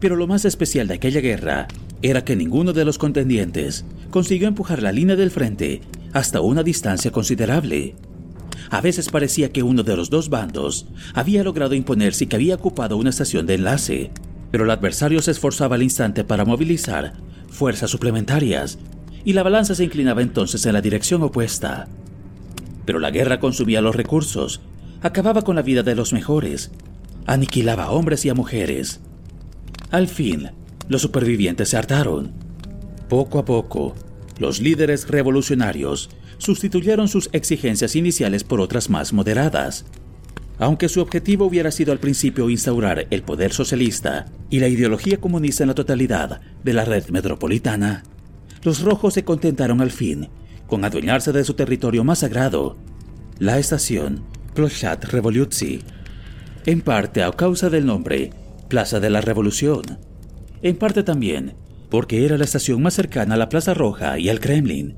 Pero 0.00 0.16
lo 0.16 0.26
más 0.26 0.46
especial 0.46 0.88
de 0.88 0.94
aquella 0.94 1.20
guerra 1.20 1.68
era 2.00 2.24
que 2.24 2.36
ninguno 2.36 2.72
de 2.72 2.84
los 2.84 2.98
contendientes 2.98 3.84
consiguió 4.10 4.48
empujar 4.48 4.82
la 4.82 4.92
línea 4.92 5.16
del 5.16 5.30
frente 5.30 5.80
hasta 6.14 6.40
una 6.40 6.62
distancia 6.62 7.10
considerable. 7.10 7.94
A 8.70 8.80
veces 8.80 9.10
parecía 9.10 9.52
que 9.52 9.62
uno 9.62 9.82
de 9.82 9.96
los 9.96 10.08
dos 10.08 10.30
bandos 10.30 10.86
había 11.12 11.44
logrado 11.44 11.74
imponerse 11.74 12.24
y 12.24 12.26
que 12.28 12.36
había 12.36 12.54
ocupado 12.54 12.96
una 12.96 13.10
estación 13.10 13.44
de 13.44 13.54
enlace, 13.54 14.10
pero 14.50 14.64
el 14.64 14.70
adversario 14.70 15.20
se 15.20 15.32
esforzaba 15.32 15.74
al 15.74 15.82
instante 15.82 16.24
para 16.24 16.44
movilizar 16.46 17.12
fuerzas 17.50 17.90
suplementarias, 17.90 18.78
y 19.24 19.32
la 19.32 19.42
balanza 19.42 19.74
se 19.74 19.84
inclinaba 19.84 20.22
entonces 20.22 20.66
en 20.66 20.72
la 20.72 20.80
dirección 20.80 21.22
opuesta. 21.22 21.88
Pero 22.84 22.98
la 22.98 23.10
guerra 23.10 23.40
consumía 23.40 23.80
los 23.80 23.96
recursos, 23.96 24.60
acababa 25.02 25.42
con 25.42 25.56
la 25.56 25.62
vida 25.62 25.82
de 25.82 25.94
los 25.94 26.12
mejores, 26.12 26.70
aniquilaba 27.26 27.84
a 27.84 27.90
hombres 27.90 28.24
y 28.24 28.28
a 28.28 28.34
mujeres. 28.34 29.00
Al 29.90 30.08
fin, 30.08 30.50
los 30.88 31.02
supervivientes 31.02 31.70
se 31.70 31.76
hartaron. 31.76 32.32
Poco 33.08 33.38
a 33.38 33.44
poco, 33.44 33.94
los 34.38 34.60
líderes 34.60 35.08
revolucionarios 35.08 36.10
sustituyeron 36.38 37.08
sus 37.08 37.28
exigencias 37.32 37.96
iniciales 37.96 38.44
por 38.44 38.60
otras 38.60 38.90
más 38.90 39.12
moderadas. 39.12 39.86
Aunque 40.58 40.88
su 40.88 41.00
objetivo 41.00 41.46
hubiera 41.46 41.70
sido 41.70 41.92
al 41.92 41.98
principio 41.98 42.48
instaurar 42.48 43.06
el 43.10 43.22
poder 43.22 43.52
socialista 43.52 44.26
y 44.50 44.60
la 44.60 44.68
ideología 44.68 45.20
comunista 45.20 45.64
en 45.64 45.68
la 45.68 45.74
totalidad 45.74 46.40
de 46.62 46.72
la 46.72 46.84
red 46.84 47.08
metropolitana, 47.08 48.04
los 48.62 48.80
rojos 48.80 49.14
se 49.14 49.24
contentaron 49.24 49.80
al 49.80 49.90
fin 49.90 50.28
con 50.66 50.84
adueñarse 50.84 51.32
de 51.32 51.44
su 51.44 51.54
territorio 51.54 52.04
más 52.04 52.20
sagrado, 52.20 52.76
la 53.38 53.58
estación 53.58 54.24
Plochat 54.54 55.04
Revoluzzi, 55.04 55.82
en 56.66 56.80
parte 56.80 57.22
a 57.22 57.30
causa 57.32 57.68
del 57.68 57.84
nombre 57.84 58.30
Plaza 58.68 59.00
de 59.00 59.10
la 59.10 59.20
Revolución, 59.20 59.82
en 60.62 60.76
parte 60.76 61.02
también 61.02 61.54
porque 61.94 62.24
era 62.24 62.36
la 62.36 62.42
estación 62.42 62.82
más 62.82 62.94
cercana 62.94 63.36
a 63.36 63.38
la 63.38 63.48
Plaza 63.48 63.72
Roja 63.72 64.18
y 64.18 64.28
al 64.28 64.40
Kremlin, 64.40 64.96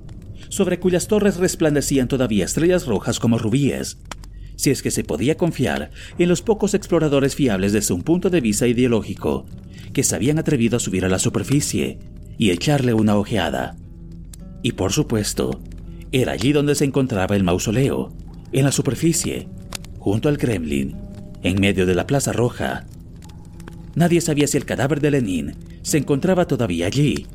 sobre 0.48 0.80
cuyas 0.80 1.08
torres 1.08 1.36
resplandecían 1.36 2.08
todavía 2.08 2.46
estrellas 2.46 2.86
rojas 2.86 3.20
como 3.20 3.36
rubíes, 3.36 3.98
si 4.56 4.70
es 4.70 4.80
que 4.80 4.90
se 4.90 5.04
podía 5.04 5.36
confiar 5.36 5.90
en 6.18 6.30
los 6.30 6.40
pocos 6.40 6.72
exploradores 6.72 7.34
fiables 7.34 7.74
desde 7.74 7.92
un 7.92 8.00
punto 8.00 8.30
de 8.30 8.40
vista 8.40 8.66
ideológico 8.66 9.44
que 9.92 10.04
se 10.04 10.14
habían 10.16 10.38
atrevido 10.38 10.78
a 10.78 10.80
subir 10.80 11.04
a 11.04 11.10
la 11.10 11.18
superficie 11.18 11.98
y 12.38 12.48
echarle 12.48 12.94
una 12.94 13.16
ojeada. 13.16 13.76
Y 14.62 14.72
por 14.72 14.90
supuesto, 14.90 15.60
era 16.12 16.32
allí 16.32 16.52
donde 16.52 16.74
se 16.74 16.86
encontraba 16.86 17.36
el 17.36 17.44
mausoleo, 17.44 18.16
en 18.52 18.64
la 18.64 18.72
superficie, 18.72 19.48
junto 19.98 20.30
al 20.30 20.38
Kremlin, 20.38 20.96
en 21.42 21.60
medio 21.60 21.84
de 21.84 21.94
la 21.94 22.06
Plaza 22.06 22.32
Roja. 22.32 22.86
Nadie 23.94 24.22
sabía 24.22 24.46
si 24.46 24.56
el 24.56 24.64
cadáver 24.64 25.02
de 25.02 25.10
Lenin 25.10 25.75
se 25.86 25.98
encontraba 25.98 26.48
todavía 26.48 26.88
allí, 26.88 27.28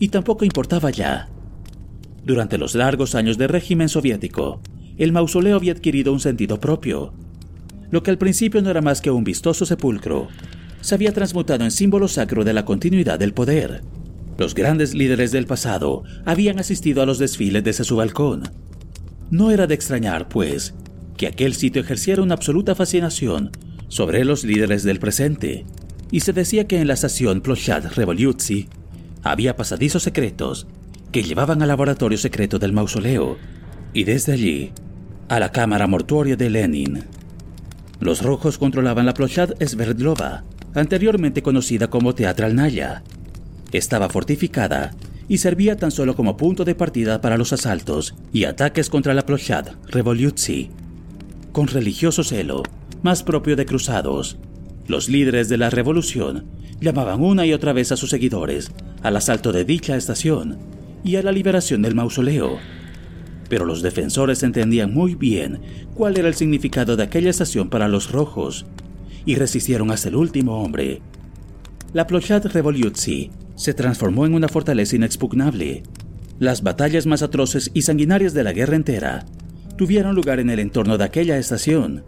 y 0.00 0.08
tampoco 0.08 0.44
importaba 0.44 0.90
ya. 0.90 1.28
Durante 2.24 2.58
los 2.58 2.74
largos 2.74 3.14
años 3.14 3.38
de 3.38 3.46
régimen 3.46 3.88
soviético, 3.88 4.60
el 4.98 5.12
mausoleo 5.12 5.54
había 5.54 5.70
adquirido 5.70 6.12
un 6.12 6.18
sentido 6.18 6.58
propio. 6.58 7.12
Lo 7.92 8.02
que 8.02 8.10
al 8.10 8.18
principio 8.18 8.60
no 8.60 8.70
era 8.70 8.80
más 8.80 9.00
que 9.00 9.12
un 9.12 9.22
vistoso 9.22 9.64
sepulcro, 9.66 10.26
se 10.80 10.96
había 10.96 11.12
transmutado 11.12 11.62
en 11.62 11.70
símbolo 11.70 12.08
sacro 12.08 12.42
de 12.42 12.52
la 12.52 12.64
continuidad 12.64 13.20
del 13.20 13.34
poder. 13.34 13.84
Los 14.36 14.56
grandes 14.56 14.94
líderes 14.94 15.30
del 15.30 15.46
pasado 15.46 16.02
habían 16.24 16.58
asistido 16.58 17.02
a 17.02 17.06
los 17.06 17.20
desfiles 17.20 17.62
desde 17.62 17.84
su 17.84 17.94
balcón. 17.94 18.50
No 19.30 19.52
era 19.52 19.68
de 19.68 19.74
extrañar, 19.74 20.28
pues, 20.28 20.74
que 21.16 21.28
aquel 21.28 21.54
sitio 21.54 21.82
ejerciera 21.82 22.20
una 22.20 22.34
absoluta 22.34 22.74
fascinación 22.74 23.52
sobre 23.86 24.24
los 24.24 24.42
líderes 24.42 24.82
del 24.82 24.98
presente 24.98 25.66
y 26.12 26.20
se 26.20 26.32
decía 26.32 26.68
que 26.68 26.78
en 26.78 26.86
la 26.86 26.94
estación 26.94 27.40
Plochat 27.40 27.96
Revoluzzi 27.96 28.68
había 29.24 29.56
pasadizos 29.56 30.04
secretos 30.04 30.68
que 31.10 31.22
llevaban 31.22 31.62
al 31.62 31.68
laboratorio 31.68 32.18
secreto 32.18 32.58
del 32.58 32.72
mausoleo 32.72 33.38
y 33.94 34.04
desde 34.04 34.32
allí 34.32 34.72
a 35.28 35.40
la 35.40 35.50
cámara 35.50 35.86
mortuoria 35.86 36.36
de 36.36 36.50
Lenin. 36.50 37.04
Los 37.98 38.22
rojos 38.22 38.58
controlaban 38.58 39.06
la 39.06 39.14
Plochat 39.14 39.60
Sverdlova, 39.64 40.44
anteriormente 40.74 41.42
conocida 41.42 41.88
como 41.88 42.14
Teatralnaya. 42.14 43.02
Estaba 43.72 44.10
fortificada 44.10 44.92
y 45.28 45.38
servía 45.38 45.76
tan 45.76 45.90
solo 45.90 46.14
como 46.14 46.36
punto 46.36 46.64
de 46.66 46.74
partida 46.74 47.22
para 47.22 47.38
los 47.38 47.54
asaltos 47.54 48.14
y 48.34 48.44
ataques 48.44 48.90
contra 48.90 49.14
la 49.14 49.24
Plochad 49.24 49.68
Revoluzi. 49.88 50.70
Con 51.52 51.68
religioso 51.68 52.22
celo, 52.22 52.64
más 53.02 53.22
propio 53.22 53.56
de 53.56 53.64
cruzados, 53.64 54.36
los 54.86 55.08
líderes 55.08 55.48
de 55.48 55.58
la 55.58 55.70
revolución 55.70 56.46
llamaban 56.80 57.22
una 57.22 57.46
y 57.46 57.52
otra 57.52 57.72
vez 57.72 57.92
a 57.92 57.96
sus 57.96 58.10
seguidores 58.10 58.72
al 59.02 59.16
asalto 59.16 59.52
de 59.52 59.64
dicha 59.64 59.96
estación 59.96 60.58
y 61.04 61.16
a 61.16 61.22
la 61.22 61.32
liberación 61.32 61.82
del 61.82 61.94
mausoleo. 61.94 62.58
Pero 63.48 63.64
los 63.64 63.82
defensores 63.82 64.42
entendían 64.42 64.94
muy 64.94 65.14
bien 65.14 65.60
cuál 65.94 66.18
era 66.18 66.28
el 66.28 66.34
significado 66.34 66.96
de 66.96 67.02
aquella 67.02 67.30
estación 67.30 67.68
para 67.68 67.88
los 67.88 68.10
rojos 68.10 68.66
y 69.24 69.34
resistieron 69.34 69.90
hasta 69.90 70.08
el 70.08 70.16
último 70.16 70.62
hombre. 70.62 71.02
La 71.92 72.06
Plochad 72.06 72.46
Revoluzi 72.46 73.30
se 73.54 73.74
transformó 73.74 74.26
en 74.26 74.34
una 74.34 74.48
fortaleza 74.48 74.96
inexpugnable. 74.96 75.82
Las 76.38 76.62
batallas 76.62 77.06
más 77.06 77.22
atroces 77.22 77.70
y 77.74 77.82
sanguinarias 77.82 78.34
de 78.34 78.42
la 78.42 78.52
guerra 78.52 78.76
entera 78.76 79.26
tuvieron 79.76 80.14
lugar 80.14 80.40
en 80.40 80.50
el 80.50 80.58
entorno 80.58 80.96
de 80.98 81.04
aquella 81.04 81.36
estación. 81.36 82.04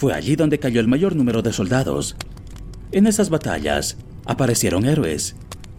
Fue 0.00 0.14
allí 0.14 0.34
donde 0.34 0.58
cayó 0.58 0.80
el 0.80 0.88
mayor 0.88 1.14
número 1.14 1.42
de 1.42 1.52
soldados. 1.52 2.16
En 2.90 3.06
esas 3.06 3.28
batallas 3.28 3.98
aparecieron 4.24 4.86
héroes, 4.86 5.36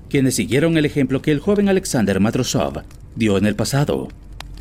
quienes 0.10 0.36
siguieron 0.36 0.78
el 0.78 0.86
ejemplo 0.86 1.24
que 1.24 1.32
el 1.32 1.40
joven 1.40 1.70
Alexander 1.70 2.20
Matrosov 2.20 2.84
dio 3.16 3.40
en 3.40 3.48
el 3.48 3.56
pasado. 3.56 4.10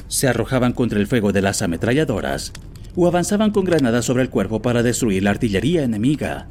Se 0.08 0.28
arrojaban 0.28 0.72
contra 0.72 0.98
el 0.98 1.06
fuego 1.06 1.32
de 1.32 1.42
las 1.42 1.60
ametralladoras 1.60 2.54
o 2.96 3.06
avanzaban 3.06 3.50
con 3.50 3.66
granadas 3.66 4.06
sobre 4.06 4.22
el 4.22 4.30
cuerpo 4.30 4.62
para 4.62 4.82
destruir 4.82 5.24
la 5.24 5.32
artillería 5.32 5.82
enemiga. 5.82 6.48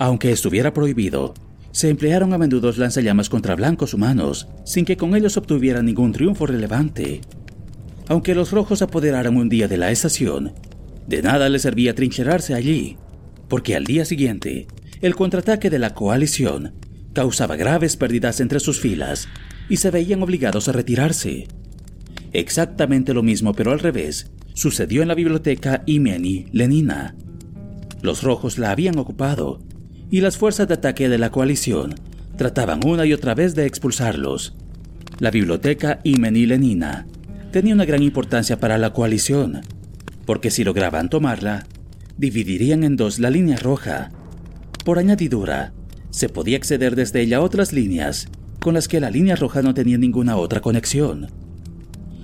Aunque 0.00 0.32
estuviera 0.32 0.74
prohibido, 0.74 1.34
se 1.70 1.88
emplearon 1.88 2.32
a 2.32 2.38
menudo 2.38 2.72
lanzallamas 2.72 3.28
contra 3.28 3.54
blancos 3.54 3.94
humanos, 3.94 4.48
sin 4.64 4.84
que 4.84 4.96
con 4.96 5.14
ellos 5.14 5.36
obtuvieran 5.36 5.86
ningún 5.86 6.10
triunfo 6.10 6.46
relevante. 6.46 7.20
Aunque 8.08 8.34
los 8.34 8.50
rojos 8.50 8.82
apoderaran 8.82 9.36
un 9.36 9.48
día 9.48 9.68
de 9.68 9.76
la 9.76 9.92
estación, 9.92 10.52
de 11.06 11.22
nada 11.22 11.48
les 11.48 11.62
servía 11.62 11.94
trincherarse 11.94 12.54
allí, 12.54 12.96
porque 13.48 13.76
al 13.76 13.84
día 13.84 14.04
siguiente, 14.04 14.66
el 15.00 15.14
contraataque 15.14 15.70
de 15.70 15.78
la 15.78 15.94
coalición 15.94 16.74
causaba 17.12 17.56
graves 17.56 17.96
pérdidas 17.96 18.40
entre 18.40 18.60
sus 18.60 18.80
filas 18.80 19.28
y 19.68 19.76
se 19.76 19.90
veían 19.90 20.22
obligados 20.22 20.68
a 20.68 20.72
retirarse. 20.72 21.46
Exactamente 22.32 23.14
lo 23.14 23.22
mismo, 23.22 23.54
pero 23.54 23.72
al 23.72 23.80
revés, 23.80 24.30
sucedió 24.54 25.02
en 25.02 25.08
la 25.08 25.14
biblioteca 25.14 25.82
Imeni 25.86 26.46
Lenina. 26.52 27.14
Los 28.02 28.22
rojos 28.22 28.58
la 28.58 28.70
habían 28.70 28.98
ocupado 28.98 29.60
y 30.10 30.20
las 30.20 30.36
fuerzas 30.36 30.68
de 30.68 30.74
ataque 30.74 31.08
de 31.08 31.18
la 31.18 31.30
coalición 31.30 31.94
trataban 32.36 32.80
una 32.84 33.06
y 33.06 33.12
otra 33.12 33.34
vez 33.34 33.54
de 33.54 33.66
expulsarlos. 33.66 34.54
La 35.20 35.30
biblioteca 35.30 36.00
Imeni 36.02 36.46
Lenina 36.46 37.06
tenía 37.52 37.74
una 37.74 37.84
gran 37.84 38.02
importancia 38.02 38.58
para 38.58 38.78
la 38.78 38.92
coalición, 38.92 39.60
porque 40.26 40.50
si 40.50 40.64
lograban 40.64 41.10
tomarla, 41.10 41.66
dividirían 42.16 42.84
en 42.84 42.96
dos 42.96 43.18
la 43.18 43.30
línea 43.30 43.56
roja. 43.56 44.10
Por 44.84 44.98
añadidura, 44.98 45.72
se 46.10 46.28
podía 46.28 46.56
acceder 46.56 46.96
desde 46.96 47.20
ella 47.20 47.38
a 47.38 47.42
otras 47.42 47.72
líneas 47.72 48.28
con 48.60 48.74
las 48.74 48.88
que 48.88 49.00
la 49.00 49.10
línea 49.10 49.36
roja 49.36 49.62
no 49.62 49.74
tenía 49.74 49.98
ninguna 49.98 50.36
otra 50.36 50.60
conexión. 50.60 51.28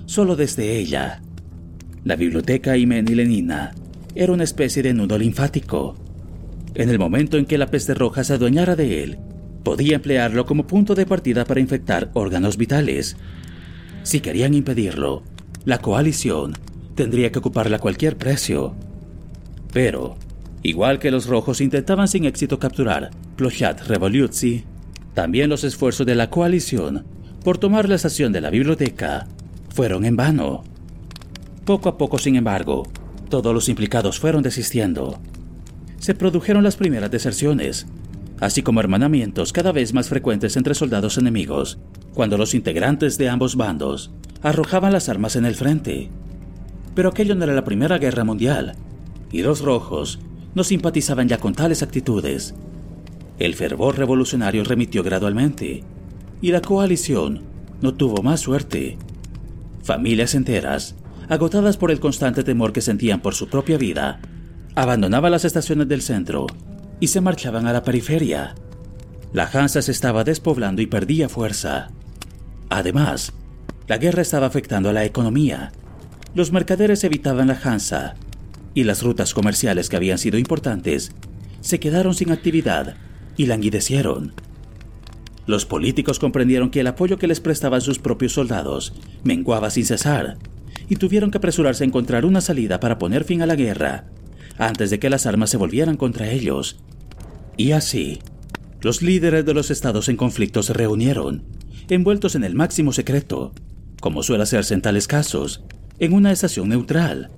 Solo 0.07 0.36
desde 0.36 0.78
ella. 0.78 1.22
La 2.05 2.16
biblioteca 2.16 2.76
Imeni 2.76 3.14
Lenina 3.14 3.72
era 4.14 4.32
una 4.32 4.44
especie 4.44 4.82
de 4.82 4.94
nudo 4.94 5.18
linfático 5.18 5.96
en 6.74 6.88
el 6.88 6.98
momento 6.98 7.36
en 7.36 7.46
que 7.46 7.59
la 7.59 7.66
peste 7.66 7.94
roja 7.94 8.24
se 8.24 8.34
adueñara 8.34 8.76
de 8.76 9.03
él, 9.03 9.18
podía 9.64 9.96
emplearlo 9.96 10.46
como 10.46 10.66
punto 10.66 10.94
de 10.94 11.07
partida 11.07 11.44
para 11.44 11.61
infectar 11.61 12.11
órganos 12.14 12.57
vitales. 12.57 13.16
Si 14.03 14.20
querían 14.20 14.55
impedirlo, 14.55 15.22
la 15.64 15.78
coalición 15.78 16.57
tendría 16.95 17.30
que 17.32 17.38
ocuparla 17.38 17.76
a 17.76 17.80
cualquier 17.80 18.16
precio. 18.16 18.74
Pero, 19.72 20.16
igual 20.62 20.99
que 20.99 21.11
los 21.11 21.26
rojos 21.26 21.61
intentaban 21.61 22.09
sin 22.09 22.24
éxito 22.24 22.59
capturar 22.59 23.11
Plochat 23.36 23.86
Revoluzi, 23.86 24.64
también 25.14 25.51
los 25.51 25.64
esfuerzos 25.64 26.07
de 26.07 26.14
la 26.14 26.30
coalición 26.30 27.05
por 27.45 27.59
tomar 27.59 27.88
la 27.88 27.95
estación 27.95 28.32
de 28.32 28.41
la 28.41 28.51
biblioteca 28.51 29.26
fueron 29.70 30.05
en 30.05 30.16
vano. 30.16 30.64
Poco 31.64 31.88
a 31.88 31.97
poco, 31.97 32.18
sin 32.18 32.36
embargo, 32.36 32.86
todos 33.28 33.55
los 33.55 33.68
implicados 33.68 34.18
fueron 34.18 34.43
desistiendo 34.43 35.20
se 36.01 36.14
produjeron 36.14 36.64
las 36.64 36.76
primeras 36.76 37.11
deserciones, 37.11 37.86
así 38.41 38.62
como 38.62 38.80
hermanamientos 38.80 39.53
cada 39.53 39.70
vez 39.70 39.93
más 39.93 40.09
frecuentes 40.09 40.57
entre 40.57 40.74
soldados 40.74 41.18
enemigos, 41.18 41.78
cuando 42.14 42.38
los 42.38 42.55
integrantes 42.55 43.18
de 43.18 43.28
ambos 43.28 43.55
bandos 43.55 44.11
arrojaban 44.43 44.93
las 44.93 45.11
armas 45.11 45.36
en 45.36 45.45
el 45.45 45.55
frente. 45.55 46.09
Pero 46.95 47.11
aquello 47.11 47.34
no 47.34 47.45
era 47.45 47.55
la 47.55 47.64
Primera 47.64 47.99
Guerra 47.99 48.24
Mundial, 48.24 48.74
y 49.30 49.43
los 49.43 49.61
rojos 49.61 50.18
no 50.55 50.64
simpatizaban 50.64 51.28
ya 51.28 51.38
con 51.38 51.55
tales 51.55 51.82
actitudes. 51.82 52.55
El 53.38 53.55
fervor 53.55 53.97
revolucionario 53.97 54.64
remitió 54.64 55.03
gradualmente, 55.03 55.84
y 56.43 56.51
la 56.53 56.61
coalición 56.61 57.43
no 57.80 57.95
tuvo 57.95 58.22
más 58.22 58.41
suerte. 58.41 58.99
Familias 59.82 60.34
enteras, 60.34 60.95
agotadas 61.28 61.76
por 61.76 61.91
el 61.91 62.01
constante 62.01 62.45
temor 62.45 62.72
que 62.72 62.80
sentían 62.80 63.20
por 63.20 63.34
su 63.34 63.49
propia 63.49 63.78
vida, 63.78 64.20
Abandonaba 64.74 65.30
las 65.30 65.45
estaciones 65.45 65.88
del 65.88 66.01
centro 66.01 66.47
y 67.01 67.09
se 67.09 67.20
marchaban 67.20 67.66
a 67.66 67.72
la 67.72 67.82
periferia. 67.82 68.55
La 69.32 69.49
Hansa 69.53 69.82
se 69.82 69.93
estaba 69.93 70.24
despoblando 70.24 70.80
y 70.80 70.86
perdía 70.86 71.28
fuerza. 71.28 71.91
Además, 72.68 73.32
la 73.88 73.99
guerra 73.99 74.22
estaba 74.22 74.47
afectando 74.47 74.91
a 74.91 74.93
la 74.93 75.05
economía. 75.05 75.72
Los 76.35 76.53
mercaderes 76.53 77.03
evitaban 77.05 77.49
la 77.49 77.61
Hansa 77.62 78.14
y 78.72 78.85
las 78.85 79.03
rutas 79.03 79.35
comerciales 79.35 79.89
que 79.89 79.97
habían 79.97 80.18
sido 80.18 80.39
importantes 80.39 81.12
se 81.61 81.81
quedaron 81.81 82.14
sin 82.14 82.31
actividad 82.31 82.95
y 83.37 83.47
languidecieron. 83.47 84.33
Los 85.47 85.66
políticos 85.66 86.20
comprendieron 86.20 86.70
que 86.70 86.81
el 86.81 86.87
apoyo 86.87 87.18
que 87.18 87.26
les 87.26 87.41
prestaban 87.41 87.81
sus 87.81 87.99
propios 87.99 88.33
soldados 88.33 88.95
menguaba 89.24 89.70
sin 89.70 89.85
cesar 89.85 90.39
y 90.89 90.97
tuvieron 90.97 91.31
que 91.31 91.39
apresurarse 91.39 91.83
a 91.83 91.87
encontrar 91.87 92.24
una 92.24 92.41
salida 92.41 92.78
para 92.78 92.99
poner 92.99 93.24
fin 93.24 93.43
a 93.43 93.47
la 93.47 93.57
guerra 93.57 94.05
antes 94.59 94.91
de 94.91 94.99
que 94.99 95.11
las 95.11 95.26
armas 95.26 95.51
se 95.51 95.57
volvieran 95.57 95.97
contra 95.97 96.31
ellos. 96.31 96.81
Y 97.57 97.72
así, 97.72 98.20
los 98.81 99.03
líderes 99.03 99.45
de 99.45 99.55
los 99.55 99.70
estados 99.70 100.09
en 100.09 100.16
conflicto 100.16 100.62
se 100.62 100.74
reunieron, 100.74 101.43
envueltos 101.89 102.35
en 102.35 102.45
el 102.45 102.55
máximo 102.55 102.93
secreto, 102.93 103.53
como 104.01 104.22
suele 104.22 104.45
hacerse 104.45 104.74
en 104.74 104.83
tales 104.83 105.09
casos, 105.09 105.64
en 106.01 106.14
una 106.14 106.32
estación 106.32 106.70
neutral. 106.70 107.30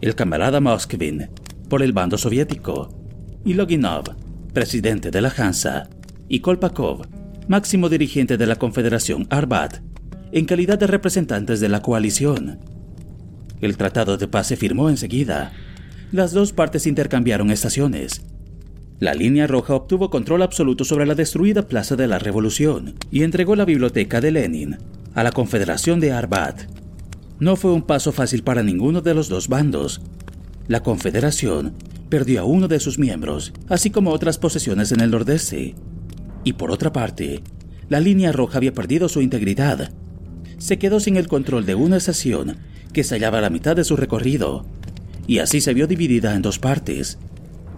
El 0.00 0.14
camarada 0.14 0.60
Moskvin, 0.60 1.28
por 1.68 1.82
el 1.82 1.92
bando 1.92 2.16
soviético, 2.16 2.88
y 3.44 3.54
Loginov, 3.54 4.14
presidente 4.52 5.10
de 5.10 5.20
la 5.20 5.32
Hansa, 5.36 5.90
y 6.28 6.38
Kolpakov, 6.38 7.06
máximo 7.48 7.88
dirigente 7.88 8.36
de 8.36 8.46
la 8.46 8.54
Confederación 8.56 9.26
Arbat, 9.30 9.80
en 10.30 10.44
calidad 10.44 10.78
de 10.78 10.86
representantes 10.86 11.58
de 11.58 11.68
la 11.68 11.82
coalición. 11.82 12.60
El 13.60 13.76
tratado 13.76 14.16
de 14.16 14.28
paz 14.28 14.46
se 14.46 14.56
firmó 14.56 14.88
enseguida, 14.88 15.52
las 16.12 16.32
dos 16.32 16.52
partes 16.52 16.86
intercambiaron 16.86 17.50
estaciones. 17.50 18.22
La 19.00 19.14
línea 19.14 19.48
roja 19.48 19.74
obtuvo 19.74 20.08
control 20.08 20.42
absoluto 20.42 20.84
sobre 20.84 21.04
la 21.04 21.16
destruida 21.16 21.66
Plaza 21.66 21.96
de 21.96 22.06
la 22.06 22.20
Revolución 22.20 22.94
y 23.10 23.24
entregó 23.24 23.56
la 23.56 23.64
biblioteca 23.64 24.20
de 24.20 24.30
Lenin 24.30 24.76
a 25.14 25.24
la 25.24 25.32
Confederación 25.32 25.98
de 25.98 26.12
Arbat. 26.12 26.62
No 27.40 27.56
fue 27.56 27.72
un 27.72 27.82
paso 27.82 28.12
fácil 28.12 28.42
para 28.42 28.62
ninguno 28.62 29.00
de 29.00 29.14
los 29.14 29.28
dos 29.28 29.48
bandos. 29.48 30.00
La 30.66 30.82
Confederación 30.82 31.74
perdió 32.08 32.40
a 32.40 32.44
uno 32.44 32.68
de 32.68 32.80
sus 32.80 32.98
miembros, 32.98 33.52
así 33.68 33.90
como 33.90 34.10
otras 34.10 34.38
posesiones 34.38 34.90
en 34.92 35.00
el 35.00 35.10
nordeste. 35.10 35.74
Y 36.42 36.54
por 36.54 36.70
otra 36.70 36.92
parte, 36.92 37.42
la 37.88 38.00
línea 38.00 38.32
roja 38.32 38.58
había 38.58 38.74
perdido 38.74 39.08
su 39.08 39.22
integridad. 39.22 39.92
Se 40.58 40.78
quedó 40.78 40.98
sin 40.98 41.16
el 41.16 41.28
control 41.28 41.64
de 41.64 41.74
una 41.74 41.96
estación 41.96 42.56
que 42.92 43.04
se 43.04 43.14
hallaba 43.14 43.38
a 43.38 43.42
la 43.42 43.50
mitad 43.50 43.76
de 43.76 43.84
su 43.84 43.96
recorrido 43.96 44.66
y 45.28 45.38
así 45.38 45.60
se 45.60 45.74
vio 45.74 45.86
dividida 45.86 46.34
en 46.34 46.42
dos 46.42 46.58
partes. 46.58 47.18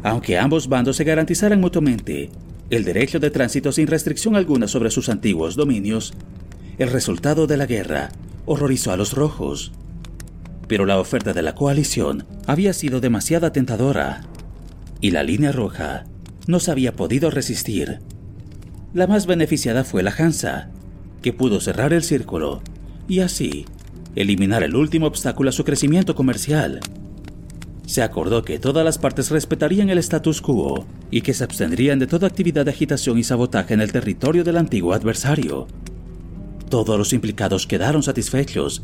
Aunque 0.03 0.39
ambos 0.39 0.69
bandos 0.69 0.97
se 0.97 1.05
garantizaran 1.05 1.61
mutuamente 1.61 2.31
el 2.71 2.85
derecho 2.85 3.19
de 3.19 3.31
tránsito 3.31 3.73
sin 3.73 3.89
restricción 3.89 4.37
alguna 4.37 4.69
sobre 4.69 4.91
sus 4.91 5.09
antiguos 5.09 5.57
dominios, 5.57 6.15
el 6.81 6.91
resultado 6.91 7.47
de 7.47 7.59
la 7.59 7.67
guerra 7.67 8.09
horrorizó 8.47 8.91
a 8.91 8.97
los 8.97 9.13
rojos. 9.13 9.71
Pero 10.67 10.87
la 10.87 10.99
oferta 10.99 11.35
de 11.35 11.43
la 11.43 11.55
coalición 11.55 12.27
había 12.47 12.73
sido 12.73 13.01
demasiado 13.01 13.53
tentadora, 13.53 14.23
y 15.01 15.11
la 15.11 15.23
línea 15.23 15.53
roja 15.53 16.05
no 16.47 16.59
se 16.59 16.71
había 16.71 16.95
podido 16.97 17.31
resistir. 17.31 18.01
La 18.95 19.07
más 19.07 19.27
beneficiada 19.27 19.85
fue 19.85 20.03
la 20.03 20.11
Hansa, 20.17 20.71
que 21.21 21.35
pudo 21.35 21.61
cerrar 21.61 21.93
el 21.93 22.03
círculo 22.03 22.63
y 23.07 23.21
así 23.21 23.67
eliminar 24.15 24.63
el 24.63 24.75
último 24.75 25.07
obstáculo 25.07 25.51
a 25.51 25.53
su 25.53 25.65
crecimiento 25.65 26.15
comercial 26.15 26.81
se 27.91 28.03
acordó 28.03 28.45
que 28.45 28.61
todas 28.61 28.85
las 28.85 28.99
partes 28.99 29.33
respetarían 29.33 29.91
el 29.91 29.99
status 29.99 30.41
quo 30.41 30.87
y 31.11 31.23
que 31.23 31.35
se 31.35 31.43
abstendrían 31.43 31.99
de 31.99 32.07
toda 32.07 32.29
actividad 32.29 32.65
de 32.65 32.71
agitación 32.71 33.19
y 33.19 33.25
sabotaje 33.25 33.75
en 33.75 33.81
el 33.81 33.91
territorio 33.91 34.45
del 34.45 34.59
antiguo 34.59 34.95
adversario. 34.95 35.67
Todos 36.71 36.97
los 36.97 37.13
implicados 37.13 37.67
quedaron 37.67 38.05
satisfechos, 38.05 38.83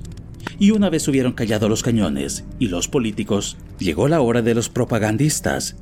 y 0.59 0.73
una 0.73 0.91
vez 0.91 1.07
hubieron 1.07 1.35
callado 1.35 1.69
los 1.69 1.85
cañones 1.85 2.45
y 2.59 2.67
los 2.67 2.89
políticos, 2.89 3.57
llegó 3.79 4.09
la 4.09 4.21
hora 4.21 4.43
de 4.43 4.57
los 4.57 4.69
propagandistas, 4.69 5.77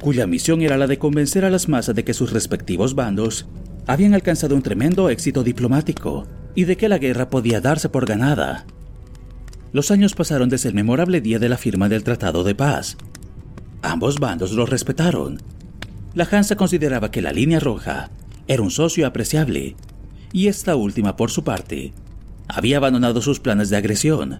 cuya 0.00 0.26
misión 0.26 0.62
era 0.62 0.76
la 0.76 0.88
de 0.88 0.98
convencer 0.98 1.44
a 1.44 1.50
las 1.50 1.68
masas 1.68 1.94
de 1.94 2.04
que 2.04 2.12
sus 2.12 2.32
respectivos 2.32 2.96
bandos 2.96 3.46
habían 3.86 4.14
alcanzado 4.14 4.56
un 4.56 4.62
tremendo 4.62 5.10
éxito 5.10 5.44
diplomático 5.44 6.26
y 6.56 6.64
de 6.64 6.76
que 6.76 6.88
la 6.88 6.98
guerra 6.98 7.30
podía 7.30 7.60
darse 7.60 7.88
por 7.88 8.04
ganada. 8.04 8.66
Los 9.72 9.92
años 9.92 10.14
pasaron 10.14 10.48
desde 10.48 10.70
el 10.70 10.74
memorable 10.74 11.20
día 11.20 11.38
de 11.38 11.48
la 11.48 11.56
firma 11.56 11.88
del 11.88 12.02
Tratado 12.02 12.42
de 12.42 12.56
Paz. 12.56 12.96
Ambos 13.82 14.18
bandos 14.18 14.52
lo 14.52 14.66
respetaron. 14.66 15.40
La 16.14 16.26
Hansa 16.28 16.56
consideraba 16.56 17.12
que 17.12 17.22
la 17.22 17.32
línea 17.32 17.60
roja 17.60 18.10
era 18.48 18.62
un 18.62 18.70
socio 18.70 19.06
apreciable, 19.06 19.76
y 20.32 20.48
esta 20.48 20.76
última, 20.76 21.16
por 21.16 21.30
su 21.30 21.44
parte, 21.44 21.92
había 22.48 22.78
abandonado 22.78 23.20
sus 23.20 23.40
planes 23.40 23.70
de 23.70 23.76
agresión. 23.76 24.38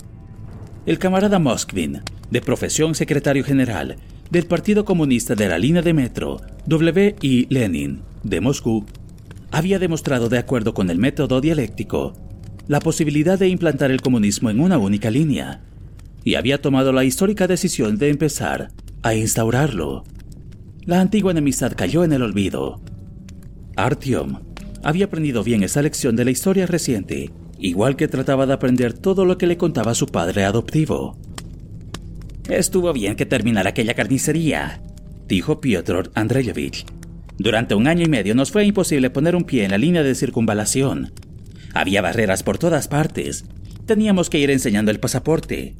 El 0.86 0.98
camarada 0.98 1.38
Moskvin, 1.38 2.02
de 2.30 2.40
profesión 2.40 2.94
secretario 2.94 3.44
general 3.44 3.96
del 4.30 4.46
Partido 4.46 4.84
Comunista 4.84 5.34
de 5.34 5.48
la 5.48 5.58
línea 5.58 5.82
de 5.82 5.94
metro 5.94 6.40
W. 6.66 7.16
Lenin, 7.48 8.02
de 8.22 8.40
Moscú, 8.40 8.84
había 9.50 9.78
demostrado, 9.78 10.28
de 10.28 10.38
acuerdo 10.38 10.74
con 10.74 10.90
el 10.90 10.98
método 10.98 11.40
dialéctico, 11.40 12.12
la 12.66 12.80
posibilidad 12.80 13.38
de 13.38 13.48
implantar 13.48 13.90
el 13.90 14.02
comunismo 14.02 14.50
en 14.50 14.60
una 14.60 14.76
única 14.76 15.10
línea, 15.10 15.62
y 16.24 16.34
había 16.34 16.60
tomado 16.60 16.92
la 16.92 17.04
histórica 17.04 17.46
decisión 17.46 17.96
de 17.96 18.10
empezar 18.10 18.68
a 19.02 19.14
instaurarlo. 19.14 20.04
La 20.84 21.00
antigua 21.00 21.32
enemistad 21.32 21.72
cayó 21.74 22.04
en 22.04 22.12
el 22.12 22.22
olvido. 22.22 22.80
Artyom 23.76 24.40
había 24.88 25.04
aprendido 25.04 25.44
bien 25.44 25.62
esa 25.62 25.82
lección 25.82 26.16
de 26.16 26.24
la 26.24 26.30
historia 26.30 26.66
reciente, 26.66 27.30
igual 27.58 27.94
que 27.94 28.08
trataba 28.08 28.46
de 28.46 28.54
aprender 28.54 28.94
todo 28.94 29.26
lo 29.26 29.36
que 29.36 29.46
le 29.46 29.58
contaba 29.58 29.94
su 29.94 30.06
padre 30.06 30.44
adoptivo. 30.44 31.18
Estuvo 32.48 32.94
bien 32.94 33.14
que 33.14 33.26
terminara 33.26 33.68
aquella 33.68 33.92
carnicería, 33.92 34.80
dijo 35.26 35.60
Piotr 35.60 36.10
Andreyevich. 36.14 36.86
Durante 37.36 37.74
un 37.74 37.86
año 37.86 38.06
y 38.06 38.08
medio 38.08 38.34
nos 38.34 38.50
fue 38.50 38.64
imposible 38.64 39.10
poner 39.10 39.36
un 39.36 39.44
pie 39.44 39.64
en 39.64 39.72
la 39.72 39.78
línea 39.78 40.02
de 40.02 40.14
circunvalación. 40.14 41.12
Había 41.74 42.00
barreras 42.00 42.42
por 42.42 42.56
todas 42.56 42.88
partes. 42.88 43.44
Teníamos 43.84 44.30
que 44.30 44.38
ir 44.38 44.50
enseñando 44.50 44.90
el 44.90 45.00
pasaporte. 45.00 45.76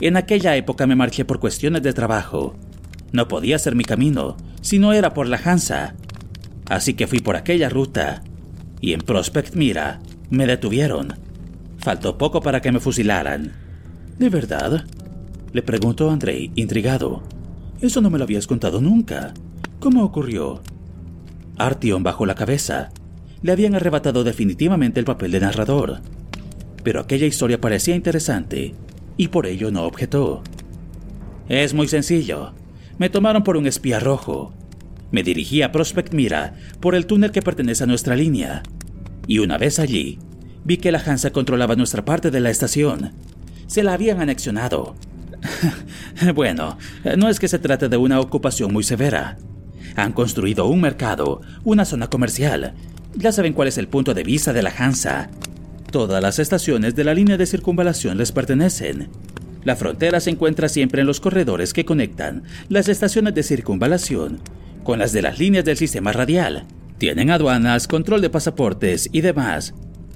En 0.00 0.16
aquella 0.16 0.54
época 0.54 0.86
me 0.86 0.94
marché 0.94 1.24
por 1.24 1.40
cuestiones 1.40 1.82
de 1.82 1.92
trabajo. 1.92 2.54
No 3.10 3.26
podía 3.26 3.58
ser 3.58 3.74
mi 3.74 3.82
camino 3.82 4.36
si 4.60 4.78
no 4.78 4.92
era 4.92 5.12
por 5.12 5.26
la 5.26 5.40
Hansa. 5.44 5.96
Así 6.68 6.94
que 6.94 7.06
fui 7.06 7.18
por 7.18 7.34
aquella 7.34 7.68
ruta. 7.68 8.22
Y 8.80 8.92
en 8.92 9.00
Prospect 9.00 9.54
Mira 9.54 10.00
me 10.30 10.46
detuvieron. 10.46 11.14
Faltó 11.78 12.18
poco 12.18 12.40
para 12.40 12.60
que 12.60 12.72
me 12.72 12.80
fusilaran. 12.80 13.52
¿De 14.18 14.28
verdad? 14.28 14.84
Le 15.52 15.62
preguntó 15.62 16.10
Andrei, 16.10 16.50
intrigado. 16.54 17.22
Eso 17.80 18.00
no 18.00 18.10
me 18.10 18.18
lo 18.18 18.24
habías 18.24 18.46
contado 18.46 18.80
nunca. 18.80 19.32
¿Cómo 19.78 20.04
ocurrió? 20.04 20.60
Artyom 21.56 22.02
bajó 22.02 22.26
la 22.26 22.34
cabeza. 22.34 22.90
Le 23.42 23.52
habían 23.52 23.74
arrebatado 23.74 24.24
definitivamente 24.24 24.98
el 24.98 25.06
papel 25.06 25.30
de 25.30 25.40
narrador. 25.40 26.00
Pero 26.82 27.00
aquella 27.00 27.26
historia 27.26 27.60
parecía 27.60 27.94
interesante, 27.94 28.74
y 29.16 29.28
por 29.28 29.46
ello 29.46 29.70
no 29.70 29.84
objetó. 29.84 30.42
Es 31.48 31.72
muy 31.72 31.88
sencillo. 31.88 32.52
Me 32.98 33.08
tomaron 33.08 33.44
por 33.44 33.56
un 33.56 33.66
espía 33.66 34.00
rojo. 34.00 34.52
Me 35.10 35.22
dirigí 35.22 35.62
a 35.62 35.72
Prospect 35.72 36.12
Mira 36.12 36.54
por 36.80 36.94
el 36.94 37.06
túnel 37.06 37.32
que 37.32 37.42
pertenece 37.42 37.84
a 37.84 37.86
nuestra 37.86 38.14
línea. 38.14 38.62
Y 39.26 39.38
una 39.38 39.56
vez 39.56 39.78
allí, 39.78 40.18
vi 40.64 40.76
que 40.76 40.92
la 40.92 41.02
Hansa 41.04 41.30
controlaba 41.30 41.76
nuestra 41.76 42.04
parte 42.04 42.30
de 42.30 42.40
la 42.40 42.50
estación. 42.50 43.12
Se 43.66 43.82
la 43.82 43.94
habían 43.94 44.20
anexionado. 44.20 44.96
bueno, 46.34 46.78
no 47.16 47.28
es 47.28 47.40
que 47.40 47.48
se 47.48 47.58
trate 47.58 47.88
de 47.88 47.96
una 47.96 48.20
ocupación 48.20 48.72
muy 48.72 48.84
severa. 48.84 49.38
Han 49.96 50.12
construido 50.12 50.66
un 50.66 50.80
mercado, 50.80 51.40
una 51.64 51.84
zona 51.84 52.08
comercial. 52.08 52.74
Ya 53.14 53.32
saben 53.32 53.54
cuál 53.54 53.68
es 53.68 53.78
el 53.78 53.88
punto 53.88 54.12
de 54.12 54.24
vista 54.24 54.52
de 54.52 54.62
la 54.62 54.72
Hansa. 54.76 55.30
Todas 55.90 56.22
las 56.22 56.38
estaciones 56.38 56.94
de 56.94 57.04
la 57.04 57.14
línea 57.14 57.38
de 57.38 57.46
circunvalación 57.46 58.18
les 58.18 58.30
pertenecen. 58.30 59.08
La 59.64 59.74
frontera 59.74 60.20
se 60.20 60.30
encuentra 60.30 60.68
siempre 60.68 61.00
en 61.00 61.06
los 61.06 61.20
corredores 61.20 61.72
que 61.72 61.84
conectan 61.84 62.42
las 62.68 62.88
estaciones 62.88 63.34
de 63.34 63.42
circunvalación 63.42 64.40
con 64.88 65.00
las 65.00 65.12
de 65.12 65.20
las 65.20 65.38
líneas 65.38 65.66
del 65.66 65.76
sistema 65.76 66.12
radial. 66.12 66.64
Tienen 66.96 67.30
aduanas, 67.30 67.86
control 67.86 68.22
de 68.22 68.30
pasaportes 68.30 69.10
y 69.12 69.20
demás. 69.20 69.74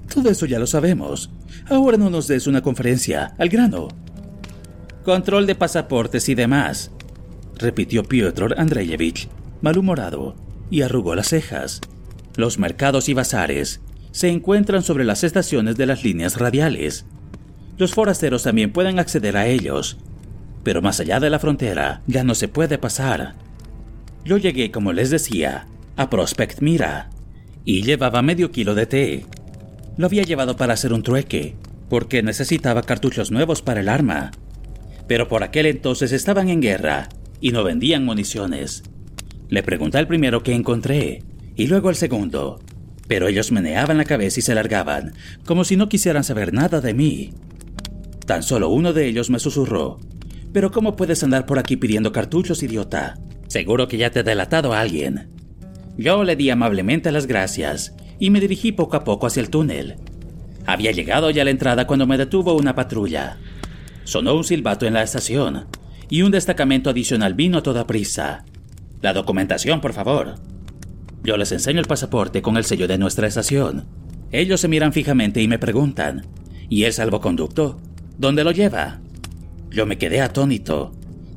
Todo 0.09 0.31
eso 0.31 0.47
ya 0.47 0.59
lo 0.59 0.67
sabemos. 0.67 1.29
Ahora 1.69 1.99
no 1.99 2.09
nos 2.09 2.27
des 2.27 2.47
una 2.47 2.63
conferencia, 2.63 3.35
al 3.37 3.51
grano. 3.51 3.89
Control 5.05 5.47
de 5.47 5.55
pasaportes 5.57 6.27
y 6.31 6.35
demás, 6.35 6.91
repitió 7.59 8.03
Piotr 8.03 8.55
Andreyevich, 8.57 9.29
malhumorado, 9.61 10.37
y 10.71 10.81
arrugó 10.81 11.15
las 11.15 11.29
cejas. 11.29 11.83
Los 12.37 12.59
mercados 12.59 13.11
y 13.11 13.13
bazares 13.13 13.83
se 14.11 14.31
encuentran 14.31 14.83
sobre 14.83 15.05
las 15.05 15.23
estaciones 15.23 15.77
de 15.77 15.85
las 15.85 16.03
líneas 16.03 16.39
radiales. 16.39 17.05
Los 17.77 17.93
forasteros 17.93 18.45
también 18.45 18.73
pueden 18.73 18.99
acceder 18.99 19.37
a 19.37 19.47
ellos, 19.49 19.99
pero 20.65 20.81
más 20.81 20.99
allá 20.99 21.21
de 21.21 21.29
la 21.29 21.39
frontera 21.39 22.01
ya 22.07 22.25
no 22.25 22.35
se 22.35 22.49
puede 22.49 22.79
pasar. 22.79 23.35
Yo 24.25 24.39
llegué, 24.39 24.71
como 24.71 24.93
les 24.93 25.11
decía, 25.11 25.67
a 25.97 26.09
Prospect 26.09 26.61
Mira 26.61 27.11
y 27.65 27.83
llevaba 27.83 28.23
medio 28.23 28.51
kilo 28.51 28.75
de 28.75 28.87
té. 28.87 29.27
Lo 29.97 30.07
había 30.07 30.23
llevado 30.23 30.57
para 30.57 30.75
hacer 30.75 30.93
un 30.93 31.03
trueque, 31.03 31.57
porque 31.89 32.23
necesitaba 32.23 32.83
cartuchos 32.83 33.31
nuevos 33.31 33.63
para 33.63 33.81
el 33.81 33.89
arma. 33.89 34.31
Pero 35.07 35.29
por 35.29 35.43
aquel 35.43 35.67
entonces 35.67 36.13
estaban 36.13 36.49
en 36.49 36.61
guerra 36.61 37.09
y 37.41 37.51
no 37.51 37.65
vendían 37.65 38.05
municiones. 38.05 38.85
Le 39.49 39.63
pregunté 39.63 39.99
al 39.99 40.07
primero 40.07 40.43
que 40.43 40.55
encontré 40.55 41.23
y 41.57 41.67
luego 41.67 41.89
al 41.89 41.97
segundo, 41.97 42.61
pero 43.09 43.29
ellos 43.29 43.53
meneaban 43.53 43.99
la 43.99 44.05
cabeza 44.05 44.41
y 44.41 44.43
se 44.43 44.55
largaban, 44.55 45.13
como 45.45 45.65
si 45.65 45.77
no 45.77 45.89
quisieran 45.89 46.25
saber 46.25 46.55
nada 46.55 46.81
de 46.81 46.95
mí. 46.95 47.33
Tan 48.25 48.43
solo 48.43 48.71
uno 48.71 48.93
de 48.93 49.07
ellos 49.07 49.29
me 49.29 49.41
susurró, 49.41 49.99
pero 50.53 50.71
¿cómo 50.71 50.97
puedes 50.97 51.23
andar 51.23 51.45
por 51.45 51.59
aquí 51.59 51.77
pidiendo 51.77 52.13
cartuchos, 52.13 52.63
idiota? 52.63 53.17
Seguro 53.53 53.87
que 53.87 53.99
ya 53.99 54.09
te 54.09 54.21
ha 54.21 54.23
delatado 54.23 54.73
a 54.73 54.81
alguien. 54.81 55.29
Yo 55.99 56.25
le 56.25 56.37
di 56.37 56.49
amablemente 56.49 57.13
las 57.13 57.27
gracias 57.27 57.95
y 58.19 58.31
me 58.31 58.41
dirigí 58.41 58.73
poco 58.73 58.97
a 58.97 59.05
poco 59.05 59.27
hacia 59.27 59.43
el 59.43 59.51
túnel. 59.51 59.97
Había 60.65 60.91
llegado 60.91 61.29
ya 61.29 61.43
a 61.43 61.45
la 61.45 61.51
entrada 61.51 61.87
cuando 61.87 62.07
me 62.07 62.17
detuvo 62.17 62.55
una 62.55 62.75
patrulla. 62.75 63.37
Sonó 64.05 64.37
un 64.37 64.45
silbato 64.45 64.87
en 64.87 64.95
la 64.95 65.03
estación 65.03 65.67
y 66.09 66.23
un 66.23 66.31
destacamento 66.31 66.89
adicional 66.89 67.35
vino 67.35 67.59
a 67.59 67.63
toda 67.63 67.87
prisa. 67.87 68.47
La 69.03 69.13
documentación, 69.13 69.83
por 69.83 69.93
favor. 69.93 70.37
Yo 71.23 71.37
les 71.37 71.53
enseño 71.53 71.81
el 71.81 71.87
pasaporte 71.87 72.41
con 72.41 72.57
el 72.57 72.65
sello 72.65 72.89
de 72.89 72.97
nuestra 72.97 73.27
estación. 73.27 73.85
Ellos 74.31 74.63
se 74.63 74.69
miran 74.69 74.95
fijamente 74.95 75.43
y 75.43 75.49
me 75.49 75.59
preguntan, 75.59 76.25
¿y 76.71 76.85
el 76.85 76.95
salvoconducto? 76.95 77.79
¿Dónde 78.17 78.45
lo 78.45 78.53
lleva? 78.53 79.01
Yo 79.71 79.85
me 79.85 79.99
quedé 79.99 80.23
atónito. 80.23 80.93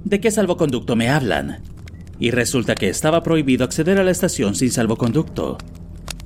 ¿De 0.06 0.22
qué 0.22 0.32
salvoconducto 0.32 0.96
me 0.96 1.10
hablan? 1.10 1.75
Y 2.20 2.32
resulta 2.32 2.76
que 2.76 2.90
estaba 2.90 3.24
prohibido 3.24 3.64
acceder 3.64 4.00
a 4.00 4.04
la 4.04 4.12
estación 4.12 4.56
sin 4.56 4.72
salvoconducto. 4.72 5.58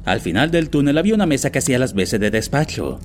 Al 0.05 0.21
final 0.21 0.51
del 0.51 0.69
túnel 0.69 0.97
había 0.97 1.15
una 1.15 1.25
mesa 1.25 1.51
que 1.51 1.59
hacía 1.59 1.79
las 1.79 1.93
veces 1.93 2.19
de 2.19 2.31
despacho. 2.31 2.99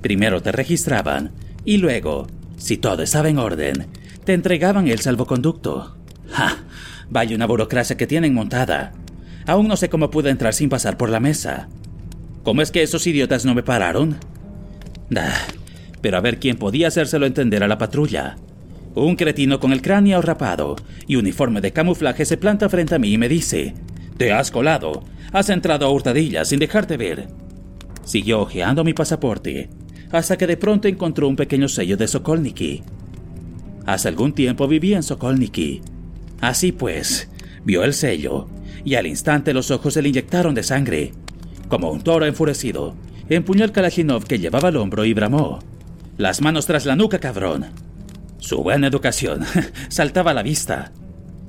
Primero 0.00 0.40
te 0.42 0.52
registraban 0.52 1.32
y 1.64 1.78
luego, 1.78 2.26
si 2.56 2.76
todo 2.76 3.02
estaba 3.02 3.28
en 3.28 3.38
orden, 3.38 3.86
te 4.24 4.32
entregaban 4.32 4.88
el 4.88 5.00
salvoconducto. 5.00 5.96
¡Ja! 6.30 6.64
Vaya 7.10 7.36
una 7.36 7.46
burocracia 7.46 7.96
que 7.96 8.06
tienen 8.06 8.34
montada. 8.34 8.92
Aún 9.46 9.66
no 9.66 9.76
sé 9.76 9.88
cómo 9.88 10.10
pude 10.10 10.30
entrar 10.30 10.52
sin 10.52 10.68
pasar 10.68 10.96
por 10.96 11.08
la 11.08 11.20
mesa. 11.20 11.68
¿Cómo 12.42 12.62
es 12.62 12.70
que 12.70 12.82
esos 12.82 13.06
idiotas 13.06 13.44
no 13.44 13.54
me 13.54 13.62
pararon? 13.62 14.16
Da, 15.10 15.32
pero 16.00 16.18
a 16.18 16.20
ver 16.20 16.38
quién 16.38 16.56
podía 16.56 16.88
hacérselo 16.88 17.26
entender 17.26 17.62
a 17.62 17.68
la 17.68 17.78
patrulla. 17.78 18.36
Un 18.98 19.14
cretino 19.14 19.60
con 19.60 19.72
el 19.72 19.80
cráneo 19.80 20.20
rapado 20.20 20.74
y 21.06 21.14
uniforme 21.14 21.60
de 21.60 21.72
camuflaje 21.72 22.24
se 22.24 22.36
planta 22.36 22.68
frente 22.68 22.96
a 22.96 22.98
mí 22.98 23.12
y 23.12 23.18
me 23.18 23.28
dice, 23.28 23.74
Te 24.16 24.32
has 24.32 24.50
colado. 24.50 25.04
Has 25.32 25.50
entrado 25.50 25.86
a 25.86 25.90
hurtadillas 25.90 26.48
sin 26.48 26.58
dejarte 26.58 26.96
ver. 26.96 27.28
Siguió 28.04 28.40
hojeando 28.40 28.82
mi 28.82 28.94
pasaporte, 28.94 29.70
hasta 30.10 30.36
que 30.36 30.48
de 30.48 30.56
pronto 30.56 30.88
encontró 30.88 31.28
un 31.28 31.36
pequeño 31.36 31.68
sello 31.68 31.96
de 31.96 32.08
Sokolniki. 32.08 32.82
Hace 33.86 34.08
algún 34.08 34.32
tiempo 34.32 34.66
vivía 34.66 34.96
en 34.96 35.04
Sokolniki. 35.04 35.80
Así 36.40 36.72
pues, 36.72 37.30
vio 37.64 37.84
el 37.84 37.94
sello, 37.94 38.48
y 38.84 38.96
al 38.96 39.06
instante 39.06 39.54
los 39.54 39.70
ojos 39.70 39.94
se 39.94 40.02
le 40.02 40.08
inyectaron 40.08 40.56
de 40.56 40.64
sangre. 40.64 41.12
Como 41.68 41.92
un 41.92 42.00
toro 42.00 42.26
enfurecido, 42.26 42.96
empuñó 43.28 43.64
el 43.64 43.70
Kalashnikov 43.70 44.24
que 44.24 44.40
llevaba 44.40 44.70
al 44.70 44.76
hombro 44.76 45.04
y 45.04 45.14
bramó. 45.14 45.60
Las 46.16 46.40
manos 46.40 46.66
tras 46.66 46.84
la 46.84 46.96
nuca, 46.96 47.20
cabrón. 47.20 47.66
Su 48.38 48.62
buena 48.62 48.86
educación 48.86 49.44
saltaba 49.88 50.30
a 50.30 50.34
la 50.34 50.42
vista. 50.42 50.92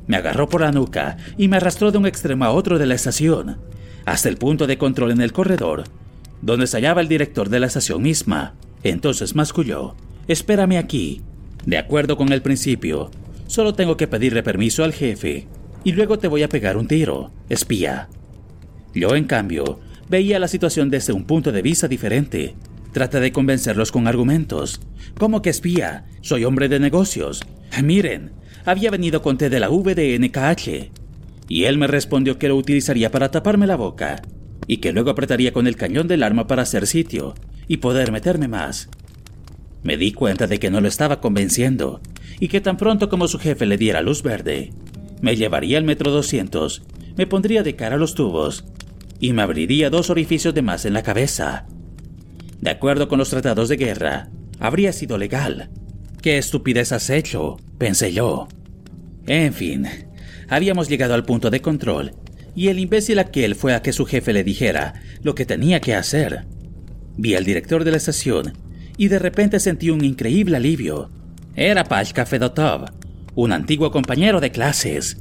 Me 0.07 0.17
agarró 0.17 0.49
por 0.49 0.61
la 0.61 0.71
nuca 0.71 1.17
y 1.37 1.47
me 1.47 1.57
arrastró 1.57 1.91
de 1.91 1.99
un 1.99 2.07
extremo 2.07 2.45
a 2.45 2.51
otro 2.51 2.79
de 2.79 2.85
la 2.85 2.95
estación, 2.95 3.59
hasta 4.05 4.29
el 4.29 4.37
punto 4.37 4.65
de 4.67 4.77
control 4.77 5.11
en 5.11 5.21
el 5.21 5.31
corredor, 5.31 5.83
donde 6.41 6.67
se 6.67 6.77
hallaba 6.77 7.01
el 7.01 7.07
director 7.07 7.49
de 7.49 7.59
la 7.59 7.67
estación 7.67 8.01
misma. 8.01 8.55
Entonces 8.83 9.35
masculló, 9.35 9.95
espérame 10.27 10.77
aquí. 10.77 11.21
De 11.65 11.77
acuerdo 11.77 12.17
con 12.17 12.31
el 12.31 12.41
principio, 12.41 13.11
solo 13.47 13.73
tengo 13.73 13.97
que 13.97 14.07
pedirle 14.07 14.41
permiso 14.41 14.83
al 14.83 14.93
jefe 14.93 15.47
y 15.83 15.91
luego 15.91 16.17
te 16.17 16.27
voy 16.27 16.43
a 16.43 16.49
pegar 16.49 16.77
un 16.77 16.87
tiro, 16.87 17.31
espía. 17.49 18.09
Yo, 18.93 19.15
en 19.15 19.25
cambio, 19.25 19.79
veía 20.09 20.39
la 20.39 20.47
situación 20.47 20.89
desde 20.89 21.13
un 21.13 21.25
punto 21.25 21.51
de 21.51 21.61
vista 21.61 21.87
diferente. 21.87 22.55
Trata 22.91 23.19
de 23.19 23.31
convencerlos 23.31 23.91
con 23.91 24.07
argumentos. 24.07 24.81
¿Cómo 25.17 25.41
que 25.41 25.49
espía? 25.49 26.05
Soy 26.21 26.43
hombre 26.43 26.69
de 26.69 26.79
negocios. 26.79 27.41
Miren, 27.83 28.31
había 28.65 28.91
venido 28.91 29.21
con 29.21 29.37
té 29.37 29.49
de 29.49 29.59
la 29.59 29.69
VDNKH. 29.69 30.91
Y 31.47 31.63
él 31.65 31.77
me 31.77 31.87
respondió 31.87 32.37
que 32.37 32.47
lo 32.47 32.55
utilizaría 32.55 33.11
para 33.11 33.31
taparme 33.31 33.67
la 33.67 33.75
boca 33.75 34.21
y 34.67 34.77
que 34.77 34.91
luego 34.91 35.09
apretaría 35.09 35.51
con 35.51 35.65
el 35.65 35.75
cañón 35.75 36.07
del 36.07 36.21
arma 36.21 36.45
para 36.45 36.61
hacer 36.61 36.85
sitio 36.85 37.33
y 37.67 37.77
poder 37.77 38.11
meterme 38.11 38.47
más. 38.47 38.89
Me 39.81 39.97
di 39.97 40.11
cuenta 40.11 40.45
de 40.45 40.59
que 40.59 40.69
no 40.69 40.81
lo 40.81 40.87
estaba 40.87 41.21
convenciendo 41.21 42.01
y 42.39 42.49
que 42.49 42.61
tan 42.61 42.77
pronto 42.77 43.09
como 43.09 43.27
su 43.27 43.39
jefe 43.39 43.65
le 43.65 43.77
diera 43.77 44.01
luz 44.01 44.21
verde, 44.21 44.71
me 45.21 45.35
llevaría 45.35 45.77
al 45.77 45.83
metro 45.83 46.11
200, 46.11 46.83
me 47.17 47.27
pondría 47.27 47.63
de 47.63 47.75
cara 47.75 47.95
a 47.95 47.97
los 47.99 48.13
tubos 48.13 48.65
y 49.19 49.33
me 49.33 49.41
abriría 49.41 49.89
dos 49.89 50.09
orificios 50.09 50.53
de 50.53 50.61
más 50.61 50.85
en 50.85 50.93
la 50.93 51.03
cabeza. 51.03 51.65
De 52.61 52.69
acuerdo 52.69 53.07
con 53.07 53.19
los 53.19 53.29
tratados 53.29 53.69
de 53.69 53.77
guerra, 53.77 54.29
habría 54.59 54.91
sido 54.93 55.17
legal. 55.17 55.69
¿Qué 56.21 56.37
estupidez 56.37 56.91
has 56.91 57.09
hecho? 57.09 57.57
pensé 57.77 58.11
yo. 58.11 58.47
En 59.27 59.53
fin, 59.53 59.87
habíamos 60.49 60.89
llegado 60.89 61.13
al 61.13 61.23
punto 61.23 61.49
de 61.49 61.61
control 61.61 62.13
y 62.55 62.67
el 62.67 62.79
imbécil 62.79 63.19
aquel 63.19 63.55
fue 63.55 63.73
a 63.73 63.81
que 63.81 63.93
su 63.93 64.05
jefe 64.05 64.33
le 64.33 64.43
dijera 64.43 64.95
lo 65.23 65.35
que 65.35 65.45
tenía 65.45 65.79
que 65.79 65.95
hacer. 65.95 66.45
Vi 67.15 67.35
al 67.35 67.45
director 67.45 67.83
de 67.83 67.91
la 67.91 67.97
estación 67.97 68.53
y 68.97 69.07
de 69.07 69.19
repente 69.19 69.59
sentí 69.59 69.89
un 69.89 70.03
increíble 70.03 70.57
alivio. 70.57 71.09
Era 71.55 71.85
Pashka 71.85 72.25
Fedotov, 72.25 72.85
un 73.35 73.53
antiguo 73.53 73.91
compañero 73.91 74.41
de 74.41 74.51
clases. 74.51 75.17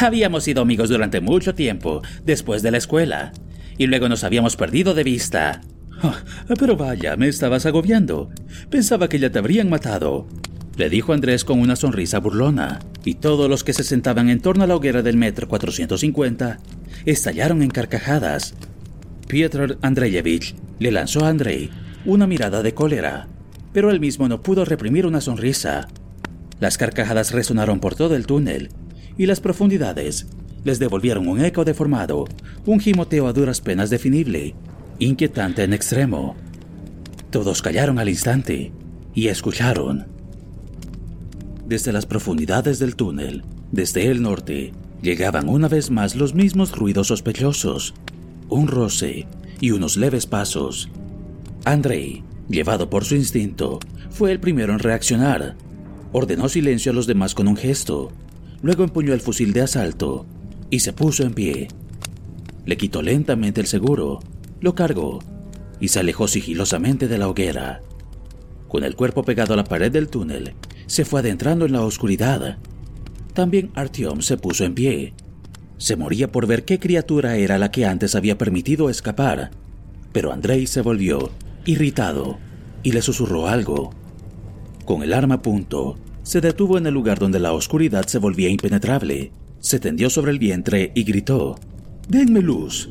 Habíamos 0.00 0.44
sido 0.44 0.62
amigos 0.62 0.88
durante 0.88 1.20
mucho 1.20 1.54
tiempo, 1.54 2.02
después 2.24 2.62
de 2.62 2.70
la 2.70 2.78
escuela, 2.78 3.32
y 3.76 3.86
luego 3.86 4.08
nos 4.08 4.22
habíamos 4.22 4.56
perdido 4.56 4.94
de 4.94 5.02
vista. 5.02 5.60
Ah, 6.02 6.22
pero 6.58 6.76
vaya, 6.76 7.16
me 7.16 7.28
estabas 7.28 7.66
agobiando. 7.66 8.30
Pensaba 8.70 9.08
que 9.08 9.18
ya 9.18 9.30
te 9.30 9.38
habrían 9.38 9.68
matado. 9.68 10.26
Le 10.76 10.88
dijo 10.88 11.12
Andrés 11.12 11.44
con 11.44 11.60
una 11.60 11.76
sonrisa 11.76 12.20
burlona, 12.20 12.80
y 13.04 13.16
todos 13.16 13.50
los 13.50 13.64
que 13.64 13.74
se 13.74 13.84
sentaban 13.84 14.30
en 14.30 14.40
torno 14.40 14.64
a 14.64 14.66
la 14.66 14.76
hoguera 14.76 15.02
del 15.02 15.18
metro 15.18 15.46
450 15.46 16.58
estallaron 17.04 17.62
en 17.62 17.70
carcajadas. 17.70 18.54
Pietro 19.28 19.76
Andreyevich 19.82 20.54
le 20.78 20.90
lanzó 20.90 21.24
a 21.24 21.28
Andrei 21.28 21.70
una 22.06 22.26
mirada 22.26 22.62
de 22.62 22.72
cólera, 22.72 23.28
pero 23.74 23.90
él 23.90 24.00
mismo 24.00 24.26
no 24.26 24.40
pudo 24.40 24.64
reprimir 24.64 25.06
una 25.06 25.20
sonrisa. 25.20 25.88
Las 26.60 26.78
carcajadas 26.78 27.32
resonaron 27.32 27.78
por 27.78 27.94
todo 27.94 28.16
el 28.16 28.26
túnel, 28.26 28.70
y 29.18 29.26
las 29.26 29.40
profundidades 29.40 30.26
les 30.64 30.78
devolvieron 30.78 31.28
un 31.28 31.44
eco 31.44 31.64
deformado, 31.64 32.24
un 32.64 32.80
gimoteo 32.80 33.26
a 33.26 33.32
duras 33.32 33.60
penas 33.60 33.90
definible, 33.90 34.54
inquietante 35.00 35.64
en 35.64 35.72
extremo. 35.72 36.36
Todos 37.30 37.62
callaron 37.62 37.98
al 37.98 38.08
instante 38.08 38.70
y 39.14 39.28
escucharon. 39.28 40.06
Desde 41.66 41.92
las 41.92 42.06
profundidades 42.06 42.78
del 42.78 42.96
túnel, 42.96 43.42
desde 43.72 44.06
el 44.08 44.22
norte, 44.22 44.72
llegaban 45.02 45.48
una 45.48 45.68
vez 45.68 45.90
más 45.90 46.14
los 46.14 46.34
mismos 46.34 46.76
ruidos 46.76 47.08
sospechosos, 47.08 47.94
un 48.48 48.68
roce 48.68 49.26
y 49.60 49.70
unos 49.70 49.96
leves 49.96 50.26
pasos. 50.26 50.90
Andrei, 51.64 52.22
llevado 52.48 52.90
por 52.90 53.04
su 53.04 53.14
instinto, 53.14 53.80
fue 54.10 54.32
el 54.32 54.40
primero 54.40 54.72
en 54.74 54.80
reaccionar. 54.80 55.56
Ordenó 56.12 56.48
silencio 56.48 56.92
a 56.92 56.94
los 56.94 57.06
demás 57.06 57.34
con 57.34 57.48
un 57.48 57.56
gesto, 57.56 58.10
luego 58.60 58.84
empuñó 58.84 59.14
el 59.14 59.20
fusil 59.20 59.52
de 59.52 59.62
asalto 59.62 60.26
y 60.68 60.80
se 60.80 60.92
puso 60.92 61.22
en 61.22 61.32
pie. 61.32 61.68
Le 62.66 62.76
quitó 62.76 63.00
lentamente 63.00 63.60
el 63.60 63.66
seguro 63.66 64.20
lo 64.60 64.74
cargó 64.74 65.20
y 65.80 65.88
se 65.88 66.00
alejó 66.00 66.28
sigilosamente 66.28 67.08
de 67.08 67.18
la 67.18 67.28
hoguera. 67.28 67.80
Con 68.68 68.84
el 68.84 68.94
cuerpo 68.94 69.24
pegado 69.24 69.54
a 69.54 69.56
la 69.56 69.64
pared 69.64 69.90
del 69.90 70.08
túnel, 70.08 70.54
se 70.86 71.04
fue 71.04 71.20
adentrando 71.20 71.64
en 71.64 71.72
la 71.72 71.82
oscuridad. 71.82 72.58
También 73.34 73.70
Artyom 73.74 74.20
se 74.20 74.36
puso 74.36 74.64
en 74.64 74.74
pie. 74.74 75.14
Se 75.78 75.96
moría 75.96 76.30
por 76.30 76.46
ver 76.46 76.64
qué 76.64 76.78
criatura 76.78 77.36
era 77.36 77.58
la 77.58 77.70
que 77.70 77.86
antes 77.86 78.14
había 78.14 78.36
permitido 78.36 78.90
escapar. 78.90 79.50
Pero 80.12 80.32
Andrei 80.32 80.66
se 80.66 80.82
volvió, 80.82 81.30
irritado, 81.64 82.38
y 82.82 82.92
le 82.92 83.02
susurró 83.02 83.48
algo. 83.48 83.90
Con 84.84 85.02
el 85.02 85.14
arma 85.14 85.36
a 85.36 85.42
punto, 85.42 85.96
se 86.22 86.40
detuvo 86.40 86.76
en 86.78 86.86
el 86.86 86.94
lugar 86.94 87.18
donde 87.18 87.40
la 87.40 87.52
oscuridad 87.52 88.06
se 88.06 88.18
volvía 88.18 88.48
impenetrable. 88.48 89.32
Se 89.58 89.78
tendió 89.78 90.10
sobre 90.10 90.32
el 90.32 90.38
vientre 90.38 90.92
y 90.94 91.04
gritó, 91.04 91.56
Denme 92.08 92.40
luz. 92.40 92.90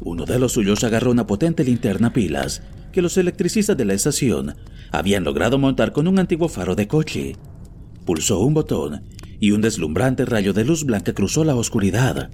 Uno 0.00 0.24
de 0.24 0.38
los 0.38 0.52
suyos 0.52 0.84
agarró 0.84 1.10
una 1.10 1.26
potente 1.26 1.64
linterna 1.64 2.12
pilas 2.12 2.62
que 2.92 3.02
los 3.02 3.16
electricistas 3.16 3.76
de 3.76 3.84
la 3.84 3.94
estación 3.94 4.54
habían 4.90 5.24
logrado 5.24 5.58
montar 5.58 5.92
con 5.92 6.08
un 6.08 6.18
antiguo 6.18 6.48
faro 6.48 6.74
de 6.74 6.88
coche. 6.88 7.36
Pulsó 8.04 8.40
un 8.40 8.54
botón 8.54 9.02
y 9.40 9.50
un 9.50 9.60
deslumbrante 9.60 10.24
rayo 10.24 10.52
de 10.52 10.64
luz 10.64 10.84
blanca 10.84 11.12
cruzó 11.12 11.44
la 11.44 11.54
oscuridad. 11.54 12.30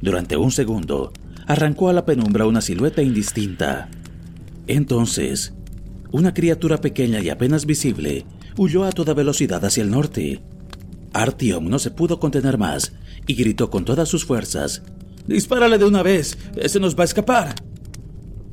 Durante 0.00 0.36
un 0.36 0.50
segundo, 0.50 1.12
arrancó 1.46 1.88
a 1.88 1.92
la 1.92 2.06
penumbra 2.06 2.46
una 2.46 2.60
silueta 2.60 3.02
indistinta. 3.02 3.88
Entonces, 4.66 5.54
una 6.12 6.34
criatura 6.34 6.80
pequeña 6.80 7.20
y 7.20 7.30
apenas 7.30 7.66
visible 7.66 8.24
huyó 8.56 8.84
a 8.84 8.92
toda 8.92 9.14
velocidad 9.14 9.64
hacia 9.64 9.82
el 9.82 9.90
norte. 9.90 10.40
Artyom 11.12 11.68
no 11.68 11.78
se 11.78 11.90
pudo 11.90 12.18
contener 12.18 12.58
más 12.58 12.92
y 13.26 13.34
gritó 13.34 13.70
con 13.70 13.84
todas 13.84 14.08
sus 14.08 14.24
fuerzas, 14.24 14.82
Dispárale 15.26 15.78
de 15.78 15.84
una 15.84 16.02
vez. 16.02 16.38
Ese 16.56 16.80
nos 16.80 16.96
va 16.96 17.02
a 17.02 17.04
escapar. 17.04 17.54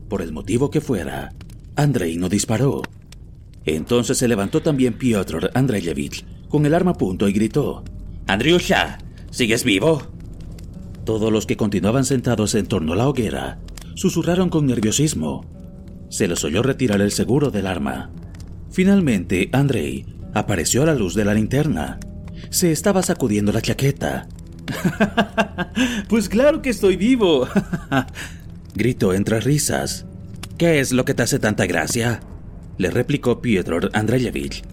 Por 0.10 0.22
el 0.22 0.32
motivo 0.32 0.70
que 0.70 0.82
fuera, 0.82 1.34
Andrei 1.76 2.18
no 2.18 2.30
disparó. 2.30 2.82
Entonces 3.66 4.18
se 4.18 4.28
levantó 4.28 4.62
también 4.62 4.98
Piotr 4.98 5.52
Andreyevich 5.54 6.26
con 6.50 6.66
el 6.66 6.74
arma 6.74 6.92
a 6.92 6.96
punto 6.96 7.28
y 7.28 7.34
gritó: 7.34 7.84
Andriusha, 8.28 8.98
¿sigues 9.32 9.64
vivo? 9.64 10.02
Todos 11.06 11.32
los 11.32 11.46
que 11.46 11.58
continuaban 11.58 12.06
sentados 12.06 12.56
en 12.56 12.66
torno 12.66 12.94
a 12.94 12.96
la 12.96 13.08
hoguera 13.08 13.60
susurraron 13.96 14.50
con 14.50 14.66
nerviosismo. 14.66 15.46
Se 16.10 16.28
les 16.28 16.44
oyó 16.44 16.64
retirar 16.64 17.02
el 17.02 17.12
seguro 17.12 17.52
del 17.52 17.68
arma. 17.68 18.12
Finalmente, 18.72 19.50
Andrei 19.52 20.06
apareció 20.34 20.84
a 20.84 20.86
la 20.88 20.96
luz 20.96 21.16
de 21.16 21.26
la 21.26 21.34
linterna. 21.34 22.00
Se 22.50 22.72
estaba 22.72 23.02
sacudiendo 23.02 23.52
la 23.52 23.62
chaqueta 23.62 24.28
pues 26.10 26.30
claro 26.30 26.62
que 26.62 26.70
estoy 26.70 26.96
vivo. 26.96 27.48
Gritó 28.76 29.14
entre 29.14 29.40
risas. 29.40 30.06
¿Qué 30.58 30.80
es 30.80 30.92
lo 30.92 31.06
que 31.06 31.14
te 31.14 31.24
hace 31.24 31.40
tanta 31.40 31.66
gracia? 31.66 32.22
Le 32.78 32.90
replicó 32.90 33.42
Pietro 33.42 33.80
Andreyevich. 33.94 34.64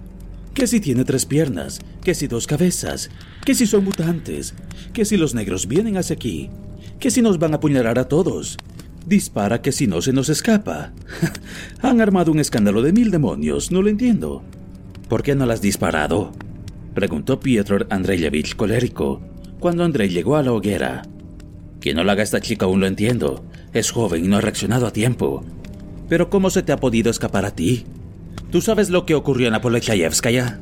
Que 0.54 0.66
si 0.66 0.80
tiene 0.80 1.04
tres 1.04 1.26
piernas, 1.26 1.80
que 2.02 2.14
si 2.14 2.26
dos 2.26 2.46
cabezas, 2.46 3.10
que 3.44 3.54
si 3.54 3.66
son 3.66 3.84
mutantes, 3.84 4.54
que 4.92 5.04
si 5.04 5.16
los 5.16 5.34
negros 5.34 5.68
vienen 5.68 5.96
hacia 5.96 6.16
aquí, 6.16 6.50
que 6.98 7.10
si 7.10 7.22
nos 7.22 7.38
van 7.38 7.52
a 7.52 7.56
apuñalar 7.56 7.98
a 7.98 8.08
todos. 8.08 8.58
Dispara 9.06 9.62
que 9.62 9.72
si 9.72 9.86
no 9.86 10.02
se 10.02 10.12
nos 10.12 10.28
escapa. 10.28 10.92
Han 11.82 12.00
armado 12.00 12.32
un 12.32 12.40
escándalo 12.40 12.82
de 12.82 12.92
mil 12.92 13.10
demonios, 13.10 13.70
no 13.70 13.80
lo 13.80 13.88
entiendo. 13.88 14.42
¿Por 15.08 15.22
qué 15.22 15.34
no 15.34 15.46
las 15.46 15.56
has 15.56 15.62
disparado? 15.62 16.32
Preguntó 16.94 17.40
Pietro 17.40 17.86
Andreyevich 17.88 18.56
colérico 18.56 19.22
cuando 19.60 19.84
André 19.84 20.08
llegó 20.08 20.36
a 20.36 20.42
la 20.42 20.52
hoguera. 20.52 21.02
Que 21.80 21.94
no 21.94 22.02
la 22.02 22.12
haga 22.12 22.22
esta 22.22 22.40
chica 22.40 22.66
aún 22.66 22.80
lo 22.80 22.86
entiendo. 22.86 23.44
Es 23.72 23.90
joven 23.92 24.24
y 24.24 24.28
no 24.28 24.38
ha 24.38 24.40
reaccionado 24.40 24.86
a 24.86 24.92
tiempo. 24.92 25.44
Pero 26.08 26.28
¿cómo 26.28 26.50
se 26.50 26.62
te 26.62 26.72
ha 26.72 26.78
podido 26.78 27.10
escapar 27.10 27.44
a 27.44 27.54
ti? 27.54 27.84
¿Tú 28.50 28.60
sabes 28.60 28.90
lo 28.90 29.06
que 29.06 29.14
ocurrió 29.14 29.46
en 29.46 29.52
la 29.52 29.60
Polechayevskaya? 29.60 30.58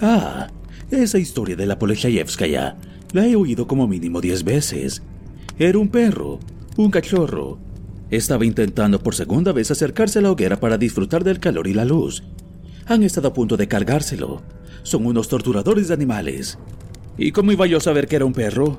Ah, 0.00 0.48
esa 0.90 1.18
historia 1.18 1.56
de 1.56 1.66
la 1.66 1.78
Polechayevskaya 1.78 2.76
la 3.12 3.26
he 3.26 3.34
oído 3.34 3.66
como 3.66 3.88
mínimo 3.88 4.20
diez 4.20 4.44
veces. 4.44 5.02
Era 5.58 5.78
un 5.78 5.88
perro, 5.88 6.38
un 6.76 6.90
cachorro. 6.90 7.58
Estaba 8.10 8.44
intentando 8.44 9.02
por 9.02 9.14
segunda 9.14 9.52
vez 9.52 9.70
acercarse 9.70 10.18
a 10.18 10.22
la 10.22 10.30
hoguera 10.30 10.60
para 10.60 10.78
disfrutar 10.78 11.24
del 11.24 11.40
calor 11.40 11.66
y 11.66 11.74
la 11.74 11.84
luz. 11.84 12.22
Han 12.86 13.02
estado 13.02 13.28
a 13.28 13.32
punto 13.32 13.56
de 13.56 13.68
cargárselo. 13.68 14.42
Son 14.82 15.06
unos 15.06 15.28
torturadores 15.28 15.88
de 15.88 15.94
animales. 15.94 16.58
¿Y 17.18 17.32
cómo 17.32 17.52
iba 17.52 17.66
yo 17.66 17.76
a 17.76 17.80
saber 17.80 18.08
que 18.08 18.16
era 18.16 18.24
un 18.24 18.32
perro? 18.32 18.78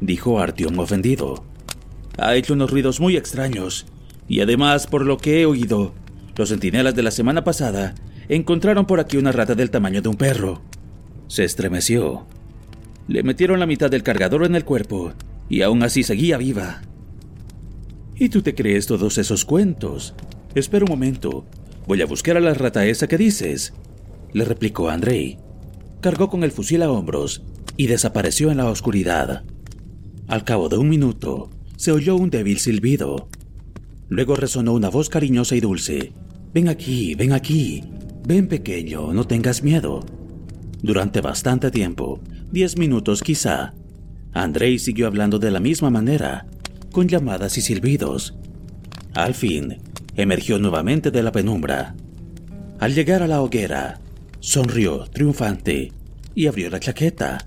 Dijo 0.00 0.40
Artyom 0.40 0.78
ofendido. 0.78 1.44
Ha 2.18 2.34
hecho 2.34 2.54
unos 2.54 2.70
ruidos 2.70 3.00
muy 3.00 3.16
extraños. 3.16 3.86
Y 4.28 4.40
además, 4.40 4.86
por 4.86 5.06
lo 5.06 5.18
que 5.18 5.40
he 5.40 5.46
oído, 5.46 5.94
los 6.36 6.48
centinelas 6.48 6.94
de 6.94 7.02
la 7.02 7.10
semana 7.10 7.44
pasada 7.44 7.94
encontraron 8.28 8.86
por 8.86 9.00
aquí 9.00 9.16
una 9.16 9.32
rata 9.32 9.54
del 9.54 9.70
tamaño 9.70 10.02
de 10.02 10.08
un 10.08 10.16
perro. 10.16 10.62
Se 11.28 11.44
estremeció. 11.44 12.26
Le 13.06 13.22
metieron 13.22 13.60
la 13.60 13.66
mitad 13.66 13.90
del 13.90 14.02
cargador 14.02 14.44
en 14.44 14.56
el 14.56 14.64
cuerpo 14.64 15.12
y 15.48 15.62
aún 15.62 15.82
así 15.82 16.02
seguía 16.02 16.38
viva. 16.38 16.82
¿Y 18.16 18.28
tú 18.28 18.42
te 18.42 18.54
crees 18.54 18.86
todos 18.86 19.16
esos 19.16 19.44
cuentos? 19.44 20.14
Espera 20.54 20.84
un 20.84 20.90
momento. 20.90 21.44
Voy 21.86 22.02
a 22.02 22.06
buscar 22.06 22.36
a 22.36 22.40
la 22.40 22.54
rata 22.54 22.84
esa 22.86 23.06
que 23.06 23.16
dices. 23.16 23.72
Le 24.32 24.44
replicó 24.44 24.90
Andrei. 24.90 25.38
Cargó 26.00 26.28
con 26.28 26.44
el 26.44 26.52
fusil 26.52 26.82
a 26.82 26.90
hombros 26.90 27.42
y 27.76 27.86
desapareció 27.86 28.50
en 28.50 28.58
la 28.58 28.68
oscuridad. 28.68 29.44
Al 30.28 30.44
cabo 30.44 30.68
de 30.68 30.76
un 30.76 30.88
minuto, 30.88 31.50
se 31.76 31.92
oyó 31.92 32.16
un 32.16 32.30
débil 32.30 32.58
silbido. 32.58 33.28
Luego 34.08 34.36
resonó 34.36 34.74
una 34.74 34.90
voz 34.90 35.08
cariñosa 35.08 35.56
y 35.56 35.60
dulce. 35.60 36.12
Ven 36.52 36.68
aquí, 36.68 37.14
ven 37.14 37.32
aquí. 37.32 37.82
Ven 38.26 38.48
pequeño, 38.48 39.12
no 39.12 39.26
tengas 39.26 39.62
miedo. 39.62 40.04
Durante 40.82 41.20
bastante 41.20 41.70
tiempo, 41.70 42.20
diez 42.50 42.76
minutos 42.76 43.22
quizá, 43.22 43.74
Andrei 44.32 44.78
siguió 44.78 45.06
hablando 45.06 45.38
de 45.38 45.50
la 45.50 45.60
misma 45.60 45.90
manera, 45.90 46.46
con 46.92 47.08
llamadas 47.08 47.58
y 47.58 47.62
silbidos. 47.62 48.36
Al 49.14 49.34
fin, 49.34 49.78
emergió 50.16 50.58
nuevamente 50.58 51.10
de 51.10 51.22
la 51.22 51.32
penumbra. 51.32 51.94
Al 52.78 52.94
llegar 52.94 53.22
a 53.22 53.26
la 53.26 53.42
hoguera, 53.42 54.00
sonrió 54.38 55.04
triunfante 55.06 55.92
y 56.34 56.46
abrió 56.46 56.70
la 56.70 56.80
chaqueta. 56.80 57.44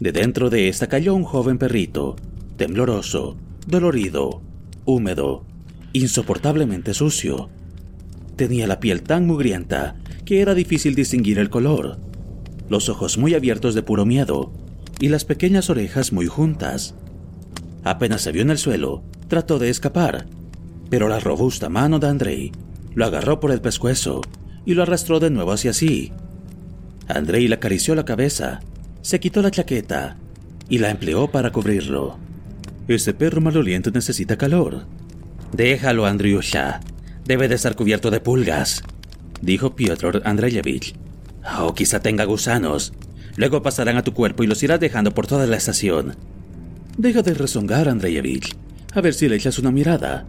De 0.00 0.12
dentro 0.12 0.48
de 0.48 0.68
esta 0.68 0.88
cayó 0.88 1.14
un 1.14 1.24
joven 1.24 1.58
perrito, 1.58 2.16
tembloroso, 2.56 3.36
dolorido, 3.66 4.40
húmedo, 4.86 5.44
insoportablemente 5.92 6.94
sucio. 6.94 7.50
Tenía 8.34 8.66
la 8.66 8.80
piel 8.80 9.02
tan 9.02 9.26
mugrienta 9.26 9.96
que 10.24 10.40
era 10.40 10.54
difícil 10.54 10.94
distinguir 10.94 11.38
el 11.38 11.50
color, 11.50 11.98
los 12.70 12.88
ojos 12.88 13.18
muy 13.18 13.34
abiertos 13.34 13.74
de 13.74 13.82
puro 13.82 14.06
miedo 14.06 14.50
y 15.00 15.08
las 15.08 15.26
pequeñas 15.26 15.68
orejas 15.68 16.14
muy 16.14 16.26
juntas. 16.26 16.94
Apenas 17.84 18.22
se 18.22 18.32
vio 18.32 18.40
en 18.40 18.50
el 18.50 18.58
suelo, 18.58 19.02
trató 19.28 19.58
de 19.58 19.68
escapar, 19.68 20.26
pero 20.88 21.08
la 21.08 21.20
robusta 21.20 21.68
mano 21.68 21.98
de 21.98 22.08
Andrei 22.08 22.52
lo 22.94 23.04
agarró 23.04 23.38
por 23.38 23.50
el 23.50 23.60
pescuezo 23.60 24.22
y 24.64 24.72
lo 24.72 24.82
arrastró 24.82 25.20
de 25.20 25.30
nuevo 25.30 25.52
hacia 25.52 25.74
sí. 25.74 26.10
Andrei 27.06 27.48
le 27.48 27.56
acarició 27.56 27.94
la 27.94 28.04
cabeza, 28.04 28.60
se 29.02 29.20
quitó 29.20 29.42
la 29.42 29.50
chaqueta 29.50 30.16
y 30.68 30.78
la 30.78 30.90
empleó 30.90 31.30
para 31.30 31.50
cubrirlo. 31.50 32.18
Ese 32.88 33.14
perro 33.14 33.40
maloliente 33.40 33.90
necesita 33.90 34.36
calor. 34.36 34.86
Déjalo, 35.52 36.06
Andriusha. 36.06 36.80
Debe 37.24 37.48
de 37.48 37.54
estar 37.54 37.76
cubierto 37.76 38.10
de 38.10 38.20
pulgas, 38.20 38.82
dijo 39.40 39.76
Piotr 39.76 40.22
Andreyevich. 40.24 40.94
O 41.60 41.74
quizá 41.74 42.00
tenga 42.00 42.24
gusanos. 42.24 42.92
Luego 43.36 43.62
pasarán 43.62 43.96
a 43.96 44.04
tu 44.04 44.12
cuerpo 44.12 44.42
y 44.42 44.46
los 44.46 44.62
irás 44.62 44.80
dejando 44.80 45.14
por 45.14 45.26
toda 45.26 45.46
la 45.46 45.56
estación. 45.56 46.16
Deja 46.98 47.22
de 47.22 47.34
rezongar, 47.34 47.88
Andreyevich. 47.88 48.56
A 48.92 49.00
ver 49.00 49.14
si 49.14 49.28
le 49.28 49.36
echas 49.36 49.58
una 49.58 49.70
mirada. 49.70 50.26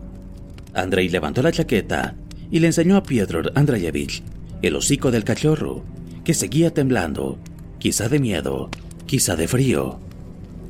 Andrei 0.73 1.09
levantó 1.09 1.41
la 1.41 1.51
chaqueta 1.51 2.15
y 2.51 2.59
le 2.59 2.67
enseñó 2.67 2.95
a 2.95 3.03
Piotr 3.03 3.51
Andreyevich 3.55 4.23
el 4.61 4.75
hocico 4.75 5.11
del 5.11 5.23
cachorro, 5.23 5.83
que 6.23 6.33
seguía 6.33 6.71
temblando, 6.71 7.39
quizá 7.81 8.07
de 8.07 8.19
miedo, 8.19 8.69
quizá 9.07 9.35
de 9.35 9.47
frío. 9.47 9.99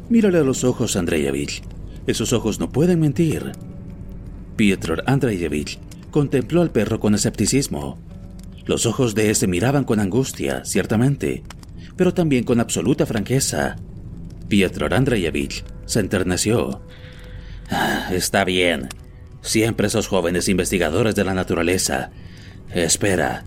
Mírale 0.07 0.38
a 0.38 0.43
los 0.43 0.64
ojos, 0.64 0.95
Andreyevich. 0.95 1.62
Esos 2.07 2.32
ojos 2.32 2.57
no 2.62 2.72
pueden 2.72 3.01
mentir. 3.01 3.51
Piotr 4.55 5.03
Andreyevich 5.05 5.78
contempló 6.09 6.62
al 6.62 6.72
perro 6.72 7.01
con 7.01 7.14
escepticismo. 7.14 7.99
Los 8.66 8.86
ojos 8.86 9.14
de 9.14 9.30
ese 9.30 9.45
miraban 9.45 9.84
con 9.84 9.99
angustia, 9.99 10.64
ciertamente, 10.64 11.43
pero 11.97 12.14
también 12.14 12.45
con 12.45 12.62
absoluta 12.62 13.05
franqueza. 13.05 13.76
Piotr 14.47 14.93
Andreyevich 14.93 15.66
se 15.86 15.99
enterneció. 15.99 16.82
Ah, 17.70 18.09
está 18.14 18.45
bien. 18.45 18.88
Siempre 19.41 19.88
esos 19.88 20.07
jóvenes 20.07 20.47
investigadores 20.47 21.16
de 21.16 21.26
la 21.26 21.34
naturaleza. 21.34 22.12
Espera, 22.74 23.43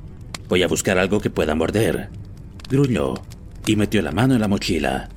voy 0.50 0.62
a 0.62 0.68
buscar 0.68 0.98
algo 0.98 1.18
que 1.20 1.30
pueda 1.30 1.54
morder. 1.54 2.10
Gruñó 2.68 3.14
y 3.66 3.76
metió 3.76 4.02
la 4.02 4.12
mano 4.12 4.34
en 4.34 4.40
la 4.40 4.48
mochila. 4.48 5.08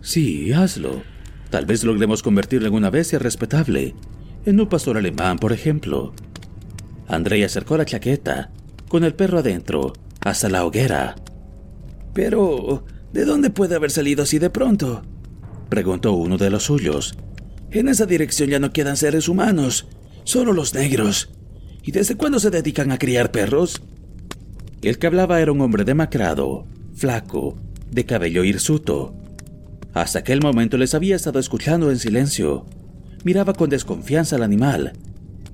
Sí, 0.00 0.52
hazlo. 0.52 1.02
Tal 1.50 1.66
vez 1.66 1.84
logremos 1.84 2.22
convertirlo 2.22 2.68
en 2.68 2.74
una 2.74 2.90
bestia 2.90 3.18
respetable, 3.18 3.94
en 4.44 4.60
un 4.60 4.68
pastor 4.68 4.96
alemán, 4.96 5.38
por 5.38 5.52
ejemplo. 5.52 6.12
Andrei 7.08 7.42
acercó 7.42 7.76
la 7.76 7.84
chaqueta, 7.84 8.50
con 8.88 9.04
el 9.04 9.14
perro 9.14 9.38
adentro, 9.38 9.92
hasta 10.20 10.48
la 10.48 10.64
hoguera. 10.64 11.16
Pero, 12.12 12.84
¿de 13.12 13.24
dónde 13.24 13.50
puede 13.50 13.76
haber 13.76 13.90
salido 13.90 14.22
así 14.22 14.38
de 14.38 14.50
pronto? 14.50 15.02
preguntó 15.68 16.12
uno 16.12 16.36
de 16.36 16.50
los 16.50 16.64
suyos. 16.64 17.16
En 17.70 17.88
esa 17.88 18.06
dirección 18.06 18.50
ya 18.50 18.58
no 18.58 18.72
quedan 18.72 18.96
seres 18.96 19.28
humanos, 19.28 19.88
solo 20.24 20.52
los 20.52 20.74
negros. 20.74 21.30
¿Y 21.82 21.92
desde 21.92 22.16
cuándo 22.16 22.38
se 22.38 22.50
dedican 22.50 22.92
a 22.92 22.98
criar 22.98 23.30
perros? 23.32 23.82
El 24.82 24.98
que 24.98 25.06
hablaba 25.06 25.40
era 25.40 25.52
un 25.52 25.60
hombre 25.60 25.84
demacrado, 25.84 26.66
flaco, 26.94 27.56
de 27.90 28.04
cabello 28.04 28.44
hirsuto. 28.44 29.14
Hasta 29.92 30.20
aquel 30.20 30.40
momento 30.40 30.76
les 30.76 30.94
había 30.94 31.16
estado 31.16 31.38
escuchando 31.38 31.90
en 31.90 31.98
silencio. 31.98 32.66
Miraba 33.24 33.52
con 33.52 33.70
desconfianza 33.70 34.36
al 34.36 34.42
animal, 34.42 34.92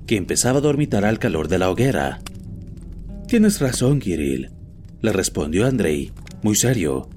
que 0.07 0.17
empezaba 0.17 0.59
a 0.59 0.63
dormitar 0.63 1.05
al 1.05 1.19
calor 1.19 1.49
de 1.49 1.59
la 1.59 1.71
hoguera. 1.71 2.21
Tienes 3.27 3.61
razón, 3.61 4.01
Kirill, 4.01 4.51
le 5.03 5.13
respondió 5.13 5.67
Andrei, 5.67 6.13
muy 6.43 6.57
serio. 6.57 7.09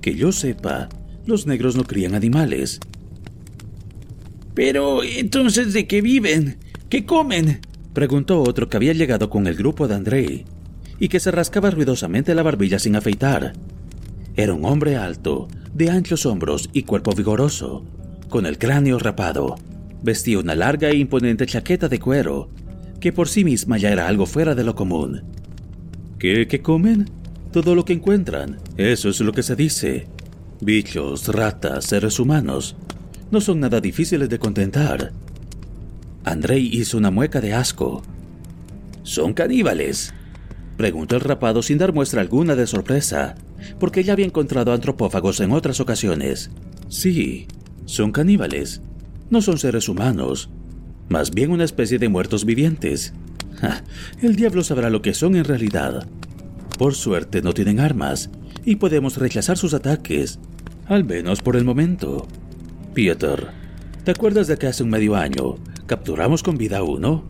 Que 0.00 0.14
yo 0.14 0.32
sepa, 0.32 0.88
los 1.26 1.46
negros 1.46 1.76
no 1.76 1.84
crían 1.84 2.14
animales. 2.14 2.80
Pero, 4.54 5.02
entonces, 5.04 5.72
¿de 5.72 5.86
qué 5.86 6.00
viven? 6.00 6.58
¿Qué 6.88 7.06
comen? 7.06 7.60
preguntó 7.92 8.42
otro 8.42 8.68
que 8.68 8.76
había 8.76 8.92
llegado 8.92 9.30
con 9.30 9.46
el 9.46 9.54
grupo 9.54 9.86
de 9.86 9.94
Andrei 9.94 10.44
y 10.98 11.08
que 11.08 11.20
se 11.20 11.30
rascaba 11.30 11.70
ruidosamente 11.70 12.34
la 12.34 12.42
barbilla 12.42 12.78
sin 12.78 12.96
afeitar. 12.96 13.52
Era 14.36 14.54
un 14.54 14.64
hombre 14.64 14.96
alto, 14.96 15.48
de 15.74 15.90
anchos 15.90 16.26
hombros 16.26 16.70
y 16.72 16.82
cuerpo 16.82 17.12
vigoroso, 17.12 17.84
con 18.28 18.46
el 18.46 18.58
cráneo 18.58 18.98
rapado. 18.98 19.56
Vestía 20.02 20.38
una 20.38 20.54
larga 20.54 20.88
e 20.88 20.96
imponente 20.96 21.46
chaqueta 21.46 21.88
de 21.88 21.98
cuero, 21.98 22.50
que 23.00 23.12
por 23.12 23.28
sí 23.28 23.44
misma 23.44 23.78
ya 23.78 23.90
era 23.90 24.08
algo 24.08 24.26
fuera 24.26 24.54
de 24.54 24.64
lo 24.64 24.74
común. 24.74 25.22
¿Qué, 26.18 26.46
qué 26.46 26.62
comen? 26.62 27.10
Todo 27.52 27.74
lo 27.74 27.84
que 27.84 27.92
encuentran. 27.92 28.58
Eso 28.76 29.10
es 29.10 29.20
lo 29.20 29.32
que 29.32 29.42
se 29.42 29.56
dice. 29.56 30.06
Bichos, 30.60 31.28
ratas, 31.28 31.86
seres 31.86 32.18
humanos. 32.20 32.76
No 33.30 33.40
son 33.40 33.60
nada 33.60 33.80
difíciles 33.80 34.28
de 34.28 34.38
contentar. 34.38 35.12
Andrei 36.24 36.68
hizo 36.72 36.96
una 36.96 37.10
mueca 37.10 37.40
de 37.40 37.52
asco. 37.52 38.02
¿Son 39.02 39.34
caníbales? 39.34 40.14
Preguntó 40.76 41.16
el 41.16 41.20
rapado 41.20 41.62
sin 41.62 41.78
dar 41.78 41.92
muestra 41.92 42.20
alguna 42.20 42.54
de 42.54 42.66
sorpresa, 42.66 43.34
porque 43.78 44.04
ya 44.04 44.12
había 44.12 44.26
encontrado 44.26 44.72
antropófagos 44.72 45.40
en 45.40 45.52
otras 45.52 45.80
ocasiones. 45.80 46.50
Sí, 46.88 47.46
son 47.84 48.12
caníbales. 48.12 48.80
No 49.30 49.40
son 49.40 49.58
seres 49.58 49.88
humanos, 49.88 50.50
más 51.08 51.30
bien 51.30 51.50
una 51.50 51.64
especie 51.64 51.98
de 51.98 52.08
muertos 52.08 52.44
vivientes. 52.44 53.12
el 54.22 54.36
diablo 54.36 54.62
sabrá 54.62 54.90
lo 54.90 55.02
que 55.02 55.14
son 55.14 55.36
en 55.36 55.44
realidad. 55.44 56.06
Por 56.78 56.94
suerte 56.94 57.42
no 57.42 57.52
tienen 57.52 57.80
armas 57.80 58.30
y 58.64 58.76
podemos 58.76 59.16
rechazar 59.16 59.56
sus 59.56 59.74
ataques, 59.74 60.38
al 60.86 61.04
menos 61.04 61.40
por 61.42 61.56
el 61.56 61.64
momento. 61.64 62.26
Peter, 62.94 63.48
¿te 64.04 64.10
acuerdas 64.10 64.46
de 64.48 64.56
que 64.56 64.66
hace 64.66 64.82
un 64.82 64.90
medio 64.90 65.16
año 65.16 65.56
capturamos 65.86 66.42
con 66.42 66.56
vida 66.56 66.78
a 66.78 66.82
uno? 66.82 67.24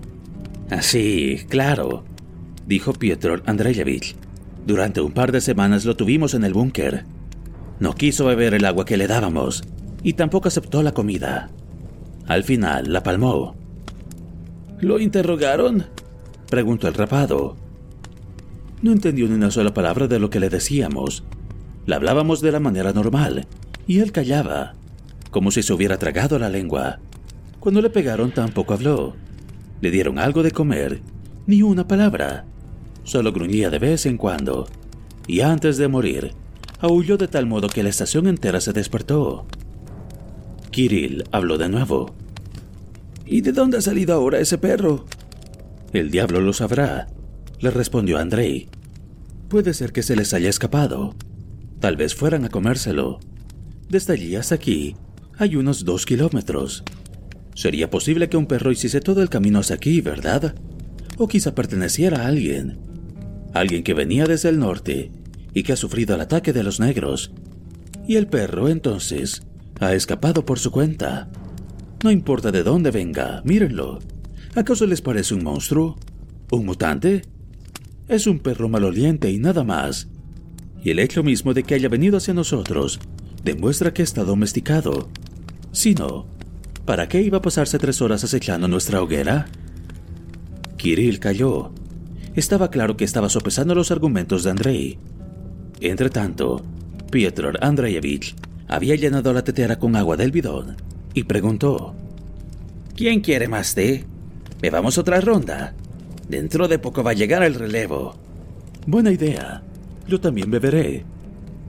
Ah, 0.71 0.83
sí, 0.83 1.41
claro, 1.49 2.05
dijo 2.67 2.93
Piotr 2.93 3.43
Andreyevich. 3.47 4.17
Durante 4.67 5.01
un 5.01 5.13
par 5.13 5.33
de 5.33 5.41
semanas 5.41 5.85
lo 5.85 5.97
tuvimos 5.97 6.35
en 6.35 6.45
el 6.45 6.53
búnker. 6.53 7.05
No 7.81 7.95
quiso 7.95 8.27
beber 8.27 8.55
el 8.55 8.65
agua 8.65 8.85
que 8.85 8.97
le 8.97 9.09
dábamos 9.09 9.65
y 10.03 10.13
tampoco 10.15 10.49
aceptó 10.49 10.83
la 10.83 10.93
comida. 10.93 11.51
Al 12.27 12.45
final 12.45 12.93
la 12.93 13.03
palmó. 13.03 13.57
¿Lo 14.81 14.99
interrogaron? 14.99 15.87
preguntó 16.49 16.89
el 16.89 16.95
rapado. 16.95 17.57
No 18.83 18.93
entendió 18.93 19.29
ni 19.29 19.35
una 19.35 19.51
sola 19.51 19.73
palabra 19.73 20.07
de 20.09 20.19
lo 20.19 20.31
que 20.31 20.41
le 20.41 20.49
decíamos. 20.49 21.25
Le 21.87 21.95
hablábamos 21.95 22.41
de 22.41 22.53
la 22.53 22.61
manera 22.61 22.93
normal 22.93 23.47
y 23.87 24.01
él 24.01 24.13
callaba, 24.13 24.75
como 25.31 25.51
si 25.51 25.63
se 25.63 25.73
hubiera 25.73 25.99
tragado 25.99 26.39
la 26.39 26.49
lengua. 26.49 27.01
Cuando 27.59 27.81
le 27.81 27.91
pegaron 27.91 28.33
tampoco 28.33 28.75
habló. 28.75 29.15
Le 29.81 29.91
dieron 29.91 30.19
algo 30.19 30.43
de 30.43 30.53
comer, 30.53 31.01
ni 31.47 31.63
una 31.63 31.87
palabra. 31.89 32.45
Solo 33.05 33.33
gruñía 33.33 33.71
de 33.71 33.79
vez 33.79 34.07
en 34.07 34.17
cuando. 34.17 34.69
Y 35.27 35.41
antes 35.41 35.77
de 35.77 35.89
morir, 35.89 36.33
aulló 36.81 37.17
de 37.17 37.29
tal 37.29 37.47
modo 37.47 37.69
que 37.69 37.83
la 37.83 37.89
estación 37.89 38.27
entera 38.27 38.61
se 38.61 38.73
despertó. 38.73 39.47
Kirill 40.71 41.25
habló 41.31 41.59
de 41.59 41.69
nuevo. 41.69 42.15
¿Y 43.27 43.41
de 43.41 43.53
dónde 43.53 43.79
ha 43.79 43.81
salido 43.81 44.15
ahora 44.15 44.41
ese 44.41 44.59
perro? 44.59 45.07
El 45.93 46.11
diablo 46.11 46.41
lo 46.41 46.53
sabrá, 46.53 47.09
le 47.61 47.71
respondió 47.71 48.19
Andrei. 48.19 48.69
Puede 49.49 49.75
ser 49.75 49.93
que 49.93 50.03
se 50.03 50.17
les 50.17 50.33
haya 50.35 50.49
escapado. 50.49 51.15
Tal 51.79 51.97
vez 51.97 52.15
fueran 52.15 52.45
a 52.45 52.49
comérselo. 52.49 53.21
Desde 53.89 54.15
allí 54.15 54.37
hasta 54.37 54.55
aquí 54.55 54.97
hay 55.39 55.57
unos 55.57 55.85
dos 55.85 56.07
kilómetros. 56.07 56.85
Sería 57.55 57.91
posible 57.91 58.29
que 58.29 58.37
un 58.37 58.47
perro 58.47 58.73
hiciese 58.73 59.01
todo 59.01 59.23
el 59.23 59.29
camino 59.29 59.59
hacia 59.59 59.77
aquí, 59.77 60.01
¿verdad? 60.01 60.55
O 61.19 61.29
quizá 61.29 61.55
perteneciera 61.55 62.23
a 62.23 62.27
alguien. 62.27 62.92
Alguien 63.55 63.83
que 63.83 63.95
venía 63.95 64.25
desde 64.25 64.49
el 64.49 64.59
norte 64.59 65.11
y 65.55 65.63
que 65.63 65.73
ha 65.73 65.77
sufrido 65.77 66.15
el 66.15 66.21
ataque 66.21 66.53
de 66.53 66.63
los 66.63 66.81
negros. 66.81 67.33
Y 68.07 68.17
el 68.17 68.27
perro, 68.27 68.69
entonces, 68.69 69.43
ha 69.81 69.95
escapado 69.95 70.45
por 70.45 70.59
su 70.59 70.71
cuenta. 70.71 71.29
No 72.03 72.11
importa 72.11 72.51
de 72.51 72.63
dónde 72.63 72.91
venga, 72.91 73.43
mírenlo. 73.45 74.01
¿Acaso 74.55 74.87
les 74.87 75.01
parece 75.01 75.35
un 75.35 75.45
monstruo? 75.45 75.97
¿Un 76.51 76.67
mutante? 76.67 77.23
Es 78.09 78.27
un 78.27 78.41
perro 78.41 78.69
maloliente 78.69 79.31
y 79.31 79.39
nada 79.39 79.65
más. 79.65 80.09
Y 80.85 80.91
el 80.91 80.99
hecho 80.99 81.23
mismo 81.23 81.55
de 81.55 81.63
que 81.63 81.75
haya 81.75 81.89
venido 81.89 82.17
hacia 82.17 82.35
nosotros 82.35 82.99
demuestra 83.45 83.95
que 83.95 84.03
está 84.03 84.25
domesticado. 84.25 85.09
Si 85.71 85.95
no, 85.95 86.27
¿para 86.85 87.09
qué 87.09 87.23
iba 87.23 87.39
a 87.39 87.43
pasarse 87.43 87.79
tres 87.79 88.03
horas 88.03 88.25
acechando 88.25 88.69
nuestra 88.69 89.01
hoguera? 89.01 89.47
Kirill 90.77 91.21
cayó. 91.21 91.73
Estaba 92.35 92.71
claro 92.71 92.97
que 92.97 93.05
estaba 93.05 93.29
sopesando 93.29 93.75
los 93.75 93.91
argumentos 93.91 94.45
de 94.45 94.51
Andrei. 94.51 94.99
Entretanto, 95.81 96.63
Pietro 97.11 97.53
Andreyevich 97.61 98.35
había 98.69 98.97
llenado 98.97 99.35
la 99.35 99.45
tetera 99.45 99.79
con 99.79 99.97
agua 99.97 100.17
del 100.17 100.31
bidón 100.31 100.77
y 101.13 101.25
preguntó: 101.25 101.95
¿Quién 102.97 103.21
quiere 103.21 103.49
más 103.49 103.75
té? 103.75 104.07
¿Bebamos 104.63 104.97
otra 104.97 105.21
ronda? 105.21 105.75
Dentro 106.27 106.69
de 106.69 106.79
poco 106.79 107.03
va 107.03 107.11
a 107.11 107.15
llegar 107.15 107.43
el 107.43 107.55
relevo. 107.55 108.17
Buena 108.87 109.11
idea. 109.13 109.63
Yo 110.09 110.19
también 110.19 110.51
beberé, 110.51 111.05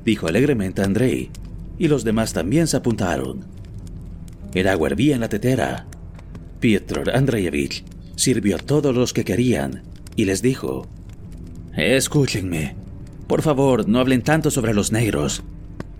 dijo 0.05 0.27
alegremente 0.27 0.81
Andrei, 0.81 1.29
y 1.77 1.89
los 1.89 2.05
demás 2.05 2.31
también 2.31 2.67
se 2.67 2.77
apuntaron. 2.77 3.41
El 4.53 4.69
agua 4.69 4.87
hervía 4.87 5.15
en 5.15 5.21
la 5.21 5.29
tetera. 5.29 5.87
Pietro 6.61 7.03
Andreyevich 7.13 7.83
sirvió 8.15 8.55
a 8.55 8.59
todos 8.59 8.95
los 8.95 9.11
que 9.11 9.25
querían 9.25 9.81
y 10.15 10.25
les 10.25 10.41
dijo: 10.41 10.87
Escúchenme. 11.75 12.75
Por 13.27 13.41
favor, 13.41 13.87
no 13.87 13.99
hablen 13.99 14.21
tanto 14.21 14.51
sobre 14.51 14.73
los 14.73 14.91
negros. 14.91 15.43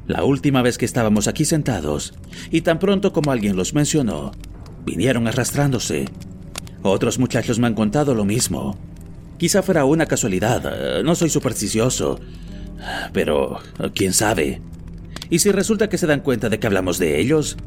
La 0.05 0.23
última 0.23 0.61
vez 0.61 0.77
que 0.77 0.85
estábamos 0.85 1.27
aquí 1.27 1.45
sentados, 1.45 2.13
y 2.51 2.61
tan 2.61 2.77
pronto 2.77 3.13
como 3.13 3.31
alguien 3.31 3.55
los 3.55 3.73
mencionó, 3.73 4.31
vinieron 4.85 5.27
arrastrándose. 5.27 6.09
Otros 6.81 7.17
muchachos 7.17 7.59
me 7.59 7.67
han 7.67 7.73
contado 7.73 8.13
lo 8.13 8.25
mismo. 8.25 8.77
Quizá 9.37 9.63
fuera 9.63 9.85
una 9.85 10.05
casualidad, 10.05 11.01
no 11.03 11.15
soy 11.15 11.29
supersticioso, 11.29 12.19
pero 13.13 13.59
quién 13.95 14.11
sabe. 14.13 14.61
¿Y 15.29 15.39
si 15.39 15.51
resulta 15.51 15.87
que 15.87 15.97
se 15.97 16.07
dan 16.07 16.19
cuenta 16.19 16.49
de 16.49 16.59
que 16.59 16.67
hablamos 16.67 16.99
de 16.99 17.19
ellos? 17.21 17.57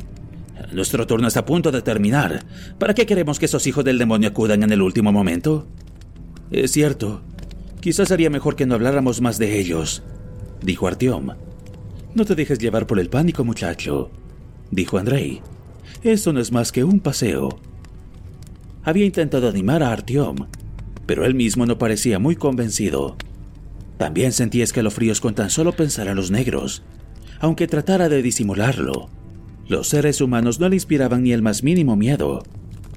Nuestro 0.73 1.06
turno 1.06 1.28
está 1.28 1.40
a 1.40 1.47
punto 1.47 1.73
de 1.73 1.82
terminar. 1.82 2.44
¿Para 2.78 2.94
qué 2.94 3.06
queremos 3.06 3.39
que 3.39 3.47
esos 3.47 3.66
hijos 3.66 3.85
del 3.85 3.98
demonio 3.98 4.28
acudan 4.28 4.62
en 4.62 4.73
el 4.73 4.82
último 4.82 5.10
momento? 5.10 5.66
Es 6.51 6.73
cierto. 6.73 7.23
Quizás 7.81 8.09
sería 8.09 8.31
mejor 8.31 8.56
que 8.56 8.66
no 8.66 8.74
habláramos 8.74 9.20
más 9.20 9.39
de 9.39 9.59
ellos, 9.59 10.02
dijo 10.62 10.86
Artyom. 10.86 11.31
No 12.14 12.24
te 12.24 12.35
dejes 12.35 12.59
llevar 12.59 12.86
por 12.86 12.98
el 12.98 13.09
pánico, 13.09 13.44
muchacho, 13.44 14.10
dijo 14.70 14.98
Andrei. 14.98 15.43
Esto 16.02 16.32
no 16.32 16.40
es 16.40 16.52
más 16.52 16.73
que 16.73 16.85
un 16.85 17.01
paseo. 17.01 17.60
Había 18.82 19.05
intentado 19.05 19.48
animar 19.48 19.82
a 19.82 19.93
Artyom, 19.93 20.47
pero 21.06 21.24
él 21.24 21.35
mismo 21.35 21.66
no 21.66 21.78
parecía 21.78 22.18
muy 22.18 22.36
convencido. 22.36 23.16
También 23.98 24.32
sentía 24.32 24.64
escalofríos 24.64 25.20
con 25.20 25.35
tan 25.35 25.51
solo 25.51 25.73
pensar 25.73 26.09
a 26.09 26.14
los 26.14 26.31
negros, 26.31 26.82
aunque 27.40 27.66
tratara 27.66 28.09
de 28.09 28.23
disimularlo. 28.23 29.09
Los 29.68 29.89
seres 29.89 30.20
humanos 30.20 30.60
no 30.60 30.68
le 30.68 30.77
inspiraban 30.77 31.23
ni 31.23 31.32
el 31.32 31.43
más 31.43 31.62
mínimo 31.62 31.97
miedo, 31.97 32.43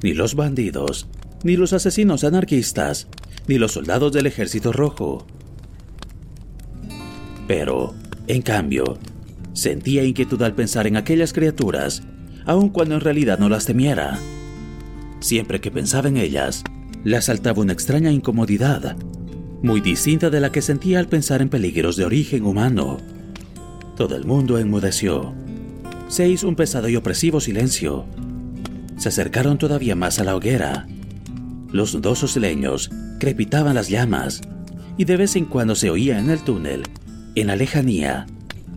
ni 0.04 0.14
los 0.14 0.36
bandidos, 0.36 1.08
ni 1.44 1.56
los 1.56 1.74
asesinos 1.74 2.24
anarquistas, 2.24 3.08
ni 3.48 3.58
los 3.58 3.74
soldados 3.74 4.12
del 4.12 4.26
ejército 4.26 4.72
rojo. 4.72 5.26
Pero, 7.48 7.96
en 8.28 8.42
cambio, 8.42 8.98
sentía 9.54 10.04
inquietud 10.04 10.42
al 10.44 10.54
pensar 10.54 10.88
en 10.88 10.98
aquellas 10.98 11.34
criaturas, 11.34 12.04
aun 12.46 12.70
cuando 12.70 12.96
en 12.96 13.02
realidad 13.02 13.40
no 13.40 13.50
las 13.50 13.66
temiera. 13.66 14.20
Siempre 15.20 15.60
que 15.60 15.72
pensaba 15.72 16.10
en 16.10 16.18
ellas, 16.18 16.64
le 17.04 17.18
asaltaba 17.18 17.62
una 17.62 17.74
extraña 17.74 18.12
incomodidad, 18.12 18.96
muy 19.62 19.82
distinta 19.82 20.30
de 20.30 20.40
la 20.40 20.52
que 20.52 20.62
sentía 20.62 21.00
al 21.00 21.08
pensar 21.08 21.42
en 21.42 21.50
peligros 21.50 21.96
de 21.96 22.06
origen 22.06 22.46
humano. 22.46 22.98
Todo 23.98 24.16
el 24.16 24.26
mundo 24.26 24.58
enmudeció. 24.58 25.34
Se 26.08 26.28
hizo 26.30 26.48
un 26.48 26.56
pesado 26.56 26.88
y 26.88 26.96
opresivo 26.96 27.42
silencio. 27.42 28.06
Se 28.98 29.10
acercaron 29.10 29.58
todavía 29.58 29.96
más 29.96 30.20
a 30.20 30.24
la 30.24 30.36
hoguera. 30.36 30.88
Los 31.72 32.02
dos 32.02 32.24
osleños 32.24 32.90
crepitaban 33.20 33.76
las 33.76 33.90
llamas 33.90 34.42
y 34.98 35.06
de 35.06 35.18
vez 35.18 35.36
en 35.36 35.46
cuando 35.46 35.76
se 35.76 35.90
oía 35.90 36.20
en 36.20 36.30
el 36.30 36.40
túnel 36.40 36.84
en 37.36 37.48
la 37.48 37.56
lejanía, 37.56 38.26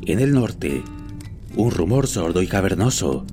en 0.02 0.20
el 0.20 0.32
norte, 0.32 0.82
un 1.56 1.70
rumor 1.70 2.06
sordo 2.06 2.42
y 2.42 2.46
cavernoso, 2.46 3.26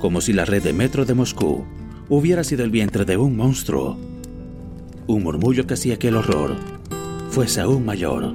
como 0.00 0.20
si 0.20 0.32
la 0.32 0.44
red 0.44 0.62
de 0.62 0.72
metro 0.72 1.04
de 1.04 1.14
Moscú 1.14 1.64
hubiera 2.08 2.44
sido 2.44 2.64
el 2.64 2.70
vientre 2.70 3.04
de 3.04 3.16
un 3.16 3.36
monstruo. 3.36 3.98
Un 5.06 5.22
murmullo 5.22 5.66
que 5.66 5.74
hacía 5.74 5.98
que 5.98 6.08
el 6.08 6.16
horror 6.16 6.56
fuese 7.30 7.60
aún 7.60 7.84
mayor. 7.84 8.34